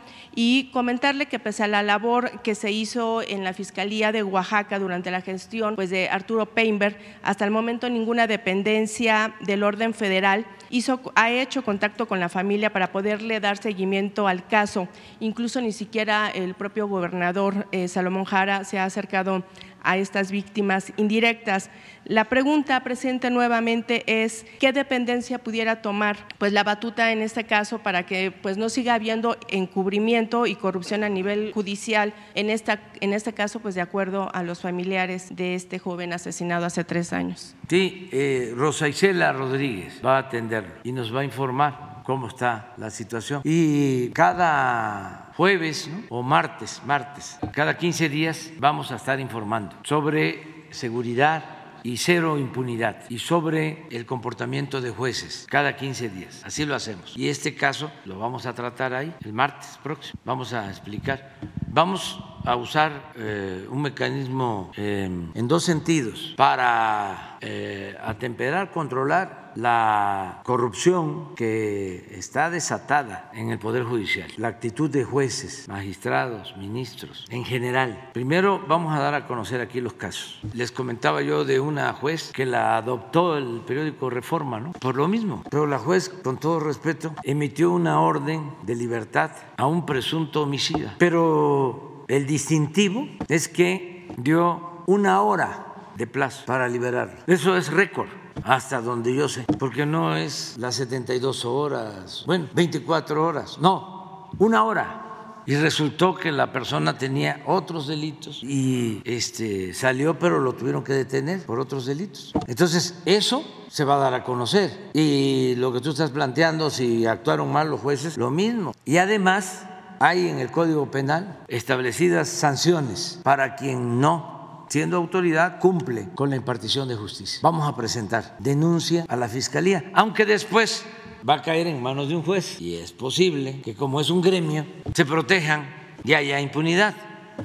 [0.41, 4.79] y comentarle que pese a la labor que se hizo en la Fiscalía de Oaxaca
[4.79, 10.47] durante la gestión pues, de Arturo Peinberg, hasta el momento ninguna dependencia del orden federal
[10.71, 14.87] hizo, ha hecho contacto con la familia para poderle dar seguimiento al caso.
[15.19, 19.43] Incluso ni siquiera el propio gobernador eh, Salomón Jara se ha acercado
[19.89, 21.71] a estas víctimas indirectas.
[22.05, 27.79] La pregunta presente nuevamente es qué dependencia pudiera tomar pues la batuta en este caso
[27.79, 33.15] para que pues no siga habiendo encubrimiento y corrupción a nivel judicial en esta en
[33.15, 37.55] este caso pues de acuerdo a los familiares de este joven asesinado hace tres años.
[37.71, 42.75] Sí, eh, Rosa Isela Rodríguez va a atender y nos va a informar cómo está
[42.77, 43.41] la situación.
[43.45, 51.45] Y cada jueves o martes, martes, cada 15 días vamos a estar informando sobre seguridad
[51.85, 56.43] y cero impunidad y sobre el comportamiento de jueces cada 15 días.
[56.45, 57.17] Así lo hacemos.
[57.17, 60.21] Y este caso lo vamos a tratar ahí el martes próximo.
[60.25, 61.37] Vamos a explicar.
[61.69, 65.05] Vamos a usar eh, un mecanismo eh,
[65.35, 73.83] en dos sentidos para eh, atemperar, controlar la corrupción que está desatada en el Poder
[73.85, 78.11] Judicial, la actitud de jueces, magistrados, ministros, en general.
[78.13, 80.41] Primero vamos a dar a conocer aquí los casos.
[80.55, 84.73] Les comentaba yo de una juez que la adoptó el periódico Reforma, ¿no?
[84.73, 85.43] Por lo mismo.
[85.51, 90.95] Pero la juez, con todo respeto, emitió una orden de libertad a un presunto homicida.
[90.99, 97.21] Pero el distintivo es que dio una hora de plazo para liberarlo.
[97.27, 98.09] Eso es récord
[98.45, 104.65] hasta donde yo sé, porque no es las 72 horas, bueno, 24 horas, no, una
[104.65, 105.05] hora.
[105.47, 110.93] Y resultó que la persona tenía otros delitos y este, salió, pero lo tuvieron que
[110.93, 112.35] detener por otros delitos.
[112.47, 114.91] Entonces, eso se va a dar a conocer.
[114.93, 118.75] Y lo que tú estás planteando, si actuaron mal los jueces, lo mismo.
[118.85, 119.65] Y además,
[119.99, 124.39] hay en el Código Penal establecidas sanciones para quien no
[124.69, 127.41] siendo autoridad, cumple con la impartición de justicia.
[127.43, 130.85] Vamos a presentar denuncia a la Fiscalía, aunque después
[131.29, 134.21] va a caer en manos de un juez y es posible que como es un
[134.21, 135.69] gremio, se protejan
[136.05, 136.95] y haya impunidad.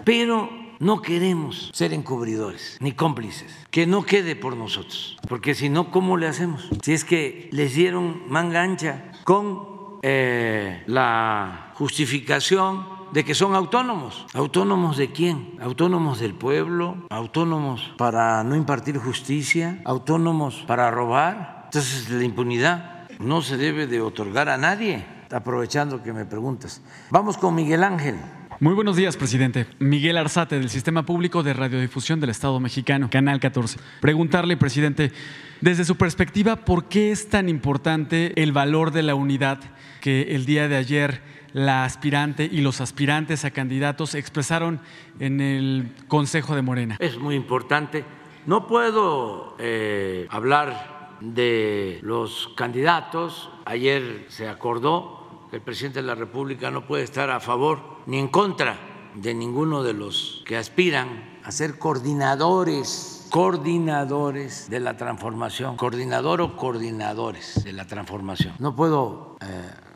[0.04, 0.50] Pero
[0.80, 6.18] no queremos ser encubridores ni cómplices, que no quede por nosotros, porque si no, ¿cómo
[6.18, 6.68] le hacemos?
[6.82, 9.73] Si es que les dieron manga ancha con
[10.06, 14.26] eh, la justificación de que son autónomos.
[14.34, 15.58] ¿Autónomos de quién?
[15.62, 21.62] Autónomos del pueblo, autónomos para no impartir justicia, autónomos para robar.
[21.66, 26.82] Entonces la impunidad no se debe de otorgar a nadie, aprovechando que me preguntas.
[27.10, 28.18] Vamos con Miguel Ángel.
[28.64, 29.68] Muy buenos días, presidente.
[29.80, 33.78] Miguel Arzate, del Sistema Público de Radiodifusión del Estado Mexicano, Canal 14.
[34.00, 35.12] Preguntarle, presidente,
[35.60, 39.60] desde su perspectiva, ¿por qué es tan importante el valor de la unidad
[40.00, 41.22] que el día de ayer
[41.52, 44.80] la aspirante y los aspirantes a candidatos expresaron
[45.20, 46.96] en el Consejo de Morena.
[47.00, 48.06] Es muy importante.
[48.46, 53.50] No puedo eh, hablar de los candidatos.
[53.66, 55.23] Ayer se acordó
[55.54, 58.76] el presidente de la República no puede estar a favor ni en contra
[59.14, 66.58] de ninguno de los que aspiran a ser coordinadores, coordinadores de la transformación, coordinador o
[66.58, 68.56] coordinadores de la transformación.
[68.58, 69.46] No puedo eh,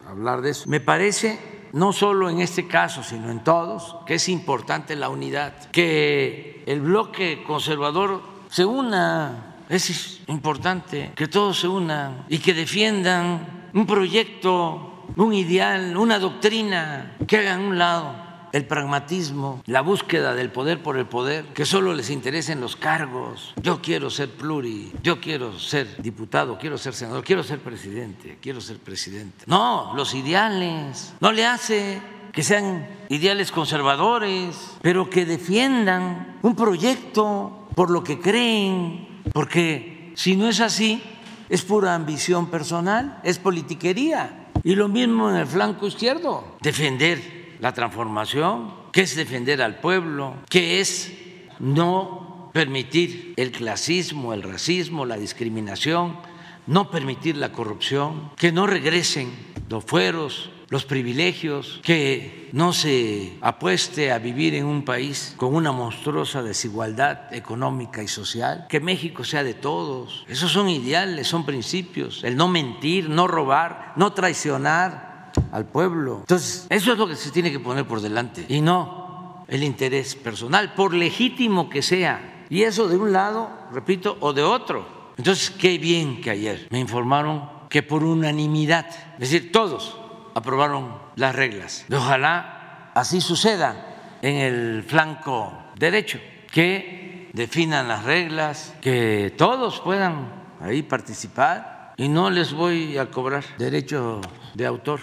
[0.08, 0.70] hablar de eso.
[0.70, 5.72] Me parece, no solo en este caso, sino en todos, que es importante la unidad,
[5.72, 9.56] que el bloque conservador se una.
[9.70, 17.16] Es importante que todos se unan y que defiendan un proyecto, un ideal, una doctrina,
[17.28, 21.94] que hagan un lado el pragmatismo, la búsqueda del poder por el poder, que solo
[21.94, 23.54] les interesen los cargos.
[23.62, 28.62] Yo quiero ser pluri, yo quiero ser diputado, quiero ser senador, quiero ser presidente, quiero
[28.62, 29.46] ser presidente.
[29.48, 31.14] No, los ideales.
[31.20, 32.02] No le hace
[32.32, 40.36] que sean ideales conservadores, pero que defiendan un proyecto por lo que creen, porque si
[40.36, 41.02] no es así,
[41.50, 44.47] es pura ambición personal, es politiquería.
[44.64, 50.36] Y lo mismo en el flanco izquierdo, defender la transformación, que es defender al pueblo,
[50.50, 51.14] que es
[51.60, 56.18] no permitir el clasismo, el racismo, la discriminación,
[56.66, 59.32] no permitir la corrupción, que no regresen
[59.70, 65.72] los fueros, los privilegios, que no se apueste a vivir en un país con una
[65.72, 70.26] monstruosa desigualdad económica y social, que México sea de todos.
[70.28, 72.24] Esos son ideales, son principios.
[72.24, 76.18] El no mentir, no robar, no traicionar al pueblo.
[76.22, 80.16] Entonces, eso es lo que se tiene que poner por delante y no el interés
[80.16, 82.46] personal, por legítimo que sea.
[82.50, 85.14] Y eso de un lado, repito, o de otro.
[85.18, 89.98] Entonces, qué bien que ayer me informaron que por unanimidad, es decir, todos
[90.38, 91.86] aprobaron las reglas.
[91.92, 93.76] Ojalá así suceda
[94.22, 96.20] en el flanco derecho,
[96.52, 100.30] que definan las reglas, que todos puedan
[100.62, 104.22] ahí participar y no les voy a cobrar derecho
[104.54, 105.00] de autor.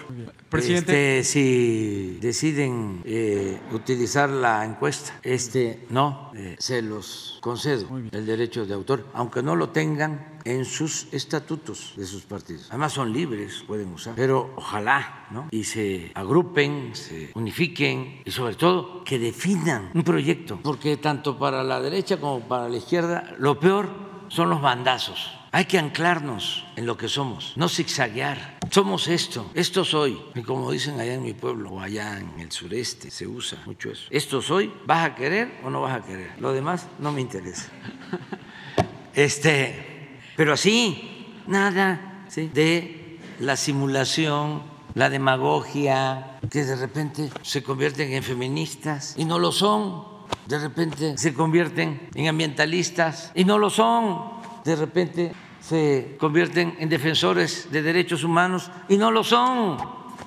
[0.49, 1.19] Presidente.
[1.19, 8.65] Este, si deciden eh, utilizar la encuesta, este no, eh, se los concedo el derecho
[8.65, 12.67] de autor, aunque no lo tengan en sus estatutos de sus partidos.
[12.69, 15.47] Además son libres, pueden usar, pero ojalá, ¿no?
[15.51, 21.63] Y se agrupen, se unifiquen y sobre todo que definan un proyecto, porque tanto para
[21.63, 23.89] la derecha como para la izquierda lo peor
[24.29, 25.44] son los bandazos.
[25.55, 28.59] Hay que anclarnos en lo que somos, no zigzaguear.
[28.71, 30.21] Somos esto, esto soy.
[30.35, 33.89] Y como dicen allá en mi pueblo o allá en el sureste, se usa mucho
[33.89, 34.03] eso.
[34.09, 36.31] Esto soy, ¿vas a querer o no vas a querer?
[36.41, 37.69] Lo demás no me interesa.
[39.15, 42.51] Este, pero así, nada ¿sí?
[42.53, 44.61] de la simulación,
[44.93, 50.03] la demagogia, que de repente se convierten en feministas y no lo son.
[50.47, 54.35] De repente se convierten en ambientalistas y no lo son.
[54.65, 55.31] De repente
[55.67, 59.77] se convierten en defensores de derechos humanos y no lo son,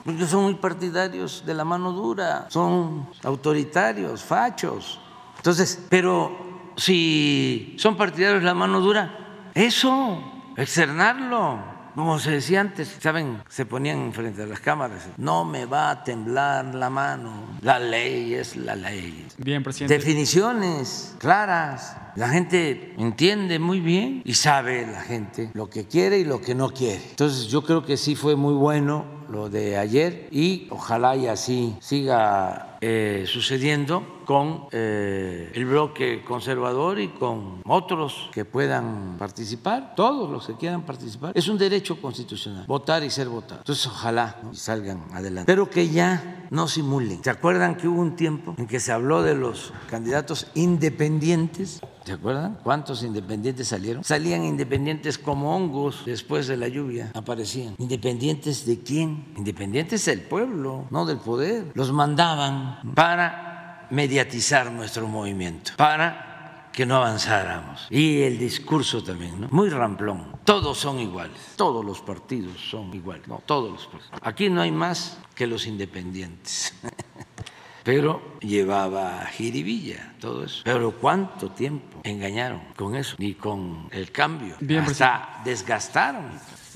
[0.05, 5.01] porque son muy partidarios de la mano dura, son autoritarios, fachos.
[5.37, 6.37] Entonces, pero
[6.77, 10.19] si son partidarios de la mano dura, eso,
[10.57, 11.78] externarlo.
[11.99, 13.43] Como se decía antes, ¿saben?
[13.49, 15.09] Se ponían frente a las cámaras.
[15.17, 17.59] No me va a temblar la mano.
[17.61, 19.27] La ley es la ley.
[19.37, 19.95] Bien, presidente.
[19.95, 21.97] Definiciones claras.
[22.15, 26.55] La gente entiende muy bien y sabe la gente lo que quiere y lo que
[26.55, 27.03] no quiere.
[27.11, 31.77] Entonces yo creo que sí fue muy bueno lo de ayer y ojalá y así
[31.81, 40.31] siga eh, sucediendo con eh, el bloque conservador y con otros que puedan participar, todos
[40.31, 41.33] los que quieran participar.
[41.35, 43.61] Es un derecho constitucional, votar y ser votado.
[43.61, 45.51] Entonces ojalá salgan adelante.
[45.51, 47.25] Pero que ya no simulen.
[47.25, 51.81] ¿Se acuerdan que hubo un tiempo en que se habló de los candidatos independientes?
[52.05, 52.59] ¿Se acuerdan?
[52.63, 54.05] ¿Cuántos independientes salieron?
[54.05, 57.75] Salían independientes como hongos después de la lluvia, aparecían.
[57.79, 59.27] ¿Independientes de quién?
[59.37, 61.71] Independientes del pueblo, no del poder.
[61.75, 67.87] Los mandaban para mediatizar nuestro movimiento, para que no avanzáramos.
[67.91, 69.49] Y el discurso también, ¿no?
[69.51, 70.37] Muy ramplón.
[70.45, 74.21] Todos son iguales, todos los partidos son iguales, no, todos los partidos.
[74.23, 76.75] Aquí no hay más que los independientes.
[77.89, 80.61] pero llevaba jiribilla, todo eso.
[80.63, 83.17] Pero ¿cuánto tiempo engañaron con eso?
[83.19, 84.57] Y con el cambio.
[84.61, 86.31] Bien, Hasta desgastaron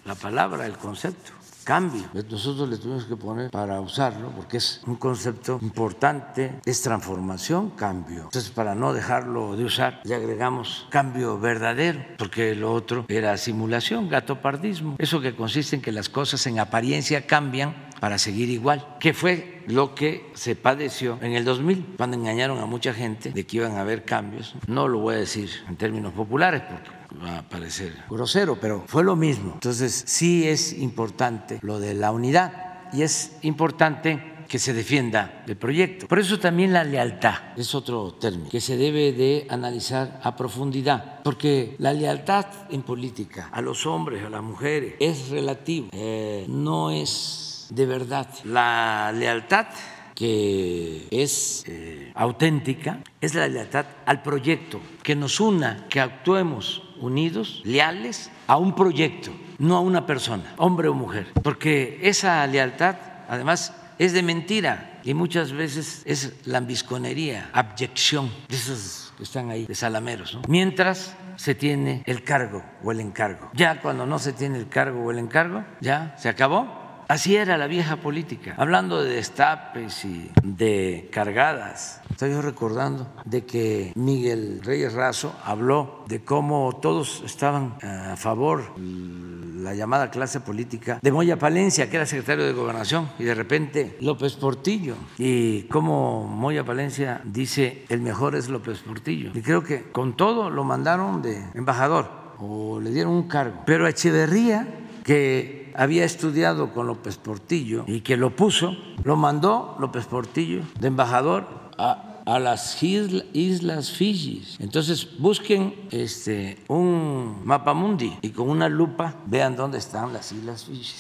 [0.07, 1.33] la palabra, el concepto.
[1.65, 2.03] Cambio.
[2.31, 8.25] Nosotros le tuvimos que poner para usarlo porque es un concepto importante, es transformación, cambio.
[8.25, 14.09] Entonces, para no dejarlo de usar, le agregamos cambio verdadero, porque lo otro era simulación,
[14.09, 14.97] gatopardismo.
[14.99, 19.63] Eso que consiste en que las cosas en apariencia cambian para seguir igual, que fue
[19.69, 23.77] lo que se padeció en el 2000, cuando engañaron a mucha gente de que iban
[23.77, 24.57] a haber cambios.
[24.67, 29.05] No lo voy a decir en términos populares porque va a parecer grosero, pero fue
[29.05, 29.53] lo mismo.
[29.55, 35.57] Entonces sí es importante lo de la unidad y es importante que se defienda el
[35.57, 36.07] proyecto.
[36.07, 41.23] Por eso también la lealtad es otro término que se debe de analizar a profundidad,
[41.23, 46.91] porque la lealtad en política a los hombres, a las mujeres, es relativo, eh, no
[46.91, 48.29] es de verdad.
[48.45, 49.69] La lealtad
[50.15, 57.63] que es eh, auténtica es la lealtad al proyecto, que nos una, que actuemos unidos,
[57.65, 62.97] leales a un proyecto, no a una persona, hombre o mujer, porque esa lealtad
[63.29, 69.67] además es de mentira y muchas veces es lambisconería, abyección, de esos que están ahí,
[69.67, 73.51] de salameros, mientras se tiene el cargo o el encargo.
[73.55, 76.82] Ya cuando no se tiene el cargo o el encargo, ya se acabó
[77.13, 82.01] Así era la vieja política, hablando de destapes y de cargadas.
[82.11, 88.63] Estoy yo recordando de que Miguel Reyes Razo habló de cómo todos estaban a favor,
[88.79, 93.99] la llamada clase política, de Moya Palencia, que era secretario de Gobernación, y de repente
[94.01, 94.95] López Portillo.
[95.19, 99.33] Y cómo Moya Palencia dice, el mejor es López Portillo.
[99.35, 102.09] Y creo que con todo lo mandaron de embajador
[102.39, 103.65] o le dieron un cargo.
[103.67, 104.67] Pero a Echeverría,
[105.05, 110.89] que había estudiado con López Portillo y que lo puso, lo mandó López Portillo de
[110.89, 111.47] embajador
[111.79, 114.43] a a las islas Fiji.
[114.59, 120.65] Entonces busquen este, un mapa mundi y con una lupa vean dónde están las islas
[120.65, 120.95] Fiji.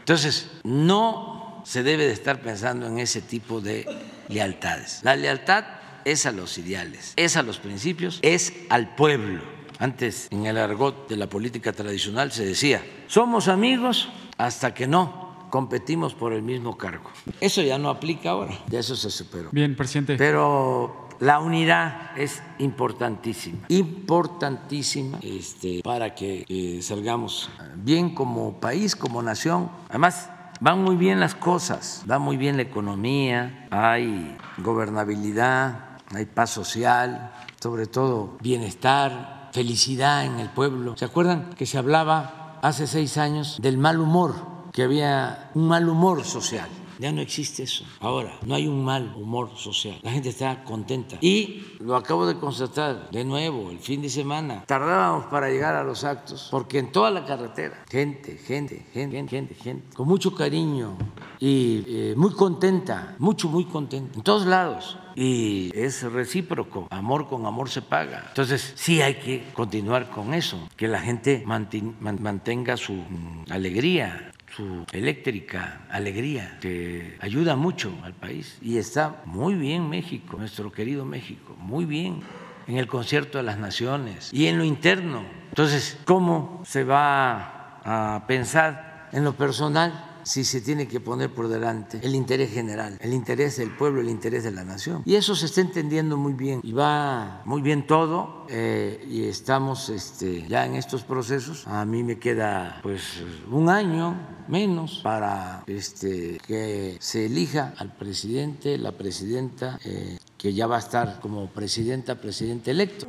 [0.00, 3.86] Entonces no se debe de estar pensando en ese tipo de
[4.28, 5.00] lealtades.
[5.02, 5.64] La lealtad
[6.04, 9.59] es a los ideales, es a los principios, es al pueblo.
[9.80, 15.48] Antes, en el argot de la política tradicional se decía, somos amigos hasta que no
[15.48, 17.10] competimos por el mismo cargo.
[17.40, 19.48] Eso ya no aplica ahora, de eso se superó.
[19.52, 20.16] Bien, presidente.
[20.18, 29.22] Pero la unidad es importantísima, importantísima este, para que eh, salgamos bien como país, como
[29.22, 29.70] nación.
[29.88, 30.28] Además,
[30.60, 37.32] van muy bien las cosas, va muy bien la economía, hay gobernabilidad, hay paz social,
[37.58, 40.96] sobre todo bienestar, felicidad en el pueblo.
[40.96, 44.60] ¿Se acuerdan que se hablaba hace seis años del mal humor?
[44.72, 46.68] que había un mal humor social.
[46.98, 47.84] Ya no existe eso.
[48.00, 49.98] Ahora, no hay un mal humor social.
[50.02, 51.16] La gente está contenta.
[51.22, 54.64] Y lo acabo de constatar de nuevo el fin de semana.
[54.66, 59.54] Tardábamos para llegar a los actos porque en toda la carretera, gente, gente, gente, gente,
[59.54, 60.98] gente, con mucho cariño
[61.38, 66.88] y eh, muy contenta, mucho, muy contenta, en todos lados y es recíproco.
[66.90, 68.24] Amor con amor se paga.
[68.28, 74.86] Entonces, sí hay que continuar con eso, que la gente mantenga su mm, alegría, su
[74.92, 78.56] eléctrica alegría, que ayuda mucho al país.
[78.62, 82.22] Y está muy bien México, nuestro querido México, muy bien
[82.66, 85.22] en el concierto de las naciones y en lo interno.
[85.50, 90.09] Entonces, ¿cómo se va a pensar en lo personal?
[90.22, 94.08] Si se tiene que poner por delante el interés general, el interés del pueblo, el
[94.08, 95.02] interés de la nación.
[95.04, 99.88] Y eso se está entendiendo muy bien y va muy bien todo eh, y estamos
[99.88, 101.66] este, ya en estos procesos.
[101.66, 104.16] A mí me queda pues un año
[104.48, 110.80] menos para este, que se elija al presidente, la presidenta, eh, que ya va a
[110.80, 113.06] estar como presidenta, presidente electo.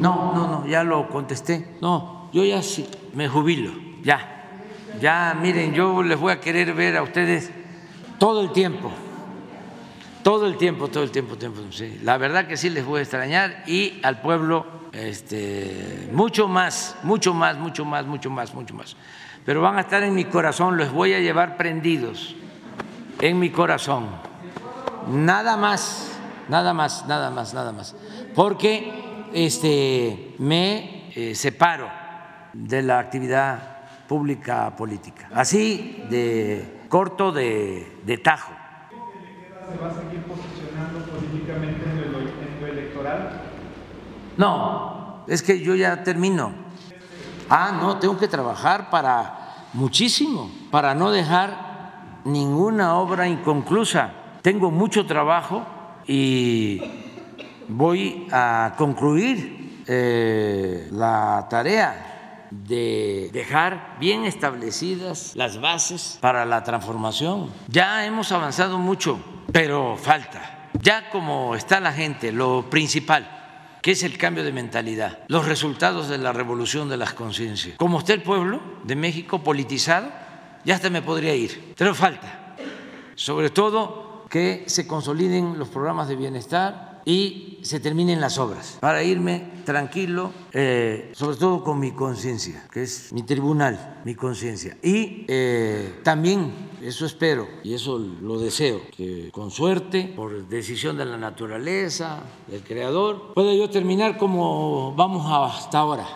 [0.00, 1.76] No, no, no, ya lo contesté.
[1.80, 3.72] No, yo ya sí me jubilo,
[4.02, 4.50] ya.
[5.00, 7.50] Ya, miren, yo les voy a querer ver a ustedes
[8.18, 8.90] todo el tiempo,
[10.22, 11.62] todo el tiempo, todo el tiempo, tiempo.
[11.70, 11.98] Sí.
[12.02, 17.32] La verdad que sí les voy a extrañar y al pueblo este, mucho más, mucho
[17.32, 18.98] más, mucho más, mucho más, mucho más.
[19.46, 22.36] Pero van a estar en mi corazón, los voy a llevar prendidos
[23.22, 24.08] en mi corazón.
[25.08, 26.18] Nada más,
[26.50, 27.96] nada más, nada más, nada más.
[28.34, 28.92] Porque
[29.32, 32.04] este, me eh, separo
[32.56, 33.76] de la actividad
[34.08, 35.28] pública política.
[35.34, 38.52] Así de corto, de, tajo.
[39.70, 43.42] ¿Se va a seguir posicionando políticamente en electoral?
[44.36, 46.52] No, es que yo ya termino.
[47.50, 54.10] Ah, no, tengo que trabajar para muchísimo, para no dejar ninguna obra inconclusa.
[54.42, 55.64] Tengo mucho trabajo
[56.06, 56.80] y
[57.68, 62.15] voy a concluir eh, la tarea
[62.64, 67.50] de dejar bien establecidas las bases para la transformación.
[67.68, 69.18] Ya hemos avanzado mucho,
[69.52, 70.68] pero falta.
[70.80, 76.08] Ya como está la gente, lo principal, que es el cambio de mentalidad, los resultados
[76.08, 77.76] de la revolución de las conciencias.
[77.78, 80.10] Como está el pueblo de México politizado,
[80.64, 82.56] ya hasta me podría ir, pero falta.
[83.14, 89.02] Sobre todo que se consoliden los programas de bienestar, y se terminen las obras, para
[89.04, 94.76] irme tranquilo, eh, sobre todo con mi conciencia, que es mi tribunal, mi conciencia.
[94.82, 96.52] Y eh, también,
[96.82, 102.62] eso espero y eso lo deseo, que con suerte, por decisión de la naturaleza, del
[102.62, 106.06] Creador, pueda yo terminar como vamos hasta ahora.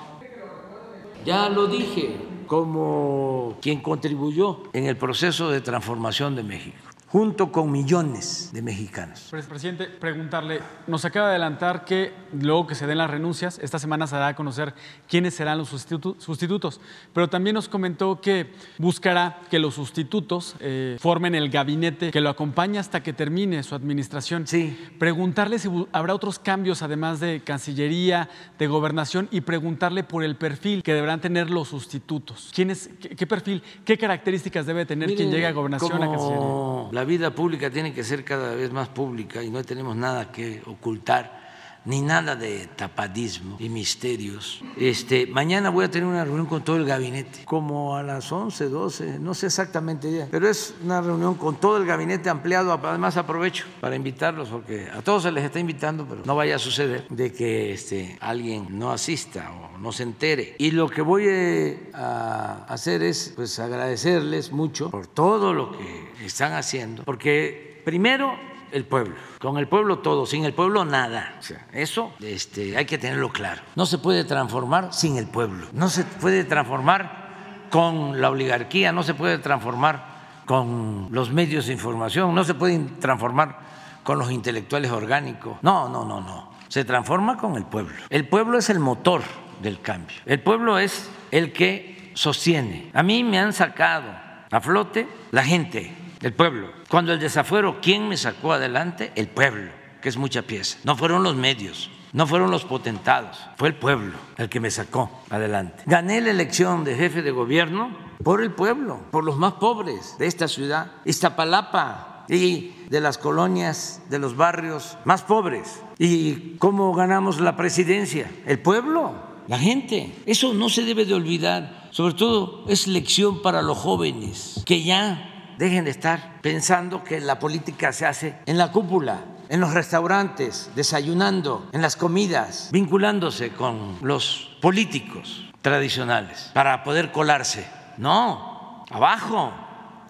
[1.25, 2.17] Ya lo dije,
[2.49, 9.29] como quien contribuyó en el proceso de transformación de México junto con millones de mexicanos.
[9.49, 14.07] Presidente, preguntarle, nos acaba de adelantar que luego que se den las renuncias, esta semana
[14.07, 14.75] se dará a conocer
[15.09, 16.81] quiénes serán los sustitutos,
[17.13, 22.31] pero también nos comentó que buscará que los sustitutos eh, formen el gabinete que lo
[22.31, 24.47] acompañe hasta que termine su administración.
[24.47, 24.79] Sí.
[25.01, 30.85] Preguntarle si habrá otros cambios además de Cancillería, de Gobernación y preguntarle por el perfil
[30.85, 32.53] que deberán tener los sustitutos.
[32.55, 37.00] ¿Quién es, qué, perfil, qué características debe tener quien llegue a Gobernación, a Cancillería?
[37.01, 40.61] La vida pública tiene que ser cada vez más pública y no tenemos nada que
[40.67, 41.40] ocultar
[41.85, 44.63] ni nada de tapadismo y misterios.
[44.77, 48.69] Este, mañana voy a tener una reunión con todo el gabinete, como a las 11,
[48.69, 52.73] 12, no sé exactamente ya, pero es una reunión con todo el gabinete ampliado.
[52.73, 56.59] Además, aprovecho para invitarlos, porque a todos se les está invitando, pero no vaya a
[56.59, 60.55] suceder de que este, alguien no asista o no se entere.
[60.59, 66.25] Y lo que voy eh, a hacer es pues, agradecerles mucho por todo lo que
[66.25, 69.15] están haciendo, porque primero el pueblo.
[69.39, 71.41] Con el pueblo todo, sin el pueblo nada.
[71.73, 73.63] eso este, hay que tenerlo claro.
[73.75, 75.67] No se puede transformar sin el pueblo.
[75.73, 81.73] No se puede transformar con la oligarquía, no se puede transformar con los medios de
[81.73, 83.59] información, no se puede transformar
[84.03, 85.59] con los intelectuales orgánicos.
[85.63, 86.51] No, no, no, no.
[86.69, 87.95] Se transforma con el pueblo.
[88.11, 89.23] El pueblo es el motor
[89.63, 90.17] del cambio.
[90.27, 92.91] El pueblo es el que sostiene.
[92.95, 94.11] A mí me han sacado
[94.51, 96.71] a flote la gente el pueblo.
[96.89, 99.13] Cuando el desafuero, ¿quién me sacó adelante?
[99.15, 99.71] El pueblo,
[100.01, 100.79] que es mucha pieza.
[100.85, 105.23] No fueron los medios, no fueron los potentados, fue el pueblo el que me sacó
[105.31, 105.83] adelante.
[105.87, 110.27] Gané la elección de jefe de gobierno por el pueblo, por los más pobres de
[110.27, 115.83] esta ciudad, Iztapalapa y de las colonias, de los barrios más pobres.
[115.99, 118.31] ¿Y cómo ganamos la presidencia?
[118.47, 119.15] El pueblo,
[119.49, 120.15] la gente.
[120.27, 121.89] Eso no se debe de olvidar.
[121.91, 125.30] Sobre todo es lección para los jóvenes que ya
[125.61, 130.71] Dejen de estar pensando que la política se hace en la cúpula, en los restaurantes,
[130.75, 137.67] desayunando, en las comidas, vinculándose con los políticos tradicionales para poder colarse.
[137.99, 139.53] No, abajo,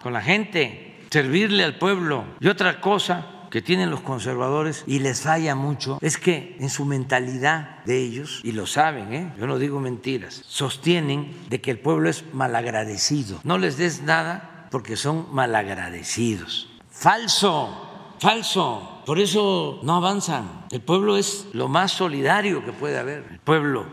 [0.01, 2.23] con la gente, servirle al pueblo.
[2.39, 6.85] Y otra cosa que tienen los conservadores y les falla mucho es que en su
[6.85, 9.33] mentalidad de ellos, y lo saben, ¿eh?
[9.37, 13.41] yo no digo mentiras, sostienen de que el pueblo es malagradecido.
[13.43, 16.69] No les des nada porque son malagradecidos.
[16.89, 19.03] Falso, falso.
[19.05, 20.65] Por eso no avanzan.
[20.71, 23.25] El pueblo es lo más solidario que puede haber.
[23.29, 23.85] El pueblo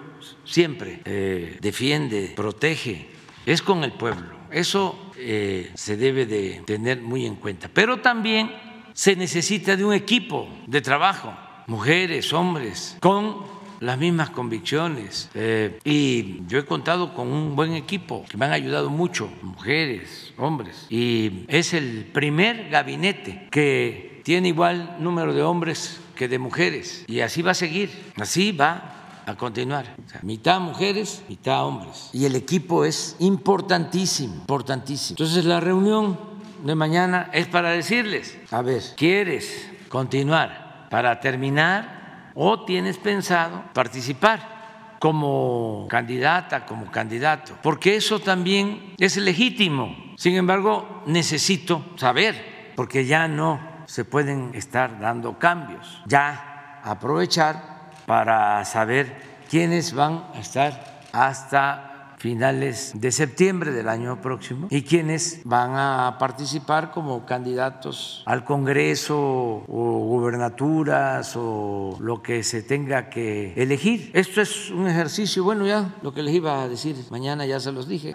[0.44, 3.10] siempre eh, defiende, protege.
[3.44, 4.36] Es con el pueblo.
[4.50, 7.68] Eso eh, se debe de tener muy en cuenta.
[7.72, 8.50] Pero también
[8.92, 11.34] se necesita de un equipo de trabajo,
[11.66, 15.30] mujeres, hombres, con las mismas convicciones.
[15.34, 20.32] Eh, y yo he contado con un buen equipo que me han ayudado mucho, mujeres,
[20.36, 20.86] hombres.
[20.88, 27.04] Y es el primer gabinete que tiene igual número de hombres que de mujeres.
[27.06, 29.94] Y así va a seguir, así va a continuar.
[30.22, 32.10] mitad mujeres, mitad hombres.
[32.12, 35.14] Y el equipo es importantísimo, importantísimo.
[35.14, 36.18] Entonces la reunión
[36.64, 41.97] de mañana es para decirles, a ver, ¿quieres continuar para terminar
[42.40, 49.96] o tienes pensado participar como candidata, como candidato, porque eso también es legítimo.
[50.16, 58.64] Sin embargo, necesito saber, porque ya no se pueden estar dando cambios, ya aprovechar para
[58.64, 61.87] saber quiénes van a estar hasta
[62.18, 69.16] finales de septiembre del año próximo y quienes van a participar como candidatos al Congreso
[69.16, 74.10] o gubernaturas o lo que se tenga que elegir.
[74.14, 77.70] Esto es un ejercicio, bueno, ya lo que les iba a decir mañana ya se
[77.70, 78.14] los dije.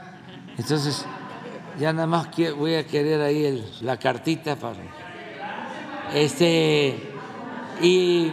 [0.58, 1.06] Entonces,
[1.80, 2.28] ya nada más
[2.58, 4.80] voy a querer ahí la cartita para...
[6.14, 6.96] Este,
[7.82, 8.32] y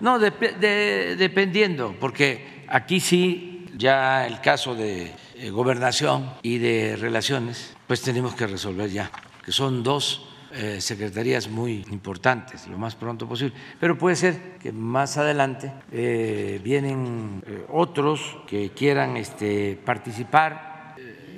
[0.00, 8.02] no, dependiendo, porque Aquí sí, ya el caso de eh, gobernación y de relaciones, pues
[8.02, 9.10] tenemos que resolver ya,
[9.44, 13.54] que son dos eh, secretarías muy importantes, lo más pronto posible.
[13.78, 20.94] Pero puede ser que más adelante eh, vienen otros que quieran este, participar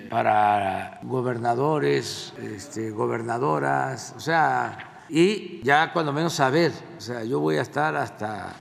[0.09, 7.56] para gobernadores, este, gobernadoras, o sea, y ya cuando menos saber, o sea, yo voy
[7.56, 8.56] a estar hasta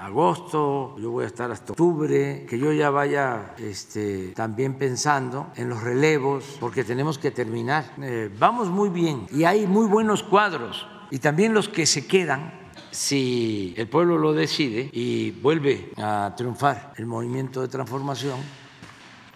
[0.00, 5.68] agosto, yo voy a estar hasta octubre, que yo ya vaya este, también pensando en
[5.68, 7.84] los relevos, porque tenemos que terminar.
[8.02, 12.66] Eh, vamos muy bien y hay muy buenos cuadros y también los que se quedan
[12.90, 18.38] si el pueblo lo decide y vuelve a triunfar el movimiento de transformación,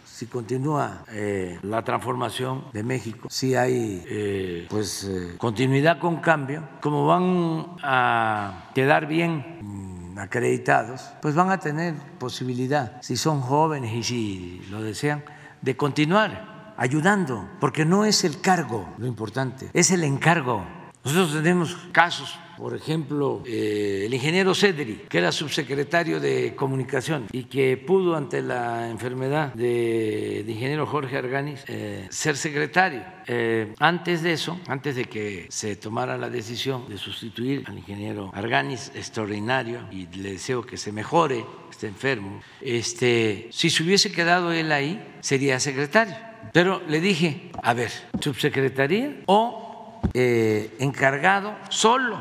[0.05, 7.07] si continúa eh, la transformación de México, si hay eh, pues continuidad con cambio, como
[7.07, 14.67] van a quedar bien acreditados, pues van a tener posibilidad, si son jóvenes y si
[14.71, 15.25] lo desean,
[15.63, 20.65] de continuar ayudando, porque no es el cargo lo importante, es el encargo.
[21.05, 27.45] Nosotros tenemos casos por ejemplo, eh, el ingeniero Cedri, que era subsecretario de Comunicación y
[27.45, 33.03] que pudo ante la enfermedad del ingeniero Jorge Arganis eh, ser secretario.
[33.27, 38.31] Eh, antes de eso, antes de que se tomara la decisión de sustituir al ingeniero
[38.35, 44.53] Arganis, extraordinario, y le deseo que se mejore, está enfermo, este, si se hubiese quedado
[44.53, 46.15] él ahí, sería secretario.
[46.53, 47.91] Pero le dije, a ver,
[48.21, 49.70] subsecretaría o
[50.15, 52.21] encargado solo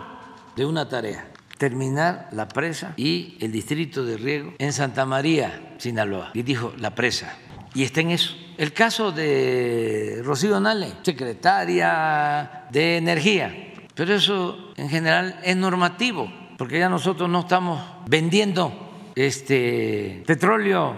[0.56, 6.32] de una tarea, terminar la presa y el distrito de riego en Santa María, Sinaloa.
[6.34, 7.36] Y dijo, la presa.
[7.74, 8.36] Y está en eso.
[8.58, 13.74] El caso de Rocío Nale, secretaria de Energía.
[13.96, 20.94] Pero eso en general es normativo, porque ya nosotros no estamos vendiendo este petróleo,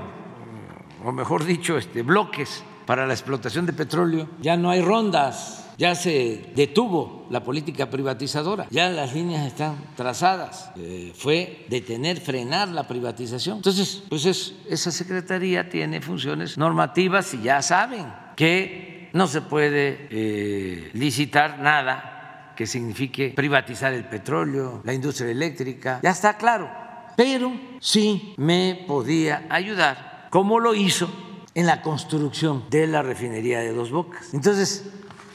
[1.03, 4.27] o mejor dicho, este, bloques para la explotación de petróleo.
[4.41, 10.71] Ya no hay rondas ya se detuvo la política privatizadora, ya las líneas están trazadas,
[10.77, 13.57] eh, fue detener, frenar la privatización.
[13.57, 20.89] Entonces, pues esa secretaría tiene funciones normativas y ya saben que no se puede eh,
[20.93, 26.69] licitar nada que signifique privatizar el petróleo, la industria eléctrica, ya está claro,
[27.17, 31.09] pero sí me podía ayudar, como lo hizo
[31.53, 34.33] en la construcción de la refinería de Dos Bocas.
[34.33, 34.85] Entonces,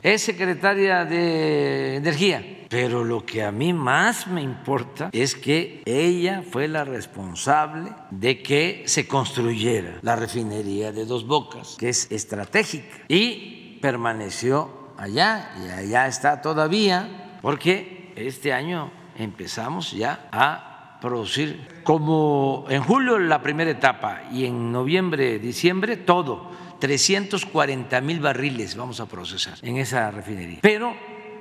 [0.03, 2.57] es secretaria de Energía.
[2.69, 8.43] Pero lo que a mí más me importa es que ella fue la responsable de
[8.43, 15.71] que se construyera la refinería de Dos Bocas, que es estratégica, y permaneció allá y
[15.71, 21.69] allá está todavía, porque este año empezamos ya a producir.
[21.85, 29.01] Como en julio la primera etapa y en noviembre, diciembre todo 340 mil barriles vamos
[29.01, 30.59] a procesar en esa refinería.
[30.63, 30.95] Pero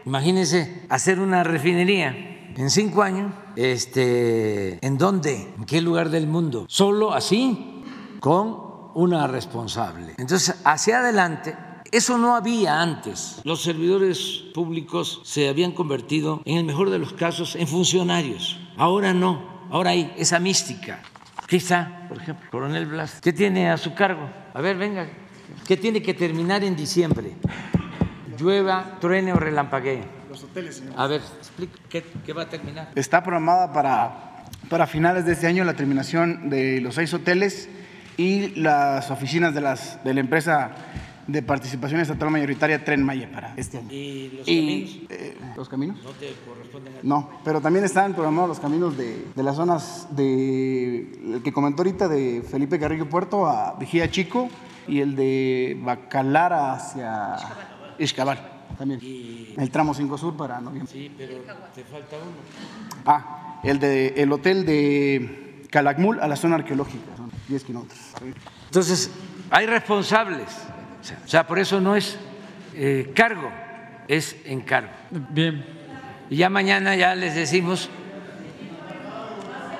[0.05, 5.53] imagínense hacer una refinería en cinco años, este, ¿en dónde?
[5.57, 6.65] ¿En qué lugar del mundo?
[6.69, 7.83] Solo así,
[8.19, 10.15] con una responsable.
[10.17, 11.53] Entonces, hacia adelante
[11.91, 13.39] eso no había antes.
[13.43, 18.59] Los servidores públicos se habían convertido, en el mejor de los casos, en funcionarios.
[18.75, 21.01] Ahora no, ahora hay esa mística.
[21.37, 23.21] Aquí está, por ejemplo, Coronel Blas.
[23.21, 24.29] ¿Qué tiene a su cargo?
[24.53, 25.07] A ver, venga,
[25.65, 27.31] que tiene que terminar en diciembre.
[28.37, 30.03] Llueva, truene o relampaguee.
[30.29, 30.93] Los hoteles, señor.
[30.97, 32.91] A ver, explica, ¿qué, va a terminar?
[32.95, 37.69] Está programada para, para finales de este año la terminación de los seis hoteles
[38.17, 40.75] y las oficinas de, las, de la empresa
[41.27, 43.87] de participación estatal mayoritaria Tren Maya para este año.
[43.91, 44.97] ¿Y los caminos?
[45.09, 46.03] Eh, ¿Los caminos?
[46.03, 50.07] No te corresponden a No, pero también están programados los caminos de, de las zonas
[50.11, 54.49] de, el que comentó ahorita de Felipe Carrillo Puerto a Vigía Chico
[54.87, 57.35] y el de Bacalar hacia
[57.97, 58.99] Ixcabal también.
[59.57, 60.91] El tramo 5 Sur para noviembre.
[60.91, 61.37] Sí, pero
[61.73, 62.35] te falta uno.
[63.05, 67.99] Ah, el, de, el hotel de Calakmul a la zona arqueológica, son 10 kilómetros.
[68.65, 69.11] Entonces,
[69.49, 70.49] hay responsables.
[71.23, 72.17] O sea, por eso no es
[72.73, 73.49] eh, cargo,
[74.07, 74.91] es encargo.
[75.29, 75.65] Bien.
[76.29, 77.89] Y ya mañana ya les decimos.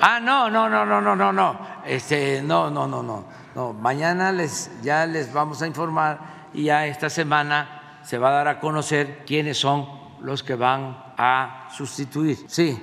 [0.01, 1.59] Ah, no, no, no, no, no, no, no.
[1.85, 3.25] Este, no, no, no, no.
[3.55, 6.19] No, mañana les, ya les vamos a informar
[6.53, 9.87] y ya esta semana se va a dar a conocer quiénes son
[10.21, 12.37] los que van a sustituir.
[12.47, 12.77] Sí,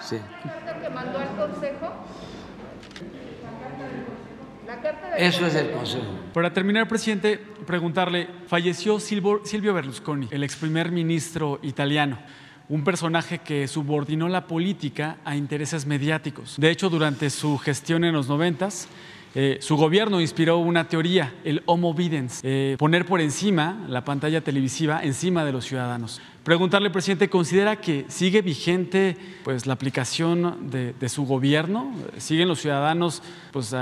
[0.00, 0.18] sí.
[0.82, 1.92] que mandó el Consejo?
[5.16, 6.06] Eso es el Consejo.
[6.34, 12.18] Para terminar, presidente, preguntarle, falleció Silvio Berlusconi, el ex primer ministro italiano
[12.68, 16.56] un personaje que subordinó la política a intereses mediáticos.
[16.58, 18.88] De hecho, durante su gestión en los noventas,
[19.38, 24.40] eh, su gobierno inspiró una teoría, el Homo Videns, eh, poner por encima la pantalla
[24.40, 26.22] televisiva encima de los ciudadanos.
[26.42, 29.14] Preguntarle, presidente, ¿considera que sigue vigente
[29.44, 31.92] pues, la aplicación de, su gobierno?
[32.16, 33.22] ¿Siguen los ciudadanos
[33.52, 33.76] pues,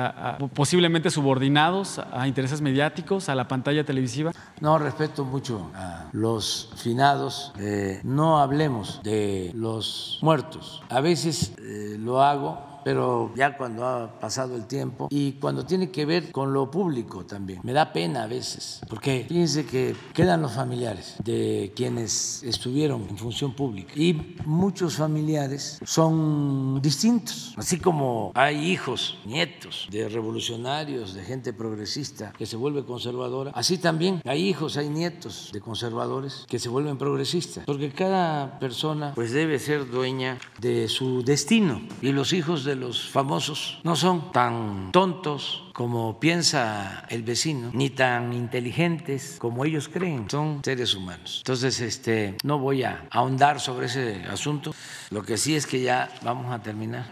[0.55, 4.33] posiblemente subordinados a intereses mediáticos, a la pantalla televisiva?
[4.61, 7.53] No, respeto mucho a los finados.
[7.61, 10.83] Eh, no hablemos de los muertos.
[10.89, 11.53] A veces
[12.01, 16.53] lo hago pero ya cuando ha pasado el tiempo y cuando tiene que ver con
[16.53, 17.61] lo público también.
[17.63, 23.17] Me da pena a veces, porque fíjense que quedan los familiares de quienes estuvieron en
[23.17, 23.93] función pública.
[23.97, 32.33] Y muchos familiares son distintos, así como hay hijos, nietos de revolucionarios, de gente progresista
[32.37, 36.99] que se vuelve conservadora, así también hay hijos, hay nietos de conservadores que se vuelven
[36.99, 42.74] progresistas, porque cada persona pues debe ser dueña de su destino y los hijos de
[42.75, 49.89] los famosos no son tan tontos como piensa el vecino, ni tan inteligentes como ellos
[49.89, 51.39] creen, son seres humanos.
[51.39, 54.75] Entonces, este, no voy a ahondar sobre ese asunto.
[55.11, 57.07] Lo que sí es que ya vamos a terminar.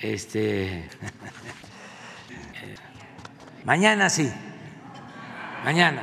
[0.00, 0.88] Este,
[3.64, 4.30] mañana sí,
[5.64, 6.02] mañana.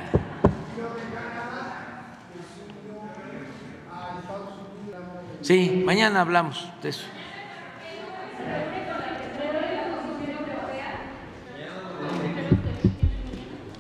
[5.42, 7.06] Sí, mañana hablamos de eso.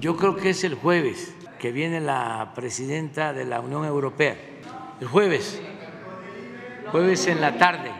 [0.05, 4.35] Yo creo que es el jueves que viene la presidenta de la Unión Europea.
[5.01, 5.59] El jueves.
[6.91, 7.91] Jueves en la tarde.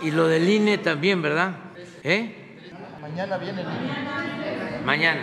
[0.00, 1.52] Y lo del INE también, ¿verdad?
[2.02, 2.56] ¿Eh?
[3.02, 4.80] Mañana viene el INE.
[4.84, 5.20] Mañana.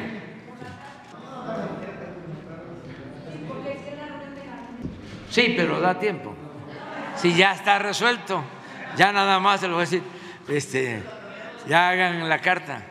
[5.31, 6.35] Sí, pero da tiempo.
[7.15, 8.43] Si ya está resuelto,
[8.97, 10.03] ya nada más se lo voy a decir.
[10.51, 11.01] Este,
[11.65, 12.83] ya hagan la carta.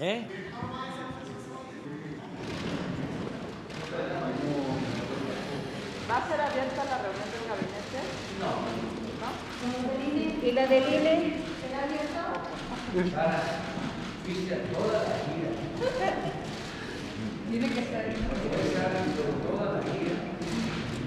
[0.00, 0.26] ¿Eh?
[6.10, 8.00] ¿Va a ser abierta la reunión del gabinete?
[8.40, 8.50] No.
[10.44, 11.36] ¿Y la del INE?
[11.62, 12.22] ¿Será abierta?
[14.26, 15.50] Fuiste a toda la gira.
[17.48, 18.04] Tiene que estar
[19.46, 20.16] Toda la gira.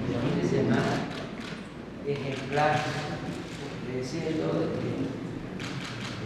[0.07, 0.93] El fin de semana,
[2.07, 3.16] ejemplar.
[3.97, 4.91] Decía yo de que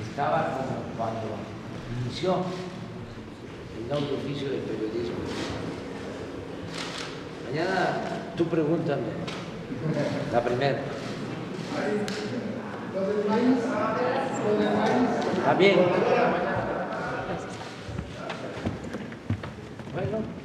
[0.10, 1.38] estaba como cuando
[2.04, 2.44] inició
[3.80, 5.16] el nuevo oficio de periodismo.
[7.48, 8.02] Mañana
[8.36, 9.04] tú pregúntame,
[10.34, 10.80] la primera.
[15.38, 15.76] Está bien.
[19.94, 20.41] Bueno,